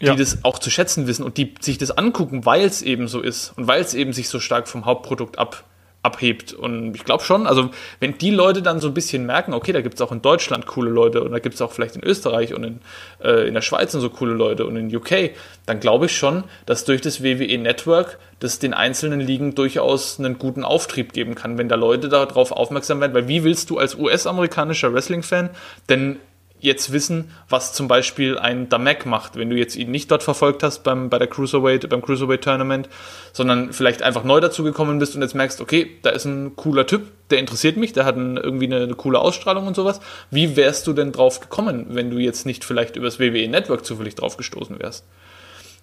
[0.00, 0.14] die ja.
[0.14, 3.52] das auch zu schätzen wissen und die sich das angucken, weil es eben so ist
[3.56, 5.64] und weil es eben sich so stark vom Hauptprodukt ab,
[6.02, 6.54] abhebt.
[6.54, 9.82] Und ich glaube schon, also wenn die Leute dann so ein bisschen merken, okay, da
[9.82, 12.54] gibt es auch in Deutschland coole Leute und da gibt es auch vielleicht in Österreich
[12.54, 12.80] und in,
[13.22, 15.32] äh, in der Schweiz und so coole Leute und in UK,
[15.66, 20.38] dann glaube ich schon, dass durch das WWE Network das den einzelnen Ligen durchaus einen
[20.38, 23.12] guten Auftrieb geben kann, wenn da Leute darauf aufmerksam werden.
[23.12, 25.50] Weil wie willst du als US-amerikanischer Wrestling-Fan
[25.90, 26.16] denn
[26.60, 30.62] jetzt wissen, was zum Beispiel ein Damek macht, wenn du jetzt ihn nicht dort verfolgt
[30.62, 32.88] hast beim, bei der Cruiserweight, beim Cruiserweight Tournament,
[33.32, 37.02] sondern vielleicht einfach neu dazugekommen bist und jetzt merkst, okay, da ist ein cooler Typ,
[37.30, 40.00] der interessiert mich, der hat ein, irgendwie eine, eine, coole Ausstrahlung und sowas.
[40.30, 44.14] Wie wärst du denn drauf gekommen, wenn du jetzt nicht vielleicht übers WWE Network zufällig
[44.14, 45.04] drauf gestoßen wärst?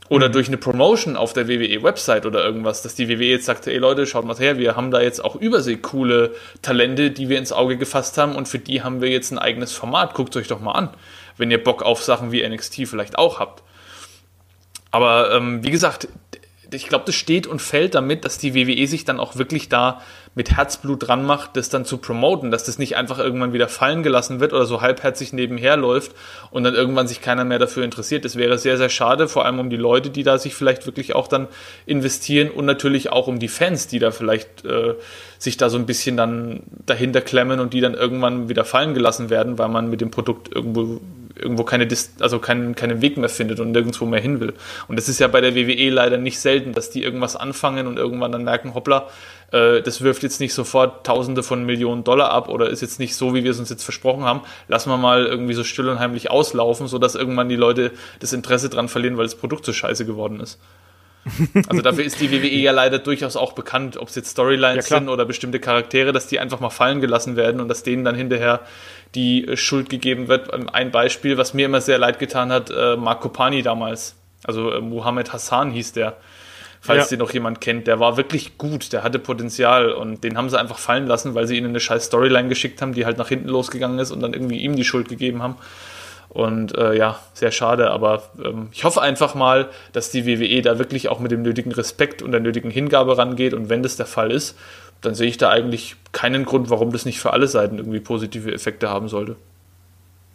[0.09, 3.77] Oder durch eine Promotion auf der WWE-Website oder irgendwas, dass die WWE jetzt sagt, ey
[3.77, 7.51] Leute, schaut mal her, wir haben da jetzt auch übersee coole Talente, die wir ins
[7.51, 10.13] Auge gefasst haben und für die haben wir jetzt ein eigenes Format.
[10.13, 10.89] Guckt euch doch mal an,
[11.35, 13.63] wenn ihr Bock auf Sachen wie NXT vielleicht auch habt.
[14.91, 16.07] Aber ähm, wie gesagt,
[16.71, 20.01] ich glaube, das steht und fällt damit, dass die WWE sich dann auch wirklich da
[20.35, 24.03] mit Herzblut dran macht, das dann zu promoten, dass das nicht einfach irgendwann wieder fallen
[24.03, 26.11] gelassen wird oder so halbherzig nebenher läuft
[26.51, 28.23] und dann irgendwann sich keiner mehr dafür interessiert.
[28.23, 31.15] Das wäre sehr, sehr schade, vor allem um die Leute, die da sich vielleicht wirklich
[31.15, 31.47] auch dann
[31.87, 34.93] investieren und natürlich auch um die Fans, die da vielleicht äh,
[35.39, 39.31] sich da so ein bisschen dann dahinter klemmen und die dann irgendwann wieder fallen gelassen
[39.31, 41.01] werden, weil man mit dem Produkt irgendwo
[41.39, 44.53] irgendwo keine Dist also keinen, keinen Weg mehr findet und nirgendwo mehr hin will.
[44.87, 47.97] Und das ist ja bei der WWE leider nicht selten, dass die irgendwas anfangen und
[47.97, 49.07] irgendwann dann merken, hoppla,
[49.51, 53.15] äh, das wirft jetzt nicht sofort Tausende von Millionen Dollar ab oder ist jetzt nicht
[53.15, 54.41] so, wie wir es uns jetzt versprochen haben.
[54.67, 58.69] Lassen wir mal irgendwie so still und heimlich auslaufen, sodass irgendwann die Leute das Interesse
[58.69, 60.59] dran verlieren, weil das Produkt so scheiße geworden ist.
[61.67, 64.97] Also dafür ist die WWE ja leider durchaus auch bekannt, ob es jetzt Storylines ja,
[64.97, 68.15] sind oder bestimmte Charaktere, dass die einfach mal fallen gelassen werden und dass denen dann
[68.15, 68.61] hinterher
[69.15, 70.53] die äh, Schuld gegeben wird.
[70.53, 74.15] Ähm, ein Beispiel, was mir immer sehr leid getan hat, äh, Marco Pani damals.
[74.43, 76.17] Also äh, Mohammed Hassan hieß der,
[76.81, 77.17] falls ja.
[77.17, 77.87] den noch jemand kennt.
[77.87, 81.47] Der war wirklich gut, der hatte Potenzial und den haben sie einfach fallen lassen, weil
[81.47, 84.33] sie ihnen eine scheiß Storyline geschickt haben, die halt nach hinten losgegangen ist und dann
[84.33, 85.55] irgendwie ihm die Schuld gegeben haben.
[86.29, 90.77] Und äh, ja, sehr schade, aber ähm, ich hoffe einfach mal, dass die WWE da
[90.77, 93.53] wirklich auch mit dem nötigen Respekt und der nötigen Hingabe rangeht.
[93.53, 94.57] Und wenn das der Fall ist,
[95.01, 98.51] dann sehe ich da eigentlich keinen Grund, warum das nicht für alle Seiten irgendwie positive
[98.51, 99.35] Effekte haben sollte.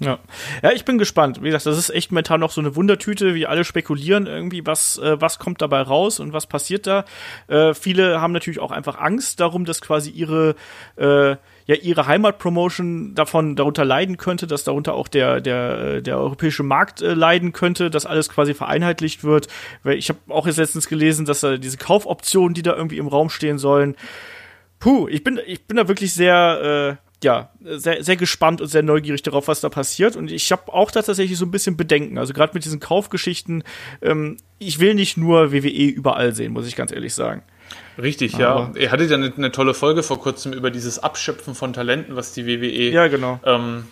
[0.02, 0.18] Ja.
[0.62, 1.42] ja, ich bin gespannt.
[1.42, 4.98] Wie gesagt, das ist echt momentan noch so eine Wundertüte, wie alle spekulieren irgendwie, was,
[4.98, 7.04] äh, was kommt dabei raus und was passiert da.
[7.46, 10.56] Äh, viele haben natürlich auch einfach Angst darum, dass quasi ihre,
[10.96, 11.36] äh,
[11.66, 17.02] ja ihre Heimatpromotion davon darunter leiden könnte, dass darunter auch der der der europäische Markt
[17.02, 19.48] äh, leiden könnte, dass alles quasi vereinheitlicht wird.
[19.82, 23.08] Weil ich habe auch jetzt letztens gelesen, dass da diese Kaufoptionen, die da irgendwie im
[23.08, 23.96] Raum stehen sollen.
[24.78, 28.82] Puh, ich bin ich bin da wirklich sehr äh, ja, sehr, sehr gespannt und sehr
[28.82, 30.16] neugierig darauf, was da passiert.
[30.16, 32.18] Und ich habe auch da tatsächlich so ein bisschen Bedenken.
[32.18, 33.62] Also gerade mit diesen Kaufgeschichten,
[34.02, 37.42] ähm, ich will nicht nur WWE überall sehen, muss ich ganz ehrlich sagen.
[38.00, 38.80] Richtig, Aber ja.
[38.80, 42.32] Ihr hattet ja eine, eine, tolle Folge vor kurzem über dieses Abschöpfen von Talenten, was
[42.32, 43.38] die WWE ja, genau.
[43.44, 43.84] ähm,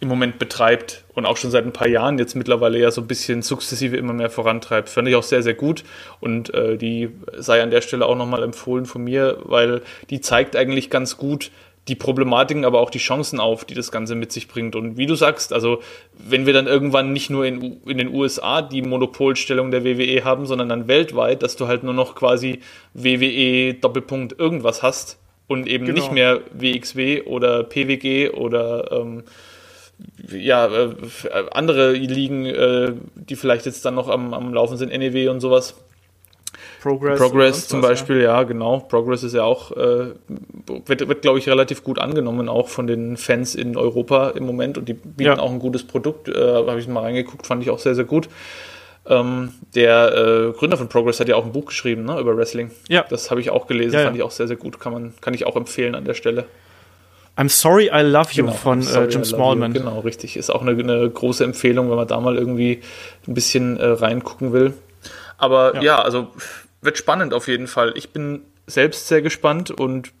[0.00, 3.06] im Moment betreibt und auch schon seit ein paar Jahren jetzt mittlerweile ja so ein
[3.06, 4.88] bisschen sukzessive immer mehr vorantreibt.
[4.88, 5.84] Fand ich auch sehr, sehr gut
[6.20, 10.56] und äh, die sei an der Stelle auch nochmal empfohlen von mir, weil die zeigt
[10.56, 11.50] eigentlich ganz gut,
[11.88, 14.74] die Problematiken, aber auch die Chancen auf, die das Ganze mit sich bringt.
[14.74, 15.80] Und wie du sagst, also
[16.16, 20.46] wenn wir dann irgendwann nicht nur in, in den USA die Monopolstellung der WWE haben,
[20.46, 22.60] sondern dann weltweit, dass du halt nur noch quasi
[22.94, 25.98] WWE Doppelpunkt irgendwas hast und eben genau.
[25.98, 29.24] nicht mehr WXW oder PWG oder ähm,
[30.32, 30.94] ja, äh,
[31.52, 35.74] andere Ligen, äh, die vielleicht jetzt dann noch am, am Laufen sind, NEW und sowas
[36.84, 37.18] Progress.
[37.18, 38.40] Progress zum was, Beispiel, ja.
[38.40, 38.42] ja.
[38.42, 38.80] genau.
[38.80, 40.12] Progress ist ja auch, äh,
[40.84, 44.76] wird, wird glaube ich, relativ gut angenommen, auch von den Fans in Europa im Moment.
[44.76, 45.38] Und die bieten ja.
[45.38, 46.28] auch ein gutes Produkt.
[46.28, 48.28] Äh, Habe ich mal reingeguckt, fand ich auch sehr, sehr gut.
[49.06, 52.70] Ähm, der äh, Gründer von Progress hat ja auch ein Buch geschrieben ne, über Wrestling.
[52.88, 53.06] Ja.
[53.08, 54.78] Das habe ich auch gelesen, ja, fand ich auch sehr, sehr gut.
[54.78, 56.44] Kann, man, kann ich auch empfehlen an der Stelle.
[57.38, 59.72] I'm Sorry I Love You genau, von äh, Jim Smallman.
[59.72, 60.36] Genau, richtig.
[60.36, 62.82] Ist auch eine, eine, große Empfehlung, wenn man da mal irgendwie
[63.26, 64.74] ein bisschen äh, reingucken will.
[65.38, 66.28] Aber ja, ja also
[66.84, 67.92] wird spannend auf jeden Fall.
[67.96, 70.12] Ich bin selbst sehr gespannt und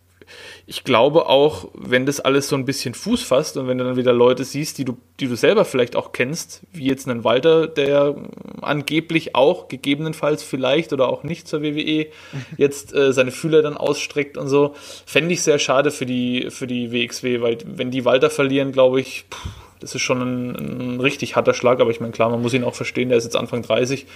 [0.66, 3.96] ich glaube auch, wenn das alles so ein bisschen Fuß fasst und wenn du dann
[3.96, 7.66] wieder Leute siehst, die du, die du selber vielleicht auch kennst, wie jetzt einen Walter,
[7.66, 8.16] der
[8.62, 12.06] angeblich auch, gegebenenfalls vielleicht oder auch nicht zur WWE,
[12.56, 14.74] jetzt äh, seine Fühler dann ausstreckt und so,
[15.04, 19.00] fände ich sehr schade für die, für die WXW, weil wenn die Walter verlieren, glaube
[19.00, 19.46] ich, pff,
[19.80, 22.64] das ist schon ein, ein, richtig harter Schlag, aber ich meine, klar, man muss ihn
[22.64, 24.06] auch verstehen, der ist jetzt Anfang 30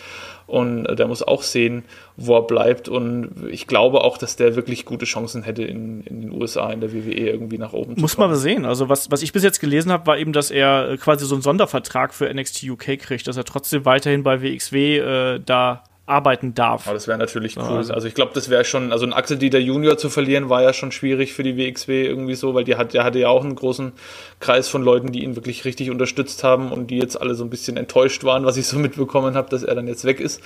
[0.49, 1.85] und äh, der muss auch sehen,
[2.16, 2.89] wo er bleibt.
[2.89, 6.81] Und ich glaube auch, dass der wirklich gute Chancen hätte in, in den USA, in
[6.81, 9.33] der WWE irgendwie nach oben muss zu Muss man mal sehen, also was, was ich
[9.33, 12.65] bis jetzt gelesen habe, war eben, dass er äh, quasi so einen Sondervertrag für NXT
[12.65, 16.86] UK kriegt, dass er trotzdem weiterhin bei WXW äh, da arbeiten darf.
[16.86, 17.64] Aber das wäre natürlich cool.
[17.64, 20.62] Also, also ich glaube, das wäre schon, also ein Axel Dieter Junior zu verlieren, war
[20.62, 23.44] ja schon schwierig für die WXW irgendwie so, weil die hat, der hatte ja auch
[23.44, 23.93] einen großen
[24.40, 27.51] Kreis von Leuten, die ihn wirklich richtig unterstützt haben und die jetzt alle so ein
[27.51, 30.40] bisschen enttäuscht waren, was ich so mitbekommen habe, dass er dann jetzt weg ist.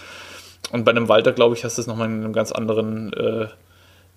[0.71, 3.47] Und bei einem Walter, glaube ich, hast du es nochmal in einem ganz anderen äh,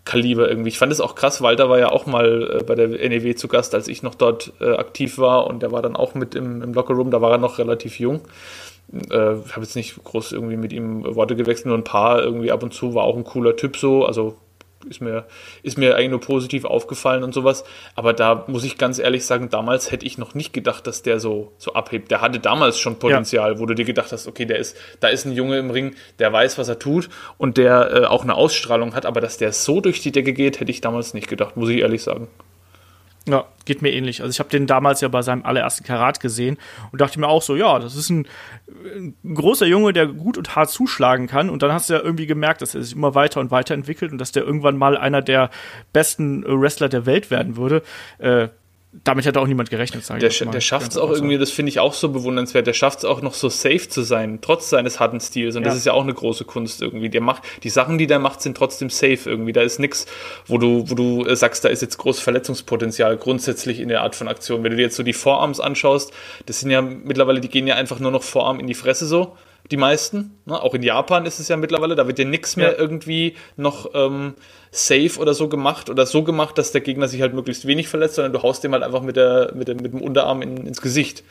[0.06, 0.70] Kaliber irgendwie.
[0.70, 3.48] Ich fand es auch krass, Walter war ja auch mal äh, bei der NEW zu
[3.48, 6.62] Gast, als ich noch dort äh, aktiv war und der war dann auch mit im,
[6.62, 8.22] im Lockerroom, da war er noch relativ jung
[9.12, 12.52] äh, ich habe jetzt nicht groß irgendwie mit ihm Worte gewechselt, nur ein paar irgendwie
[12.52, 14.38] ab und zu war auch ein cooler Typ so, also
[14.90, 15.26] ist mir,
[15.64, 17.64] ist mir eigentlich nur positiv aufgefallen und sowas.
[17.96, 21.20] Aber da muss ich ganz ehrlich sagen, damals hätte ich noch nicht gedacht, dass der
[21.20, 22.12] so, so abhebt.
[22.12, 23.60] Der hatte damals schon Potenzial, ja.
[23.60, 26.32] wo du dir gedacht hast, okay, der ist, da ist ein Junge im Ring, der
[26.32, 29.82] weiß, was er tut und der äh, auch eine Ausstrahlung hat, aber dass der so
[29.82, 32.28] durch die Decke geht, hätte ich damals nicht gedacht, muss ich ehrlich sagen.
[33.28, 34.22] Ja, geht mir ähnlich.
[34.22, 36.58] Also ich habe den damals ja bei seinem allerersten Karat gesehen
[36.92, 38.28] und dachte mir auch so, ja, das ist ein,
[38.68, 41.50] ein, großer Junge, der gut und hart zuschlagen kann.
[41.50, 44.12] Und dann hast du ja irgendwie gemerkt, dass er sich immer weiter und weiter entwickelt
[44.12, 45.50] und dass der irgendwann mal einer der
[45.92, 47.82] besten Wrestler der Welt werden würde.
[48.20, 48.50] Äh,
[49.04, 50.52] damit hat auch niemand gerechnet, sage der, ich mal.
[50.52, 53.22] Der schafft es auch irgendwie, das finde ich auch so bewundernswert, der schafft es auch
[53.22, 55.56] noch so safe zu sein, trotz seines harten Stils.
[55.56, 55.70] Und ja.
[55.70, 57.10] das ist ja auch eine große Kunst irgendwie.
[57.10, 59.54] Der macht, die Sachen, die der macht, sind trotzdem safe irgendwie.
[59.54, 60.06] Da ist nichts,
[60.48, 64.16] wo du, wo du äh, sagst, da ist jetzt großes Verletzungspotenzial grundsätzlich in der Art
[64.16, 64.64] von Aktion.
[64.64, 66.14] Wenn du dir jetzt so die Vorarms anschaust,
[66.46, 69.36] das sind ja mittlerweile, die gehen ja einfach nur noch Vorarm in die Fresse so
[69.72, 70.38] die meisten.
[70.46, 70.62] Ne?
[70.62, 72.78] Auch in Japan ist es ja mittlerweile, da wird ja nichts mehr ja.
[72.78, 74.36] irgendwie noch ähm,
[74.72, 78.16] safe oder so gemacht oder so gemacht, dass der Gegner sich halt möglichst wenig verletzt,
[78.16, 80.82] sondern du haust dem halt einfach mit, der, mit, der, mit dem Unterarm in, ins
[80.82, 81.24] Gesicht.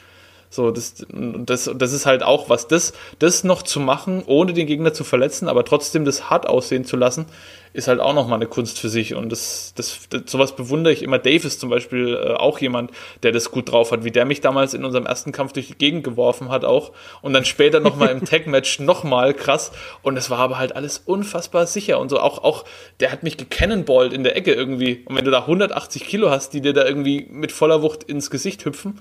[0.54, 2.68] So, das, das, das ist halt auch was.
[2.68, 6.84] Das, das noch zu machen, ohne den Gegner zu verletzen, aber trotzdem das hart aussehen
[6.84, 7.26] zu lassen,
[7.72, 9.14] ist halt auch nochmal eine Kunst für sich.
[9.14, 11.18] Und das, das, das, sowas bewundere ich immer.
[11.18, 12.92] Dave ist zum Beispiel äh, auch jemand,
[13.24, 15.76] der das gut drauf hat, wie der mich damals in unserem ersten Kampf durch die
[15.76, 16.92] Gegend geworfen hat auch.
[17.20, 19.72] Und dann später nochmal im Tag-Match nochmal krass.
[20.02, 22.20] Und es war aber halt alles unfassbar sicher und so.
[22.20, 22.64] Auch, auch,
[23.00, 25.02] der hat mich gecannonballt in der Ecke irgendwie.
[25.06, 28.30] Und wenn du da 180 Kilo hast, die dir da irgendwie mit voller Wucht ins
[28.30, 29.00] Gesicht hüpfen,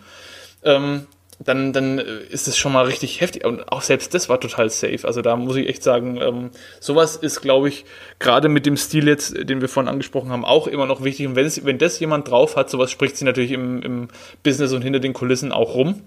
[0.64, 1.06] ähm,
[1.39, 3.45] dann, dann ist es schon mal richtig heftig.
[3.45, 4.99] Und auch selbst das war total safe.
[5.03, 7.85] Also da muss ich echt sagen, ähm, sowas ist, glaube ich,
[8.19, 11.27] gerade mit dem Stil jetzt, den wir vorhin angesprochen haben, auch immer noch wichtig.
[11.27, 14.07] Und wenn, das jemand drauf hat, sowas spricht sie natürlich im, im
[14.43, 16.01] Business und hinter den Kulissen auch rum.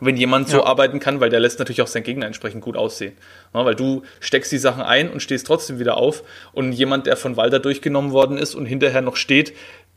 [0.00, 3.14] Wenn jemand so arbeiten kann, weil der lässt natürlich auch seinen Gegner entsprechend gut aussehen.
[3.52, 6.22] Ja, weil du steckst die Sachen ein und stehst trotzdem wieder auf.
[6.52, 9.54] Und jemand, der von Walter durchgenommen worden ist und hinterher noch steht,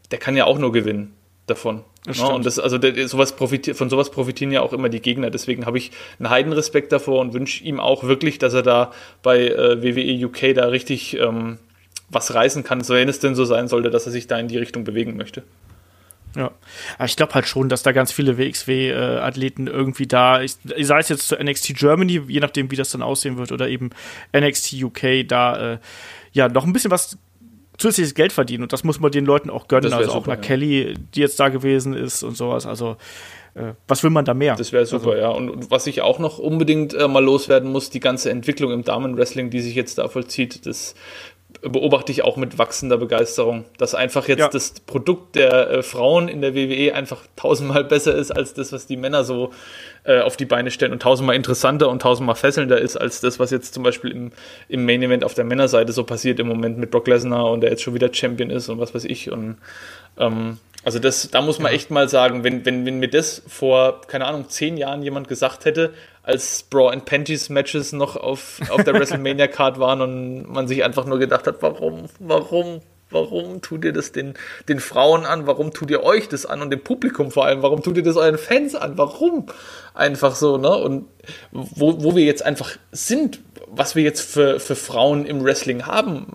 [0.09, 1.13] der kann ja auch nur gewinnen
[1.45, 1.83] davon.
[2.07, 2.33] Ja, ne?
[2.33, 5.29] und das, also sowas profitiert, von sowas profitieren ja auch immer die Gegner.
[5.29, 8.91] Deswegen habe ich einen Heidenrespekt davor und wünsche ihm auch wirklich, dass er da
[9.21, 11.59] bei äh, WWE UK da richtig ähm,
[12.09, 14.47] was reißen kann, so wenn es denn so sein sollte, dass er sich da in
[14.47, 15.43] die Richtung bewegen möchte.
[16.35, 16.51] Ja,
[16.95, 20.99] aber ich glaube halt schon, dass da ganz viele WXW-Athleten äh, irgendwie da, ich, sei
[20.99, 23.89] es jetzt zu NXT Germany, je nachdem, wie das dann aussehen wird, oder eben
[24.35, 25.77] NXT UK, da äh,
[26.31, 27.17] ja noch ein bisschen was
[27.81, 29.91] zusätzliches Geld verdienen und das muss man den Leuten auch gönnen.
[29.93, 30.41] Also super, auch nach ja.
[30.41, 32.65] Kelly, die jetzt da gewesen ist und sowas.
[32.65, 32.97] Also
[33.53, 34.55] äh, was will man da mehr?
[34.55, 35.29] Das wäre super, also, ja.
[35.29, 38.83] Und, und, was ich auch noch unbedingt äh, mal loswerden muss, die ganze Entwicklung im
[38.83, 40.95] Damenwrestling, die sich jetzt da vollzieht, das
[41.61, 44.47] beobachte ich auch mit wachsender Begeisterung, dass einfach jetzt ja.
[44.47, 48.87] das Produkt der äh, Frauen in der WWE einfach tausendmal besser ist als das, was
[48.87, 49.51] die Männer so
[50.03, 53.51] äh, auf die Beine stellen und tausendmal interessanter und tausendmal fesselnder ist als das, was
[53.51, 54.31] jetzt zum Beispiel im,
[54.69, 57.69] im Main Event auf der Männerseite so passiert im Moment mit Brock Lesnar und der
[57.69, 59.57] jetzt schon wieder Champion ist und was weiß ich und
[60.17, 61.75] ähm, also das, da muss man ja.
[61.75, 65.65] echt mal sagen, wenn, wenn, wenn mir das vor, keine Ahnung, zehn Jahren jemand gesagt
[65.65, 65.93] hätte,
[66.23, 70.83] als Bra and Panties Matches noch auf, auf der WrestleMania Card waren und man sich
[70.83, 72.81] einfach nur gedacht hat, warum, warum,
[73.11, 74.33] warum tut ihr das den,
[74.69, 75.45] den Frauen an?
[75.45, 77.61] Warum tut ihr euch das an und dem Publikum vor allem?
[77.61, 78.97] Warum tut ihr das euren Fans an?
[78.97, 79.47] Warum?
[79.93, 80.75] Einfach so, ne?
[80.75, 81.07] Und
[81.51, 83.39] wo, wo wir jetzt einfach sind,
[83.73, 86.27] was wir jetzt für, für Frauen im Wrestling haben,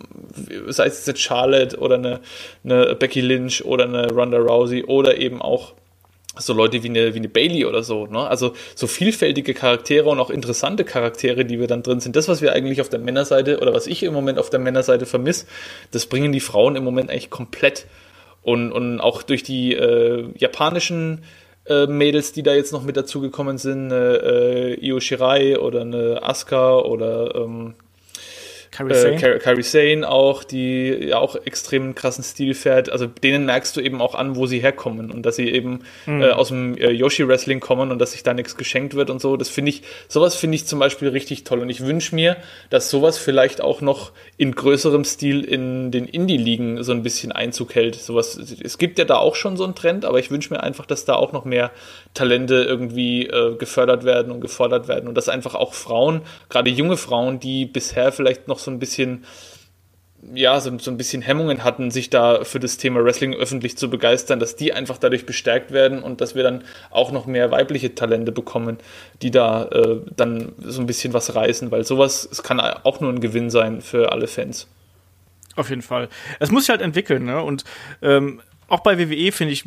[0.69, 2.21] sei es jetzt Charlotte oder eine,
[2.65, 5.75] eine Becky Lynch oder eine Ronda Rousey oder eben auch
[6.39, 8.27] so Leute wie eine, wie eine Bailey oder so, ne?
[8.27, 12.17] Also so vielfältige Charaktere und auch interessante Charaktere, die wir dann drin sind.
[12.17, 15.07] Das, was wir eigentlich auf der Männerseite oder was ich im Moment auf der Männerseite
[15.07, 15.47] vermisse,
[15.93, 17.87] das bringen die Frauen im Moment eigentlich komplett.
[18.43, 21.25] Und, und auch durch die äh, japanischen
[21.69, 26.79] äh, Mädels, die da jetzt noch mit dazugekommen sind, äh, Io Shirai oder eine Asuka
[26.79, 27.75] oder ähm,
[28.77, 29.39] Carrie äh, Sane.
[29.39, 32.91] Carrie Sane auch, die ja auch extrem krassen Stil fährt.
[32.91, 36.23] Also denen merkst du eben auch an, wo sie herkommen und dass sie eben mhm.
[36.23, 39.37] äh, aus dem äh, Yoshi-Wrestling kommen und dass sich da nichts geschenkt wird und so.
[39.37, 41.61] Das finde ich, sowas finde ich zum Beispiel richtig toll.
[41.61, 42.37] Und ich wünsche mir,
[42.69, 47.75] dass sowas vielleicht auch noch in größerem Stil in den Indie-Ligen so ein bisschen Einzug
[47.75, 47.95] hält.
[47.95, 50.85] Sowas, es gibt ja da auch schon so einen Trend, aber ich wünsche mir einfach,
[50.85, 51.71] dass da auch noch mehr
[52.13, 56.97] Talente irgendwie äh, gefördert werden und gefordert werden und dass einfach auch Frauen, gerade junge
[56.97, 59.25] Frauen, die bisher vielleicht noch so ein bisschen
[60.35, 63.91] ja, so, so ein bisschen Hemmungen hatten, sich da für das Thema Wrestling öffentlich zu
[63.91, 67.95] begeistern, dass die einfach dadurch bestärkt werden und dass wir dann auch noch mehr weibliche
[67.95, 68.79] Talente bekommen,
[69.23, 73.13] die da äh, dann so ein bisschen was reißen, weil sowas, es kann auch nur
[73.13, 74.67] ein Gewinn sein für alle Fans.
[75.55, 76.09] Auf jeden Fall.
[76.41, 77.43] Es muss sich halt entwickeln, ne?
[77.43, 77.65] Und
[78.03, 79.65] ähm, auch bei WWE finde ich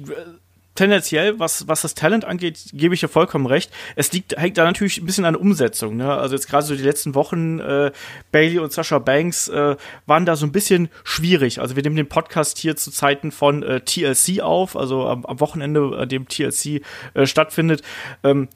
[0.76, 3.72] tendenziell, was, was das Talent angeht, gebe ich dir vollkommen recht.
[3.96, 5.98] Es liegt, hängt da natürlich ein bisschen an der Umsetzung.
[5.98, 6.14] Ne?
[6.14, 7.92] Also jetzt gerade so die letzten Wochen, äh,
[8.32, 9.76] Bailey und Sasha Banks äh,
[10.06, 11.60] waren da so ein bisschen schwierig.
[11.60, 15.40] Also wir nehmen den Podcast hier zu Zeiten von äh, TLC auf, also am, am
[15.40, 16.82] Wochenende, an dem TLC
[17.14, 17.82] äh, stattfindet.
[18.24, 18.48] Ähm,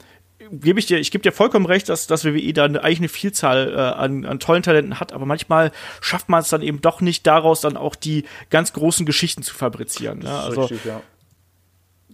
[0.52, 3.10] gebe ich dir, ich gebe dir vollkommen recht, dass, dass WWE da eine, eigentlich eine
[3.10, 5.72] Vielzahl äh, an, an tollen Talenten hat, aber manchmal
[6.02, 9.54] schafft man es dann eben doch nicht daraus, dann auch die ganz großen Geschichten zu
[9.54, 10.20] fabrizieren.
[10.20, 10.32] Ne?
[10.32, 11.02] Also richtig, ja.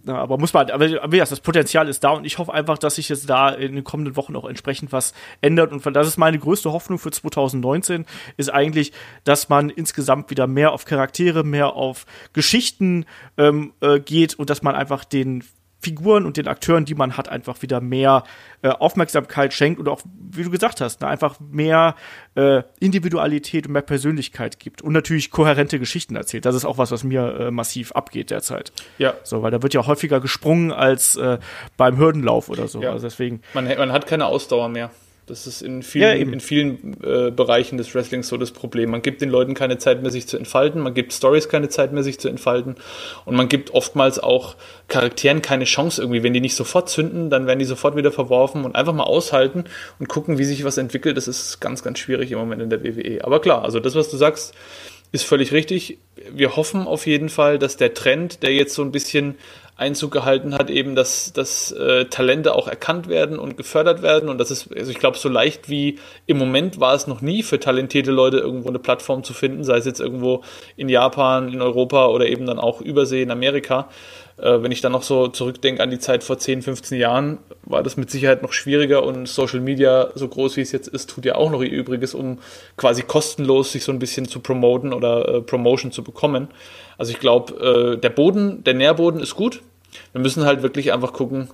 [0.06, 2.78] Ja, aber muss man, aber wie gesagt, das Potenzial ist da und ich hoffe einfach,
[2.78, 5.12] dass sich jetzt da in den kommenden Wochen auch entsprechend was
[5.42, 5.72] ändert.
[5.72, 8.06] Und das ist meine größte Hoffnung für 2019,
[8.36, 8.92] ist eigentlich,
[9.24, 13.04] dass man insgesamt wieder mehr auf Charaktere, mehr auf Geschichten
[13.36, 15.44] ähm, äh, geht und dass man einfach den
[15.80, 18.24] Figuren und den Akteuren, die man hat, einfach wieder mehr
[18.62, 21.94] äh, Aufmerksamkeit schenkt und auch, wie du gesagt hast, ne, einfach mehr
[22.34, 26.44] äh, Individualität und mehr Persönlichkeit gibt und natürlich kohärente Geschichten erzählt.
[26.44, 28.72] Das ist auch was, was mir äh, massiv abgeht derzeit.
[28.98, 29.14] Ja.
[29.24, 31.38] So, weil da wird ja häufiger gesprungen als äh,
[31.76, 32.82] beim Hürdenlauf oder so.
[32.82, 32.92] Ja.
[32.92, 33.40] Also deswegen.
[33.54, 34.90] Man, man hat keine Ausdauer mehr.
[35.30, 38.90] Das ist in vielen, ja, in vielen äh, Bereichen des Wrestlings so das Problem.
[38.90, 41.92] Man gibt den Leuten keine Zeit mehr, sich zu entfalten, man gibt Stories keine Zeit
[41.92, 42.74] mehr, sich zu entfalten
[43.24, 44.56] und man gibt oftmals auch
[44.88, 46.22] Charakteren keine Chance irgendwie.
[46.22, 49.64] Wenn die nicht sofort zünden, dann werden die sofort wieder verworfen und einfach mal aushalten
[49.98, 51.16] und gucken, wie sich was entwickelt.
[51.16, 53.24] Das ist ganz, ganz schwierig im Moment in der WWE.
[53.24, 54.54] Aber klar, also das, was du sagst,
[55.12, 55.98] ist völlig richtig.
[56.30, 59.36] Wir hoffen auf jeden Fall, dass der Trend, der jetzt so ein bisschen
[59.80, 64.28] Einzug gehalten hat, eben, dass, dass äh, Talente auch erkannt werden und gefördert werden.
[64.28, 67.42] Und das ist, also ich glaube, so leicht wie im Moment war es noch nie
[67.42, 70.42] für talentierte Leute irgendwo eine Plattform zu finden, sei es jetzt irgendwo
[70.76, 73.88] in Japan, in Europa oder eben dann auch Übersee in Amerika.
[74.36, 77.82] Äh, wenn ich dann noch so zurückdenke an die Zeit vor 10, 15 Jahren, war
[77.82, 81.24] das mit Sicherheit noch schwieriger und Social Media, so groß wie es jetzt ist, tut
[81.24, 82.38] ja auch noch ihr Übriges, um
[82.76, 86.48] quasi kostenlos sich so ein bisschen zu promoten oder äh, Promotion zu bekommen.
[86.96, 89.62] Also ich glaube, äh, der Boden, der Nährboden ist gut.
[90.12, 91.48] Wir müssen halt wirklich einfach gucken,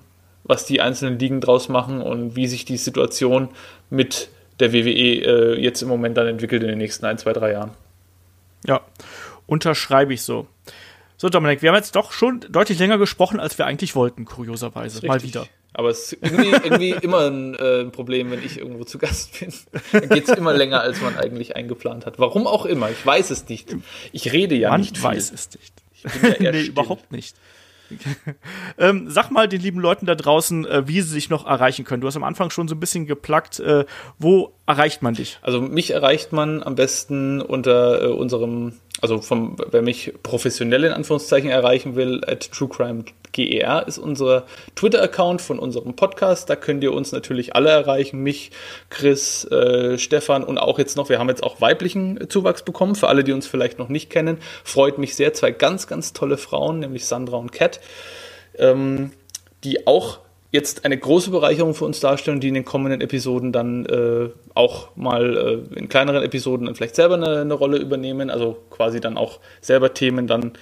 [0.45, 3.49] was die einzelnen Ligen draus machen und wie sich die Situation
[3.91, 4.29] mit
[4.61, 7.73] der WWE äh, jetzt im Moment dann entwickelt in den nächsten ein, zwei, drei Jahren.
[8.65, 8.81] Ja,
[9.47, 10.47] unterschreibe ich so.
[11.19, 15.07] So, Dominik, wir haben jetzt doch schon deutlich länger gesprochen, als wir eigentlich wollten, kurioserweise.
[15.07, 15.47] Mal wieder.
[15.73, 19.53] Aber es ist irgendwie, irgendwie immer ein äh, Problem, wenn ich irgendwo zu Gast bin.
[19.93, 22.19] Dann geht es immer länger, als man eigentlich eingeplant hat.
[22.19, 23.75] Warum auch immer, ich weiß es nicht.
[24.13, 25.03] Ich rede ja man nicht.
[25.03, 25.73] Man weiß es nicht.
[25.93, 26.71] Ich bin ja eher nee, still.
[26.73, 27.37] überhaupt nicht.
[28.79, 32.01] ähm, sag mal den lieben Leuten da draußen, äh, wie sie sich noch erreichen können.
[32.01, 33.61] Du hast am Anfang schon so ein bisschen geplackt.
[33.61, 33.85] Äh,
[34.19, 35.39] wo erreicht man dich?
[35.43, 40.93] Also mich erreicht man am besten unter äh, unserem, also vom, wer mich professionell in
[40.93, 44.45] Anführungszeichen erreichen will, at truecrimeger ist unser
[44.75, 46.51] Twitter-Account von unserem Podcast.
[46.51, 48.23] Da könnt ihr uns natürlich alle erreichen.
[48.23, 48.51] Mich,
[48.91, 52.97] Chris, äh, Stefan und auch jetzt noch, wir haben jetzt auch weiblichen Zuwachs bekommen.
[52.97, 55.33] Für alle, die uns vielleicht noch nicht kennen, freut mich sehr.
[55.33, 57.81] Zwei ganz, ganz tolle Frauen, nämlich Sandra und Kat,
[58.59, 59.13] ähm,
[59.63, 60.26] die auch
[60.57, 64.97] jetzt eine große Bereicherung für uns darstellen, die in den kommenden Episoden dann äh, auch
[64.97, 69.17] mal äh, in kleineren Episoden dann vielleicht selber eine, eine, Rolle übernehmen, also quasi dann
[69.17, 70.55] auch selber Themen dann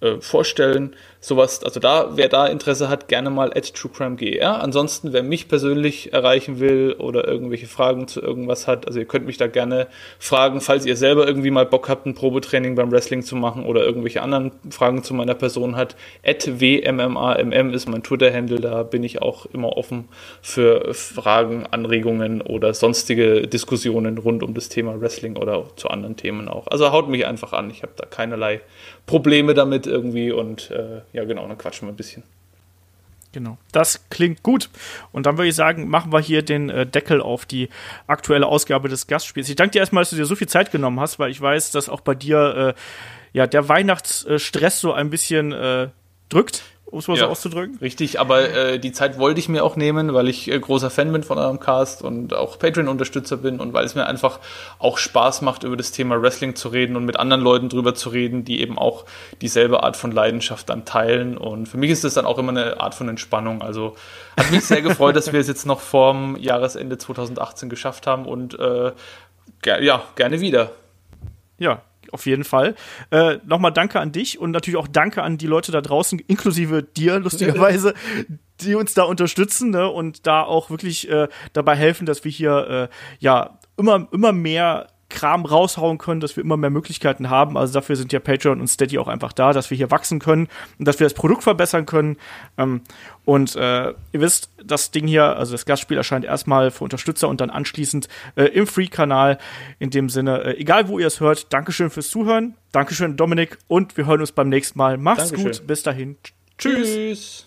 [0.00, 4.60] äh, vorstellen sowas, also da, wer da Interesse hat, gerne mal at truecrimeger.
[4.60, 9.24] Ansonsten, wer mich persönlich erreichen will oder irgendwelche Fragen zu irgendwas hat, also ihr könnt
[9.24, 9.86] mich da gerne
[10.18, 13.84] fragen, falls ihr selber irgendwie mal Bock habt, ein Probetraining beim Wrestling zu machen oder
[13.84, 15.94] irgendwelche anderen Fragen zu meiner Person hat.
[16.26, 20.08] At wmmamm ist mein Twitter-Handle, da bin ich auch immer offen
[20.42, 26.48] für Fragen, Anregungen oder sonstige Diskussionen rund um das Thema Wrestling oder zu anderen Themen
[26.48, 26.66] auch.
[26.66, 28.60] Also haut mich einfach an, ich habe da keinerlei
[29.06, 32.22] Probleme damit irgendwie und äh, ja, genau, dann quatschen wir ein bisschen.
[33.32, 34.68] Genau, das klingt gut.
[35.10, 37.70] Und dann würde ich sagen, machen wir hier den äh, Deckel auf die
[38.06, 39.48] aktuelle Ausgabe des Gastspiels.
[39.48, 41.70] Ich danke dir erstmal, dass du dir so viel Zeit genommen hast, weil ich weiß,
[41.70, 42.80] dass auch bei dir äh,
[43.32, 45.88] ja der Weihnachtsstress so ein bisschen äh,
[46.32, 47.78] drückt um es mal ja, so auszudrücken.
[47.78, 51.10] Richtig, aber äh, die Zeit wollte ich mir auch nehmen, weil ich äh, großer Fan
[51.10, 54.40] bin von eurem Cast und auch Patreon-Unterstützer bin und weil es mir einfach
[54.78, 58.10] auch Spaß macht, über das Thema Wrestling zu reden und mit anderen Leuten drüber zu
[58.10, 59.06] reden, die eben auch
[59.40, 61.38] dieselbe Art von Leidenschaft dann teilen.
[61.38, 63.62] Und für mich ist das dann auch immer eine Art von Entspannung.
[63.62, 63.96] Also
[64.36, 68.58] hat mich sehr gefreut, dass wir es jetzt noch vorm Jahresende 2018 geschafft haben und
[68.58, 68.92] äh,
[69.62, 70.72] ger ja, gerne wieder.
[71.58, 71.80] Ja,
[72.12, 72.74] auf jeden Fall.
[73.10, 76.82] Äh, Nochmal danke an dich und natürlich auch danke an die Leute da draußen, inklusive
[76.82, 77.94] dir, lustigerweise,
[78.60, 82.88] die uns da unterstützen ne, und da auch wirklich äh, dabei helfen, dass wir hier
[82.90, 87.56] äh, ja immer, immer mehr Kram raushauen können, dass wir immer mehr Möglichkeiten haben.
[87.56, 90.48] Also dafür sind ja Patreon und Steady auch einfach da, dass wir hier wachsen können
[90.78, 92.16] und dass wir das Produkt verbessern können.
[92.58, 92.80] Ähm,
[93.24, 97.40] und äh, ihr wisst, das Ding hier, also das Gastspiel erscheint erstmal für Unterstützer und
[97.40, 99.38] dann anschließend äh, im Free-Kanal.
[99.78, 102.54] In dem Sinne, äh, egal wo ihr es hört, Dankeschön fürs Zuhören.
[102.72, 103.58] Dankeschön, Dominik.
[103.68, 104.96] Und wir hören uns beim nächsten Mal.
[104.96, 105.52] Macht's Dankeschön.
[105.52, 105.66] gut.
[105.66, 106.16] Bis dahin.
[106.58, 106.88] Tschüss.
[106.88, 107.46] Tschüss.